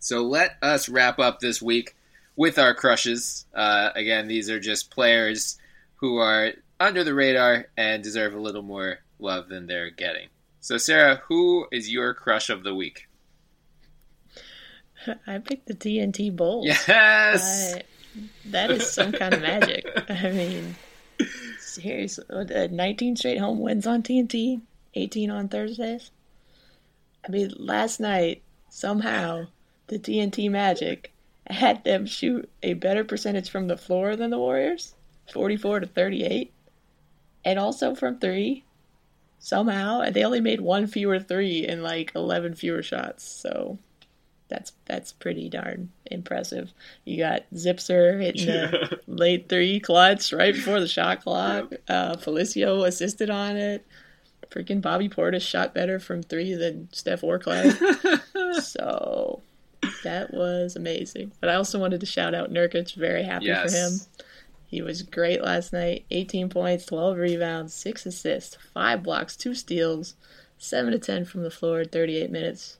So 0.00 0.22
let 0.22 0.56
us 0.62 0.88
wrap 0.88 1.20
up 1.20 1.38
this 1.38 1.62
week 1.62 1.94
with 2.34 2.58
our 2.58 2.74
crushes. 2.74 3.46
Uh, 3.54 3.90
again, 3.94 4.26
these 4.26 4.50
are 4.50 4.58
just 4.58 4.90
players 4.90 5.58
who 5.96 6.16
are 6.16 6.52
under 6.82 7.04
the 7.04 7.14
radar 7.14 7.66
and 7.76 8.02
deserve 8.02 8.34
a 8.34 8.40
little 8.40 8.62
more 8.62 8.98
love 9.18 9.48
than 9.48 9.66
they're 9.66 9.90
getting. 9.90 10.28
So, 10.60 10.76
Sarah, 10.78 11.22
who 11.28 11.66
is 11.72 11.90
your 11.90 12.14
crush 12.14 12.50
of 12.50 12.62
the 12.62 12.74
week? 12.74 13.08
I 15.26 15.38
picked 15.38 15.66
the 15.66 15.74
TNT 15.74 16.34
Bulls. 16.34 16.66
Yes, 16.66 17.76
that 18.46 18.70
is 18.70 18.90
some 18.90 19.12
kind 19.12 19.34
of 19.34 19.40
magic. 19.40 19.86
I 20.08 20.30
mean, 20.30 20.76
seriously, 21.58 22.24
uh, 22.30 22.68
19 22.70 23.16
straight 23.16 23.38
home 23.38 23.60
wins 23.60 23.86
on 23.86 24.02
TNT, 24.02 24.60
18 24.94 25.30
on 25.30 25.48
Thursdays. 25.48 26.10
I 27.26 27.30
mean, 27.30 27.52
last 27.56 28.00
night 28.00 28.42
somehow 28.68 29.46
the 29.86 29.98
TNT 29.98 30.50
Magic 30.50 31.12
had 31.46 31.84
them 31.84 32.06
shoot 32.06 32.50
a 32.62 32.74
better 32.74 33.04
percentage 33.04 33.50
from 33.50 33.68
the 33.68 33.76
floor 33.76 34.16
than 34.16 34.30
the 34.30 34.38
Warriors. 34.38 34.94
44 35.32 35.80
to 35.80 35.86
38. 35.86 36.52
And 37.44 37.58
also 37.58 37.94
from 37.94 38.18
three, 38.18 38.64
somehow, 39.38 40.08
they 40.10 40.24
only 40.24 40.40
made 40.40 40.60
one 40.60 40.86
fewer 40.86 41.18
three 41.18 41.66
and 41.66 41.82
like 41.82 42.12
11 42.14 42.54
fewer 42.54 42.82
shots. 42.82 43.24
So 43.24 43.78
that's 44.48 44.72
that's 44.84 45.12
pretty 45.12 45.48
darn 45.48 45.90
impressive. 46.06 46.72
You 47.04 47.16
got 47.18 47.44
Zipser 47.54 48.20
hitting 48.22 48.46
the 48.46 49.00
late 49.06 49.48
three 49.48 49.80
clutch 49.80 50.32
right 50.32 50.54
before 50.54 50.78
the 50.78 50.86
shot 50.88 51.22
clock. 51.22 51.72
Uh, 51.88 52.16
Felicio 52.16 52.86
assisted 52.86 53.30
on 53.30 53.56
it. 53.56 53.86
Freaking 54.50 54.82
Bobby 54.82 55.08
Portis 55.08 55.40
shot 55.40 55.72
better 55.72 55.98
from 55.98 56.22
three 56.22 56.52
than 56.54 56.88
Steph 56.92 57.24
or 57.24 57.38
Klay. 57.38 57.72
so 58.62 59.40
that 60.04 60.32
was 60.34 60.76
amazing. 60.76 61.32
But 61.40 61.48
I 61.48 61.54
also 61.54 61.78
wanted 61.78 62.00
to 62.00 62.06
shout 62.06 62.34
out 62.34 62.52
Nurkic. 62.52 62.94
Very 62.94 63.22
happy 63.22 63.46
Yes. 63.46 63.72
for 63.72 63.78
him. 63.78 64.26
He 64.72 64.80
was 64.80 65.02
great 65.02 65.42
last 65.42 65.74
night. 65.74 66.06
18 66.10 66.48
points, 66.48 66.86
12 66.86 67.18
rebounds, 67.18 67.74
6 67.74 68.06
assists, 68.06 68.56
5 68.72 69.02
blocks, 69.02 69.36
2 69.36 69.54
steals, 69.54 70.14
7 70.56 70.92
to 70.92 70.98
10 70.98 71.26
from 71.26 71.42
the 71.42 71.50
floor, 71.50 71.84
38 71.84 72.30
minutes. 72.30 72.78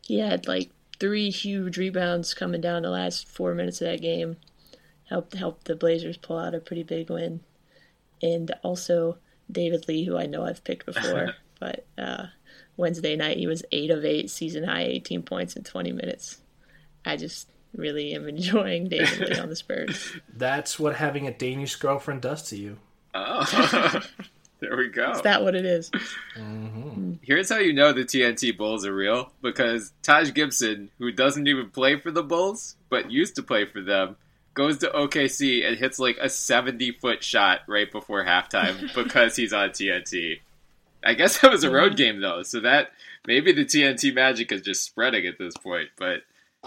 He 0.00 0.20
had 0.20 0.48
like 0.48 0.70
3 1.00 1.28
huge 1.28 1.76
rebounds 1.76 2.32
coming 2.32 2.62
down 2.62 2.80
the 2.80 2.88
last 2.88 3.28
4 3.28 3.54
minutes 3.54 3.82
of 3.82 3.88
that 3.88 4.00
game. 4.00 4.38
Helped 5.10 5.34
help 5.34 5.64
the 5.64 5.76
Blazers 5.76 6.16
pull 6.16 6.38
out 6.38 6.54
a 6.54 6.60
pretty 6.60 6.82
big 6.82 7.10
win. 7.10 7.40
And 8.22 8.50
also 8.62 9.18
David 9.52 9.86
Lee, 9.86 10.06
who 10.06 10.16
I 10.16 10.24
know 10.24 10.46
I've 10.46 10.64
picked 10.64 10.86
before, 10.94 11.34
but 11.60 11.84
uh, 11.98 12.28
Wednesday 12.78 13.16
night 13.16 13.36
he 13.36 13.46
was 13.46 13.62
8 13.70 13.90
of 13.90 14.02
8, 14.02 14.30
season 14.30 14.64
high 14.64 14.84
18 14.84 15.22
points 15.22 15.56
in 15.56 15.62
20 15.62 15.92
minutes. 15.92 16.40
I 17.04 17.18
just 17.18 17.48
really 17.74 18.14
am 18.14 18.28
enjoying 18.28 18.88
David 18.88 19.28
Lee 19.28 19.38
on 19.38 19.48
the 19.48 19.56
Spurs. 19.56 20.12
That's 20.36 20.78
what 20.78 20.96
having 20.96 21.26
a 21.26 21.32
Danish 21.32 21.76
girlfriend 21.76 22.22
does 22.22 22.42
to 22.50 22.56
you. 22.56 22.78
Oh, 23.14 24.02
there 24.60 24.76
we 24.76 24.88
go. 24.88 25.12
Is 25.12 25.22
that 25.22 25.42
what 25.42 25.54
it 25.54 25.64
is? 25.64 25.90
Mm-hmm. 26.36 26.80
Hmm. 26.80 27.12
Here's 27.22 27.48
how 27.48 27.58
you 27.58 27.72
know 27.72 27.92
the 27.92 28.04
TNT 28.04 28.56
Bulls 28.56 28.84
are 28.86 28.94
real 28.94 29.30
because 29.40 29.92
Taj 30.02 30.32
Gibson, 30.32 30.90
who 30.98 31.12
doesn't 31.12 31.46
even 31.46 31.70
play 31.70 31.98
for 31.98 32.10
the 32.10 32.22
Bulls 32.22 32.76
but 32.88 33.10
used 33.10 33.36
to 33.36 33.42
play 33.42 33.64
for 33.64 33.80
them, 33.80 34.16
goes 34.54 34.78
to 34.78 34.88
OKC 34.88 35.66
and 35.66 35.76
hits 35.76 35.98
like 35.98 36.16
a 36.20 36.28
70 36.28 36.92
foot 36.92 37.22
shot 37.22 37.60
right 37.66 37.90
before 37.90 38.24
halftime 38.24 38.94
because 38.94 39.36
he's 39.36 39.52
on 39.52 39.70
TNT. 39.70 40.40
I 41.04 41.14
guess 41.14 41.40
that 41.40 41.50
was 41.50 41.64
a 41.64 41.70
road 41.70 41.92
mm-hmm. 41.92 41.96
game 41.96 42.20
though, 42.20 42.42
so 42.42 42.60
that 42.60 42.92
maybe 43.26 43.52
the 43.52 43.64
TNT 43.64 44.14
magic 44.14 44.52
is 44.52 44.62
just 44.62 44.84
spreading 44.84 45.26
at 45.26 45.38
this 45.38 45.56
point. 45.56 45.90
But 45.96 46.22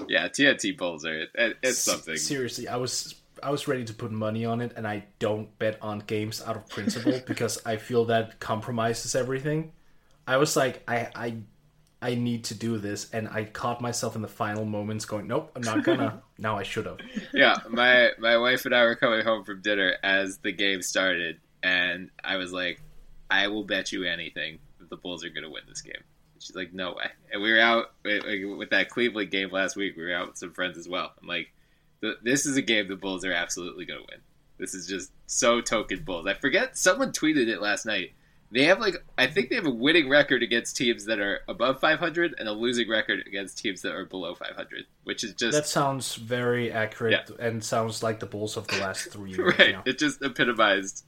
yeah, 0.07 0.27
TNT 0.27 0.77
Bulls 0.77 1.05
are 1.05 1.21
it, 1.33 1.57
it's 1.63 1.79
something. 1.79 2.17
Seriously, 2.17 2.67
I 2.67 2.77
was 2.77 3.15
I 3.41 3.51
was 3.51 3.67
ready 3.67 3.83
to 3.85 3.93
put 3.93 4.11
money 4.11 4.45
on 4.45 4.61
it, 4.61 4.73
and 4.75 4.87
I 4.87 5.05
don't 5.19 5.57
bet 5.59 5.77
on 5.81 5.99
games 5.99 6.41
out 6.45 6.55
of 6.55 6.67
principle 6.67 7.19
because 7.27 7.61
I 7.65 7.77
feel 7.77 8.05
that 8.05 8.39
compromises 8.39 9.15
everything. 9.15 9.71
I 10.27 10.37
was 10.37 10.55
like, 10.55 10.83
I 10.87 11.09
I 11.15 11.37
I 12.01 12.15
need 12.15 12.45
to 12.45 12.53
do 12.53 12.77
this, 12.77 13.09
and 13.11 13.27
I 13.27 13.45
caught 13.45 13.81
myself 13.81 14.15
in 14.15 14.21
the 14.21 14.27
final 14.27 14.65
moments 14.65 15.05
going, 15.05 15.27
nope, 15.27 15.51
I'm 15.55 15.63
not 15.63 15.83
gonna. 15.83 16.21
now 16.37 16.57
I 16.57 16.63
should 16.63 16.85
have. 16.85 16.99
yeah, 17.33 17.57
my 17.69 18.11
my 18.19 18.37
wife 18.37 18.65
and 18.65 18.75
I 18.75 18.83
were 18.83 18.95
coming 18.95 19.23
home 19.23 19.43
from 19.43 19.61
dinner 19.61 19.95
as 20.03 20.37
the 20.39 20.51
game 20.51 20.81
started, 20.81 21.39
and 21.63 22.09
I 22.23 22.37
was 22.37 22.51
like, 22.51 22.81
"I 23.29 23.47
will 23.47 23.63
bet 23.63 23.91
you 23.91 24.03
anything 24.03 24.59
that 24.79 24.89
the 24.89 24.97
Bulls 24.97 25.23
are 25.23 25.29
going 25.29 25.43
to 25.43 25.49
win 25.49 25.63
this 25.67 25.81
game." 25.81 26.03
She's 26.39 26.55
like, 26.55 26.73
"No 26.73 26.91
way!" 26.93 27.09
And 27.31 27.41
we 27.41 27.51
were 27.51 27.59
out 27.59 27.91
with 28.03 28.23
with 28.57 28.69
that 28.71 28.89
Cleveland 28.89 29.31
game 29.31 29.51
last 29.51 29.75
week. 29.75 29.95
We 29.97 30.03
were 30.03 30.13
out 30.15 30.27
with 30.27 30.37
some 30.37 30.51
friends 30.53 30.77
as 30.77 30.87
well. 30.87 31.13
I'm 31.21 31.27
like, 31.27 31.51
"This 32.23 32.45
is 32.45 32.57
a 32.57 32.61
game 32.61 32.87
the 32.87 32.95
Bulls 32.95 33.25
are 33.25 33.33
absolutely 33.33 33.85
going 33.85 33.99
to 34.01 34.05
win. 34.11 34.21
This 34.57 34.73
is 34.73 34.87
just 34.87 35.11
so 35.25 35.61
token 35.61 36.03
Bulls." 36.03 36.27
I 36.27 36.33
forget 36.33 36.77
someone 36.77 37.11
tweeted 37.11 37.47
it 37.47 37.61
last 37.61 37.85
night. 37.85 38.13
They 38.49 38.63
have 38.63 38.79
like 38.79 38.95
I 39.17 39.27
think 39.27 39.49
they 39.49 39.55
have 39.55 39.65
a 39.65 39.69
winning 39.69 40.07
record 40.07 40.41
against 40.41 40.77
teams 40.77 41.03
that 41.07 41.19
are 41.19 41.41
above 41.49 41.81
500 41.81 42.35
and 42.39 42.47
a 42.47 42.53
losing 42.53 42.87
record 42.89 43.25
against 43.27 43.57
teams 43.57 43.81
that 43.81 43.93
are 43.93 44.05
below 44.05 44.35
500, 44.35 44.85
which 45.03 45.25
is 45.25 45.33
just 45.33 45.51
That 45.57 45.67
sounds 45.67 46.15
very 46.15 46.71
accurate 46.71 47.29
and 47.41 47.61
sounds 47.61 48.03
like 48.03 48.21
the 48.21 48.25
Bulls 48.25 48.55
of 48.55 48.65
the 48.67 48.77
last 48.79 49.11
three 49.11 49.31
years. 49.35 49.53
right. 49.59 49.71
now. 49.73 49.83
It 49.85 49.99
just 49.99 50.21
epitomized 50.21 51.03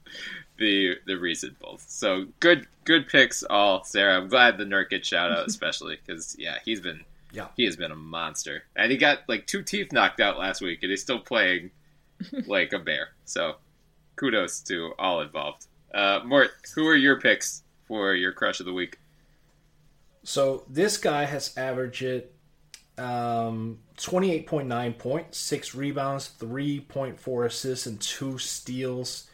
the 0.60 0.94
the 1.06 1.16
recent 1.18 1.58
Bulls. 1.58 1.84
So 1.88 2.26
good 2.38 2.68
good 2.84 3.08
picks 3.08 3.42
all, 3.42 3.82
Sarah. 3.82 4.16
I'm 4.18 4.28
glad 4.28 4.58
the 4.58 4.64
Nurkic 4.64 5.02
shout 5.02 5.32
out 5.32 5.46
especially 5.48 5.98
because 6.06 6.36
yeah, 6.38 6.58
he's 6.64 6.80
been 6.80 7.00
Yeah. 7.32 7.48
he 7.56 7.64
has 7.64 7.74
been 7.76 7.90
a 7.90 7.96
monster, 7.96 8.62
and 8.76 8.92
he 8.92 8.96
got 8.98 9.20
like 9.28 9.46
two 9.48 9.62
teeth 9.62 9.90
knocked 9.92 10.20
out 10.20 10.38
last 10.38 10.60
week, 10.60 10.80
and 10.82 10.90
he's 10.90 11.02
still 11.02 11.18
playing 11.18 11.72
like 12.46 12.72
a 12.72 12.78
bear. 12.78 13.08
So 13.24 13.56
kudos 14.14 14.60
to 14.60 14.92
all 14.98 15.22
involved. 15.22 15.66
Uh, 15.92 16.20
Mort, 16.24 16.50
who 16.74 16.86
are 16.86 16.94
your 16.94 17.18
picks 17.20 17.62
for 17.88 18.14
your 18.14 18.30
crush 18.32 18.60
of 18.60 18.66
the 18.66 18.72
week? 18.72 18.98
So 20.22 20.64
this 20.68 20.98
guy 20.98 21.24
has 21.24 21.56
averaged 21.56 22.02
it 22.02 22.34
um, 22.98 23.78
28.9 23.96 24.98
points, 24.98 25.38
6 25.38 25.74
rebounds, 25.74 26.30
3.4 26.38 27.46
assists, 27.46 27.86
and 27.86 27.98
2 27.98 28.36
steals 28.38 29.29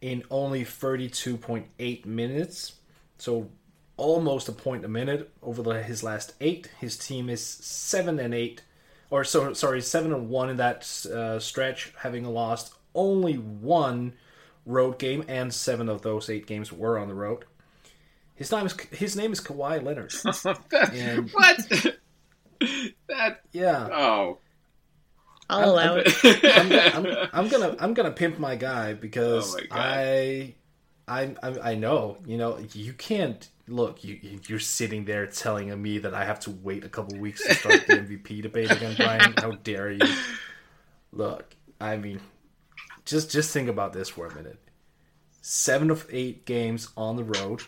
in 0.00 0.22
only 0.30 0.64
32.8 0.64 2.06
minutes. 2.06 2.74
So 3.18 3.48
almost 3.96 4.48
a 4.48 4.52
point 4.52 4.84
a 4.84 4.88
minute 4.88 5.30
over 5.42 5.62
the, 5.62 5.82
his 5.82 6.02
last 6.02 6.34
8. 6.40 6.70
His 6.80 6.96
team 6.96 7.28
is 7.28 7.44
7 7.44 8.18
and 8.18 8.32
8 8.34 8.62
or 9.10 9.24
so 9.24 9.52
sorry, 9.54 9.80
7 9.80 10.12
and 10.12 10.28
1 10.28 10.50
in 10.50 10.56
that 10.58 11.06
uh, 11.12 11.38
stretch 11.38 11.92
having 11.98 12.24
lost 12.24 12.74
only 12.94 13.34
one 13.34 14.12
road 14.66 14.98
game 14.98 15.24
and 15.28 15.52
7 15.52 15.88
of 15.88 16.02
those 16.02 16.28
8 16.28 16.46
games 16.46 16.72
were 16.72 16.98
on 16.98 17.08
the 17.08 17.14
road. 17.14 17.44
His 18.34 18.52
name 18.52 18.66
is 18.66 18.76
his 18.92 19.16
name 19.16 19.32
is 19.32 19.40
Kawhi 19.40 19.82
Leonard. 19.82 20.12
And- 20.94 21.30
what? 21.30 21.58
that 23.08 23.40
Yeah. 23.52 23.88
oh. 23.92 24.38
I'll 25.50 25.70
allow 25.70 25.96
it. 25.96 26.12
I'm, 26.24 27.06
I'm, 27.06 27.28
I'm 27.32 27.48
gonna 27.48 27.76
I'm 27.78 27.94
gonna 27.94 28.10
pimp 28.10 28.38
my 28.38 28.56
guy 28.56 28.94
because 28.94 29.54
Oh 29.54 29.60
my 29.70 29.76
I, 29.78 30.54
I 31.08 31.34
I 31.42 31.70
I 31.70 31.74
know 31.74 32.18
you 32.26 32.36
know 32.36 32.58
you 32.74 32.92
can't 32.92 33.48
look 33.66 34.04
you 34.04 34.18
you're 34.46 34.58
sitting 34.58 35.04
there 35.04 35.26
telling 35.26 35.80
me 35.80 35.98
that 35.98 36.14
I 36.14 36.24
have 36.24 36.40
to 36.40 36.50
wait 36.50 36.84
a 36.84 36.88
couple 36.88 37.18
weeks 37.18 37.46
to 37.46 37.54
start 37.54 37.86
the 37.86 37.94
MVP 37.94 38.42
debate 38.42 38.70
again, 38.70 38.94
Bryan. 38.96 39.34
How 39.38 39.52
dare 39.52 39.90
you? 39.92 40.00
Look, 41.12 41.54
I 41.80 41.96
mean, 41.96 42.20
just 43.04 43.30
just 43.30 43.50
think 43.52 43.68
about 43.68 43.92
this 43.92 44.08
for 44.10 44.26
a 44.26 44.34
minute. 44.34 44.58
Seven 45.40 45.90
of 45.90 46.06
eight 46.10 46.44
games 46.44 46.88
on 46.96 47.16
the 47.16 47.24
road, 47.24 47.62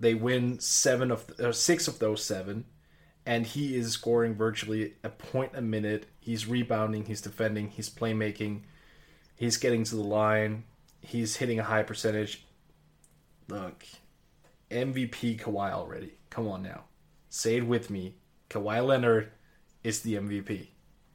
they 0.00 0.14
win 0.14 0.58
seven 0.58 1.10
of 1.10 1.26
or 1.38 1.52
six 1.52 1.86
of 1.86 1.98
those 1.98 2.24
seven 2.24 2.64
and 3.26 3.44
he 3.44 3.76
is 3.76 3.92
scoring 3.92 4.34
virtually 4.34 4.94
a 5.02 5.08
point 5.08 5.52
a 5.54 5.60
minute. 5.60 6.06
He's 6.20 6.46
rebounding, 6.46 7.04
he's 7.04 7.20
defending, 7.20 7.68
he's 7.68 7.90
playmaking, 7.90 8.62
he's 9.34 9.56
getting 9.56 9.84
to 9.84 9.96
the 9.96 10.02
line, 10.02 10.62
he's 11.00 11.36
hitting 11.36 11.58
a 11.58 11.64
high 11.64 11.82
percentage. 11.82 12.46
Look, 13.48 13.84
MVP 14.70 15.40
Kawhi 15.40 15.72
already. 15.72 16.14
Come 16.30 16.48
on 16.48 16.62
now. 16.62 16.84
Say 17.28 17.56
it 17.56 17.66
with 17.66 17.90
me. 17.90 18.14
Kawhi 18.48 18.84
Leonard 18.84 19.30
is 19.82 20.00
the 20.00 20.14
MVP. 20.14 20.68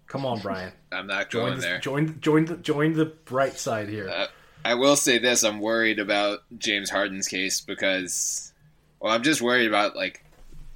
Come 0.07 0.25
on, 0.25 0.39
Bryan. 0.39 0.73
I'm 0.91 1.07
not 1.07 1.29
Join 1.29 1.45
going 1.47 1.55
the, 1.55 1.61
there. 1.61 1.79
join 1.79 2.19
join 2.19 2.45
the 2.45 2.57
join 2.57 2.93
the 2.93 3.05
bright 3.05 3.57
side 3.57 3.87
here. 3.87 4.09
Uh, 4.09 4.27
I 4.63 4.75
will 4.75 4.95
say 4.97 5.17
this: 5.17 5.43
I'm 5.43 5.59
worried 5.59 5.99
about 5.99 6.39
James 6.57 6.89
Harden's 6.89 7.27
case 7.27 7.61
because, 7.61 8.51
well, 8.99 9.13
I'm 9.13 9.23
just 9.23 9.41
worried 9.41 9.67
about 9.67 9.95
like 9.95 10.23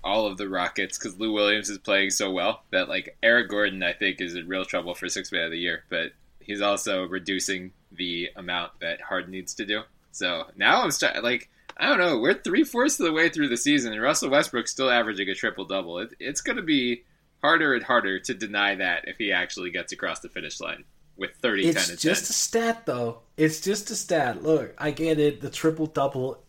all 0.06 0.28
of 0.28 0.38
the 0.38 0.48
Rockets 0.48 0.98
because 0.98 1.20
Lou 1.20 1.34
Williams 1.34 1.70
is 1.70 1.80
playing 1.80 2.12
so 2.12 2.32
well 2.32 2.62
that 2.72 2.88
like 2.88 3.18
Eric 3.24 3.50
Gordon, 3.50 3.84
I 3.84 3.92
think, 3.94 4.22
is 4.22 4.36
in 4.36 4.48
real 4.48 4.64
trouble 4.64 4.94
for 4.96 5.10
six 5.10 5.32
man 5.32 5.46
of 5.46 5.52
the 5.52 5.58
year, 5.58 5.84
but 5.90 6.12
he's 6.40 6.62
also 6.62 7.06
reducing 7.06 7.72
the 7.92 8.30
amount 8.36 8.72
that 8.82 9.02
Harden 9.02 9.32
needs 9.32 9.56
to 9.56 9.66
do. 9.66 9.82
So 10.12 10.46
now 10.56 10.84
I'm 10.84 10.92
start 10.92 11.22
like 11.24 11.50
I 11.78 11.90
don't 11.90 11.98
know. 12.00 12.20
We're 12.20 12.36
three 12.36 12.64
fourths 12.64 13.00
of 13.02 13.06
the 13.06 13.12
way 13.12 13.28
through 13.28 13.50
the 13.50 13.58
season, 13.58 13.92
and 13.92 14.02
Russell 14.02 14.30
Westbrook's 14.30 14.72
still 14.72 14.90
averaging 14.90 15.28
a 15.28 15.36
triple 15.36 15.66
double. 15.66 16.00
It, 16.00 16.14
it's 16.22 16.40
going 16.40 16.56
to 16.56 16.62
be 16.64 17.04
harder 17.42 17.74
and 17.74 17.84
harder 17.84 18.20
to 18.20 18.34
deny 18.34 18.76
that 18.76 19.08
if 19.08 19.18
he 19.18 19.32
actually 19.34 19.72
gets 19.72 19.92
across 19.92 20.22
the 20.22 20.30
finish 20.30 20.62
line 20.62 20.86
with 21.18 21.32
30, 21.42 21.64
10, 21.64 21.70
It's 21.72 21.90
and 21.90 22.00
just 22.00 22.24
10. 22.24 22.30
a 22.30 22.34
stat, 22.34 22.86
though. 22.86 23.20
It's 23.36 23.60
just 23.60 23.90
a 23.92 23.96
stat. 23.96 24.42
Look, 24.42 24.74
I 24.78 24.92
get 24.92 25.20
it. 25.20 25.42
The 25.42 25.50
triple 25.50 25.86
double 25.88 26.42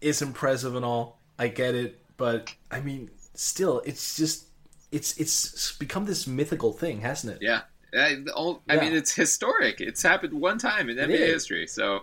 is 0.00 0.22
impressive 0.22 0.76
and 0.76 0.84
all. 0.84 1.18
I 1.38 1.48
get 1.48 1.74
it, 1.74 1.98
but 2.22 2.54
I 2.70 2.80
mean, 2.80 3.10
still, 3.34 3.80
it's 3.84 4.16
just 4.16 4.46
it's 4.90 5.16
it's 5.18 5.72
become 5.78 6.04
this 6.06 6.26
mythical 6.26 6.72
thing, 6.72 7.00
hasn't 7.00 7.34
it? 7.34 7.42
Yeah. 7.42 7.62
I, 7.94 8.14
the 8.24 8.32
ol- 8.34 8.62
I 8.68 8.76
mean, 8.78 8.92
it's 8.94 9.12
historic. 9.14 9.80
It's 9.80 10.02
happened 10.02 10.32
one 10.34 10.58
time 10.58 10.88
in 10.88 10.98
NBA 10.98 11.28
is. 11.28 11.34
history. 11.34 11.66
So, 11.66 12.02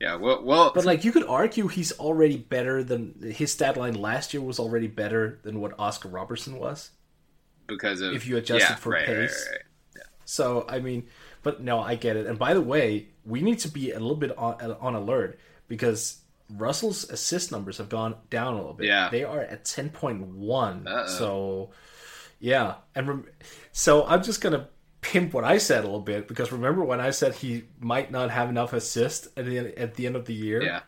yeah, 0.00 0.16
well, 0.16 0.44
well 0.44 0.72
But 0.74 0.84
like, 0.84 1.04
you 1.04 1.12
could 1.12 1.24
argue 1.26 1.68
he's 1.68 1.92
already 1.92 2.36
better 2.36 2.84
than 2.84 3.14
his 3.34 3.52
stat 3.52 3.76
line 3.76 3.94
last 3.94 4.34
year 4.34 4.42
was 4.42 4.58
already 4.58 4.86
better 4.88 5.40
than 5.42 5.60
what 5.60 5.74
Oscar 5.78 6.08
Robertson 6.08 6.58
was. 6.58 6.90
because 7.66 8.00
of 8.00 8.14
if 8.14 8.26
you 8.26 8.36
adjust 8.36 8.68
yeah, 8.68 8.72
it 8.72 8.78
for 8.78 8.92
right, 8.92 9.08
right, 9.14 9.30
pace. 9.30 9.46
right, 9.50 9.60
right. 9.96 10.04
So 10.24 10.64
I 10.68 10.80
mean, 10.80 11.08
But 11.42 11.62
no, 11.62 11.80
I 11.80 11.94
get 11.96 12.16
it. 12.16 12.26
And 12.26 12.38
by 12.38 12.54
the 12.54 12.60
way, 12.60 13.08
we 13.24 13.40
need 13.40 13.58
to 13.60 13.68
be 13.68 13.92
a 13.92 14.00
little 14.00 14.16
bit 14.16 14.36
on, 14.38 14.60
on 14.80 14.94
alert 14.94 15.38
because 15.68 16.19
Russell's 16.56 17.08
assist 17.10 17.52
numbers 17.52 17.78
have 17.78 17.88
gone 17.88 18.16
down 18.28 18.54
a 18.54 18.56
little 18.56 18.74
bit. 18.74 18.86
Yeah. 18.86 19.08
They 19.10 19.24
are 19.24 19.40
at 19.40 19.64
10.1. 19.64 20.86
Uh-oh. 20.86 21.06
So, 21.06 21.70
yeah. 22.38 22.76
And 22.94 23.08
rem- 23.08 23.26
so 23.72 24.04
I'm 24.06 24.22
just 24.22 24.40
going 24.40 24.54
to 24.54 24.68
pimp 25.00 25.32
what 25.32 25.44
I 25.44 25.58
said 25.58 25.80
a 25.80 25.86
little 25.86 26.00
bit 26.00 26.28
because 26.28 26.52
remember 26.52 26.84
when 26.84 27.00
I 27.00 27.10
said 27.10 27.34
he 27.34 27.64
might 27.78 28.10
not 28.10 28.30
have 28.30 28.50
enough 28.50 28.72
assists 28.72 29.28
at 29.36 29.46
the, 29.46 29.78
at 29.78 29.94
the 29.94 30.06
end 30.06 30.16
of 30.16 30.26
the 30.26 30.34
year? 30.34 30.62
Yeah. 30.62 30.80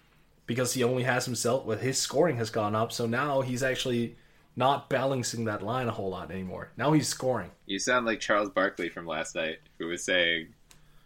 Because 0.47 0.75
he 0.75 0.83
only 0.83 1.05
has 1.05 1.25
himself, 1.25 1.65
with 1.65 1.81
his 1.81 1.99
scoring 1.99 2.37
has 2.37 2.51
gone 2.51 2.75
up. 2.75 2.93
So 2.93 3.07
now 3.07 3.41
he's 3.41 3.63
actually 3.63 4.17
not 4.57 4.91
balancing 4.91 5.45
that 5.47 5.63
line 5.63 5.89
a 5.89 5.93
whole 5.93 6.11
lot 6.11 6.31
anymore. 6.31 6.71
Now 6.77 6.93
he's 6.93 7.09
scoring. 7.09 7.51
You 7.67 7.79
sound 7.79 8.07
like 8.07 8.21
Charles 8.21 8.51
Barkley 8.51 8.89
from 8.89 9.07
last 9.07 9.35
night, 9.35 9.59
who 9.79 9.87
was 9.87 10.05
saying, 10.05 10.49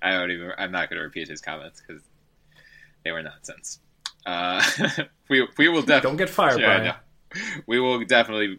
"I 0.02 0.12
don't 0.12 0.30
even. 0.30 0.52
I'm 0.58 0.72
not 0.72 0.90
going 0.90 0.98
to 0.98 1.04
repeat 1.04 1.28
his 1.28 1.40
comments 1.40 1.80
because 1.86 2.02
they 3.04 3.12
were 3.12 3.22
nonsense." 3.22 3.78
Uh, 4.26 4.62
we 5.30 5.46
we 5.56 5.68
will 5.68 5.80
definitely 5.80 6.10
Don't 6.10 6.16
get 6.16 6.28
fired, 6.28 6.60
Yeah, 6.60 6.82
know. 6.82 7.40
We 7.66 7.80
will 7.80 8.04
definitely 8.04 8.58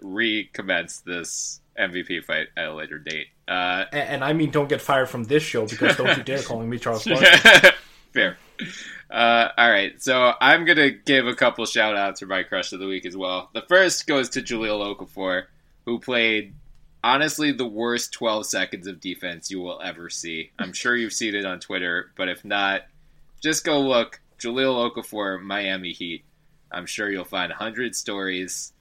recommence 0.00 1.00
this 1.00 1.60
MVP 1.78 2.24
fight 2.24 2.48
at 2.56 2.66
a 2.66 2.74
later 2.74 2.98
date. 2.98 3.28
Uh, 3.46 3.84
And, 3.92 4.08
and 4.08 4.24
I 4.24 4.32
mean, 4.32 4.50
don't 4.50 4.68
get 4.68 4.80
fired 4.80 5.08
from 5.08 5.24
this 5.24 5.42
show 5.42 5.66
because 5.66 5.96
don't 5.96 6.16
you 6.16 6.22
dare 6.24 6.42
calling 6.42 6.70
me 6.70 6.78
Charles 6.78 7.04
Barkley. 7.06 7.70
Fair. 8.12 8.38
Uh, 9.10 9.48
all 9.58 9.70
right, 9.70 10.02
so 10.02 10.32
I'm 10.40 10.64
gonna 10.64 10.90
give 10.90 11.26
a 11.26 11.34
couple 11.34 11.66
shout 11.66 11.96
outs 11.96 12.20
for 12.20 12.26
my 12.26 12.42
crush 12.42 12.72
of 12.72 12.80
the 12.80 12.86
week 12.86 13.04
as 13.04 13.16
well. 13.16 13.50
The 13.52 13.62
first 13.62 14.06
goes 14.06 14.30
to 14.30 14.40
Jahlil 14.40 14.96
Okafor, 14.96 15.44
who 15.84 15.98
played 16.00 16.54
honestly 17.02 17.52
the 17.52 17.66
worst 17.66 18.12
12 18.12 18.46
seconds 18.46 18.86
of 18.86 19.00
defense 19.00 19.50
you 19.50 19.60
will 19.60 19.80
ever 19.82 20.08
see. 20.08 20.50
I'm 20.58 20.72
sure 20.72 20.96
you've 20.96 21.12
seen 21.12 21.34
it 21.34 21.44
on 21.44 21.60
Twitter, 21.60 22.10
but 22.16 22.28
if 22.28 22.44
not, 22.44 22.82
just 23.42 23.64
go 23.64 23.80
look 23.80 24.20
Jahlil 24.38 24.90
Okafor, 24.92 25.40
Miami 25.40 25.92
Heat. 25.92 26.24
I'm 26.70 26.86
sure 26.86 27.10
you'll 27.10 27.24
find 27.24 27.52
a 27.52 27.56
hundred 27.56 27.94
stories. 27.94 28.72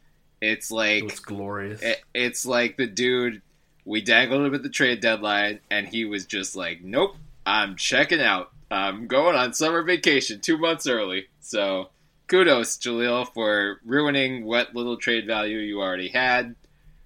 It's 0.42 0.72
like 0.72 1.04
it's 1.04 1.20
glorious. 1.20 1.82
it, 1.82 2.02
it's 2.14 2.46
like 2.46 2.76
the 2.78 2.88
dude 2.88 3.42
we 3.86 4.02
dangled 4.02 4.46
him 4.46 4.56
at 4.56 4.64
the 4.64 4.70
trade 4.70 5.00
deadline, 5.02 5.60
and 5.70 5.88
he 5.88 6.06
was 6.06 6.26
just 6.26 6.56
like, 6.56 6.84
"Nope, 6.84 7.16
I'm 7.46 7.76
checking 7.76 8.22
out. 8.22 8.52
I'm 8.72 9.08
going 9.08 9.36
on 9.36 9.54
summer 9.54 9.84
vacation 9.84 10.40
two 10.42 10.58
months 10.58 10.88
early." 10.88 11.28
So, 11.40 11.90
kudos, 12.28 12.78
Jahlil, 12.78 13.32
for 13.34 13.80
ruining 13.86 14.46
what 14.46 14.76
little 14.76 14.98
trade 14.98 15.28
value 15.28 15.60
you 15.60 15.82
already 15.82 16.10
had. 16.10 16.56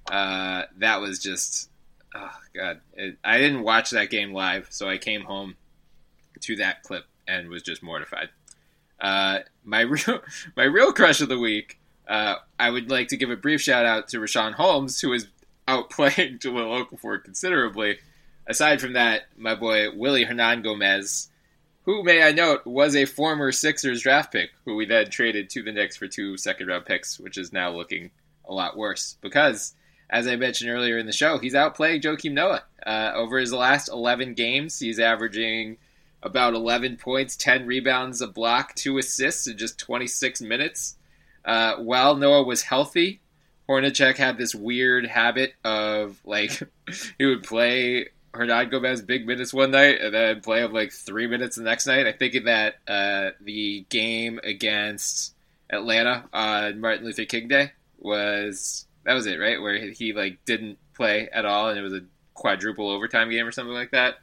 Uh, 0.10 0.64
that 0.78 1.02
was 1.02 1.20
just, 1.20 1.70
oh 2.16 2.32
god, 2.56 2.80
it, 2.94 3.18
I 3.24 3.40
didn't 3.40 3.64
watch 3.64 3.90
that 3.92 4.10
game 4.10 4.32
live, 4.32 4.68
so 4.70 4.88
I 4.88 4.98
came 4.98 5.24
home 5.24 5.56
to 6.42 6.56
that 6.58 6.84
clip 6.84 7.04
and 7.28 7.50
was 7.50 7.64
just 7.64 7.84
mortified. 7.84 8.30
Uh, 9.00 9.40
my 9.64 9.82
real, 9.82 10.22
my 10.56 10.64
real 10.64 10.92
crush 10.92 11.22
of 11.22 11.30
the 11.30 11.40
week. 11.40 11.80
Uh, 12.08 12.36
I 12.58 12.70
would 12.70 12.90
like 12.90 13.10
to 13.10 13.18
give 13.18 13.30
a 13.30 13.36
brief 13.36 13.62
shout 13.62 13.86
out 13.86 14.08
to 14.10 14.20
Richaun 14.20 14.54
Holmes, 14.54 15.02
who 15.02 15.12
is 15.12 15.28
outplaying 15.68 16.40
Jahlil 16.40 16.86
Okafor 16.86 17.24
considerably. 17.24 18.00
Aside 18.48 18.80
from 18.80 18.94
that, 18.94 19.24
my 19.36 19.56
boy 19.56 19.92
Willy 19.94 20.26
Hernangomez, 20.26 21.28
who 21.84 22.04
may 22.04 22.24
I 22.24 22.32
note 22.32 22.66
was 22.66 22.96
a 22.96 23.06
former 23.06 23.52
Sixers 23.52 24.02
draft 24.02 24.32
pick, 24.32 24.52
who 24.64 24.76
we 24.76 24.86
then 24.86 25.10
traded 25.10 25.50
to 25.50 25.64
the 25.64 25.74
Knicks 25.74 25.98
for 25.98 26.08
two 26.08 26.38
second 26.38 26.68
round 26.68 26.86
picks, 26.86 27.20
which 27.20 27.38
is 27.38 27.52
now 27.52 27.72
looking 27.72 28.12
a 28.46 28.54
lot 28.54 28.78
worse 28.78 29.18
because, 29.20 29.74
as 30.10 30.28
I 30.28 30.38
mentioned 30.38 30.70
earlier 30.70 30.98
in 30.98 31.06
the 31.06 31.12
show, 31.12 31.38
he's 31.38 31.54
outplaying 31.54 32.02
Joakim 32.02 32.32
Noah. 32.32 32.64
Uh, 32.86 33.12
over 33.16 33.38
his 33.38 33.52
last 33.52 33.90
11 33.90 34.34
games, 34.34 34.80
he's 34.80 35.00
averaging 35.00 35.78
about 36.24 36.54
11 36.54 36.98
points, 36.98 37.36
10 37.36 37.66
rebounds, 37.66 38.22
a 38.22 38.28
block, 38.28 38.76
two 38.76 38.98
assists 38.98 39.48
in 39.48 39.58
just 39.58 39.80
26 39.80 40.42
minutes. 40.42 40.96
Uh, 41.46 41.78
while 41.78 42.16
Noah 42.16 42.44
was 42.44 42.64
healthy, 42.64 43.22
Hornacek 43.70 44.18
had 44.18 44.38
this 44.38 44.56
weird 44.56 45.06
habit 45.06 45.54
of 45.64 46.20
like 46.26 46.52
he 47.18 47.26
would 47.26 47.44
play 47.44 48.10
Hernangomez 48.34 49.06
big 49.06 49.26
minutes 49.26 49.54
one 49.54 49.72
night 49.72 50.00
and 50.02 50.14
then 50.14 50.42
play 50.42 50.64
him 50.64 50.74
like 50.74 50.92
three 50.92 51.28
minutes 51.28 51.56
the 51.56 51.64
next 51.64 51.88
night. 51.88 52.08
I 52.08 52.12
think 52.12 52.46
that 52.46 52.76
uh, 52.88 53.32
the 53.42 53.86
game 53.90 54.40
against 54.44 55.34
Atlanta 55.70 56.26
on 56.32 56.80
Martin 56.80 57.06
Luther 57.06 57.26
King 57.26 57.48
Day 57.48 57.72
was 57.98 58.86
that 59.04 59.14
was 59.14 59.26
it 59.26 59.40
right 59.40 59.62
where 59.62 59.78
he 59.92 60.14
like 60.14 60.44
didn't 60.46 60.78
play 60.94 61.30
at 61.32 61.46
all 61.46 61.70
and 61.70 61.80
it 61.80 61.82
was 61.82 61.94
a 61.94 62.02
quadruple 62.34 62.90
overtime 62.90 63.30
game 63.30 63.48
or 63.48 63.52
something 63.52 63.74
like 63.74 63.92
that. 63.92 64.16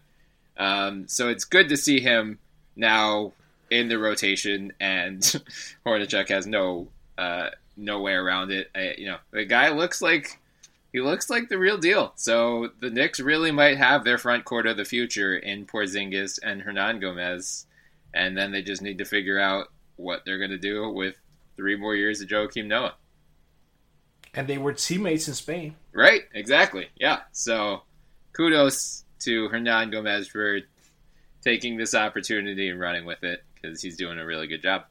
Um, 0.57 1.09
so 1.09 1.29
it's 1.29 1.45
good 1.45 1.69
to 1.71 1.77
see 1.77 2.01
him 2.01 2.39
now 2.77 3.33
in 3.71 3.89
the 3.89 3.99
rotation 3.99 4.73
and 4.81 5.21
Hornacek 5.87 6.29
has 6.29 6.47
no 6.47 6.89
uh, 7.19 7.51
no 7.77 8.01
way 8.01 8.13
around 8.13 8.51
it. 8.51 8.71
I, 8.75 8.95
you 8.99 9.07
know, 9.07 9.19
the 9.31 9.45
guy 9.45 9.71
looks 9.71 10.01
like 10.03 10.39
he 10.93 11.01
looks 11.01 11.29
like 11.29 11.49
the 11.49 11.59
real 11.59 11.79
deal. 11.79 12.13
So 12.17 12.71
the 12.81 12.91
Knicks 12.91 13.19
really 13.19 13.51
might 13.51 13.79
have 13.79 14.05
their 14.05 14.19
front 14.19 14.45
court 14.45 14.67
of 14.67 14.77
the 14.77 14.85
future 14.85 15.37
in 15.37 15.67
Porzingis 15.67 16.39
and 16.43 16.63
Hernangomez, 16.63 17.67
and 18.13 18.37
then 18.37 18.53
they 18.53 18.63
just 18.63 18.83
need 18.83 18.99
to 18.99 19.05
figure 19.05 19.39
out 19.41 19.69
what 19.97 20.25
they're 20.25 20.39
going 20.39 20.51
to 20.51 20.59
do 20.59 20.89
with 20.91 21.17
three 21.57 21.77
more 21.77 21.95
years 21.97 22.21
of 22.21 22.29
Joakim 22.29 22.67
Noah. 22.67 22.95
and 24.35 24.49
they 24.49 24.59
were 24.59 24.73
teammates 24.73 25.29
in 25.29 25.35
Spain. 25.35 25.77
Right? 25.93 26.23
Exactly. 26.35 26.89
Yeah. 26.97 27.21
So 27.33 27.83
kudos 28.33 29.04
to 29.25 29.49
Hernangomez 29.49 30.29
for 30.29 30.61
taking 31.43 31.77
this 31.77 31.95
opportunity 31.95 32.69
and 32.69 32.81
running 32.81 33.05
with 33.05 33.23
it 33.23 33.45
because 33.55 33.83
he's 33.83 33.97
doing 33.97 34.19
a 34.19 34.27
really 34.27 34.47
good 34.47 34.63
job. 34.63 34.85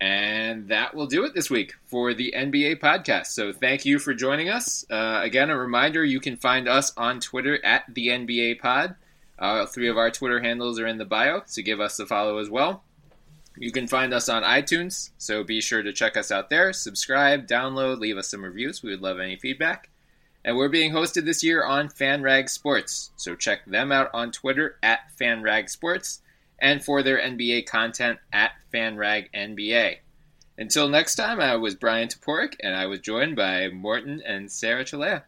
And 0.00 0.68
that 0.68 0.94
will 0.94 1.06
do 1.06 1.24
it 1.24 1.34
this 1.34 1.48
week 1.48 1.74
for 1.86 2.12
the 2.14 2.34
NBA 2.36 2.80
podcast. 2.80 3.26
So 3.28 3.52
thank 3.52 3.84
you 3.84 3.98
for 3.98 4.12
joining 4.12 4.48
us. 4.48 4.84
Uh, 4.90 5.20
again, 5.22 5.50
a 5.50 5.56
reminder 5.56 6.04
you 6.04 6.20
can 6.20 6.36
find 6.36 6.68
us 6.68 6.92
on 6.96 7.20
Twitter 7.20 7.64
at 7.64 7.84
the 7.88 8.08
NBA 8.08 8.60
pod. 8.60 8.96
Uh, 9.38 9.66
three 9.66 9.88
of 9.88 9.96
our 9.96 10.10
Twitter 10.10 10.40
handles 10.40 10.78
are 10.78 10.86
in 10.86 10.98
the 10.98 11.04
bio, 11.04 11.42
so 11.46 11.62
give 11.62 11.80
us 11.80 11.98
a 11.98 12.06
follow 12.06 12.38
as 12.38 12.50
well. 12.50 12.84
You 13.56 13.70
can 13.70 13.86
find 13.86 14.12
us 14.12 14.28
on 14.28 14.42
iTunes, 14.42 15.10
so 15.16 15.44
be 15.44 15.60
sure 15.60 15.82
to 15.82 15.92
check 15.92 16.16
us 16.16 16.30
out 16.32 16.50
there. 16.50 16.72
Subscribe, 16.72 17.46
download, 17.46 17.98
leave 17.98 18.18
us 18.18 18.28
some 18.28 18.44
reviews. 18.44 18.82
We 18.82 18.90
would 18.90 19.02
love 19.02 19.20
any 19.20 19.36
feedback. 19.36 19.90
And 20.44 20.56
we're 20.56 20.68
being 20.68 20.92
hosted 20.92 21.24
this 21.24 21.42
year 21.42 21.64
on 21.64 21.88
FanRag 21.88 22.50
Sports, 22.50 23.12
so 23.16 23.34
check 23.34 23.64
them 23.64 23.90
out 23.90 24.10
on 24.12 24.30
Twitter 24.30 24.76
at 24.82 25.00
FanRag 25.18 25.70
Sports 25.70 26.20
and 26.58 26.84
for 26.84 27.02
their 27.02 27.18
NBA 27.18 27.66
content 27.66 28.18
at 28.32 28.52
FanRag 28.72 29.28
NBA. 29.34 29.96
Until 30.56 30.88
next 30.88 31.16
time, 31.16 31.40
I 31.40 31.56
was 31.56 31.74
Bryan 31.74 32.08
Toporek, 32.08 32.56
and 32.62 32.76
I 32.76 32.86
was 32.86 33.00
joined 33.00 33.36
by 33.36 33.68
Morten 33.68 34.22
and 34.24 34.50
Sarah 34.50 34.84
Cilea. 34.84 35.22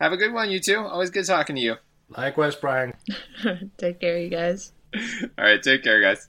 Have 0.00 0.12
a 0.12 0.16
good 0.16 0.32
one, 0.32 0.50
you 0.50 0.60
two. 0.60 0.78
Always 0.78 1.10
good 1.10 1.26
talking 1.26 1.56
to 1.56 1.62
you. 1.62 1.76
Likewise, 2.08 2.56
Bryan. 2.56 2.94
Take 3.76 4.00
care, 4.00 4.18
you 4.18 4.30
guys. 4.30 4.72
All 4.94 5.44
right, 5.44 5.62
take 5.62 5.84
care, 5.84 6.00
guys. 6.00 6.28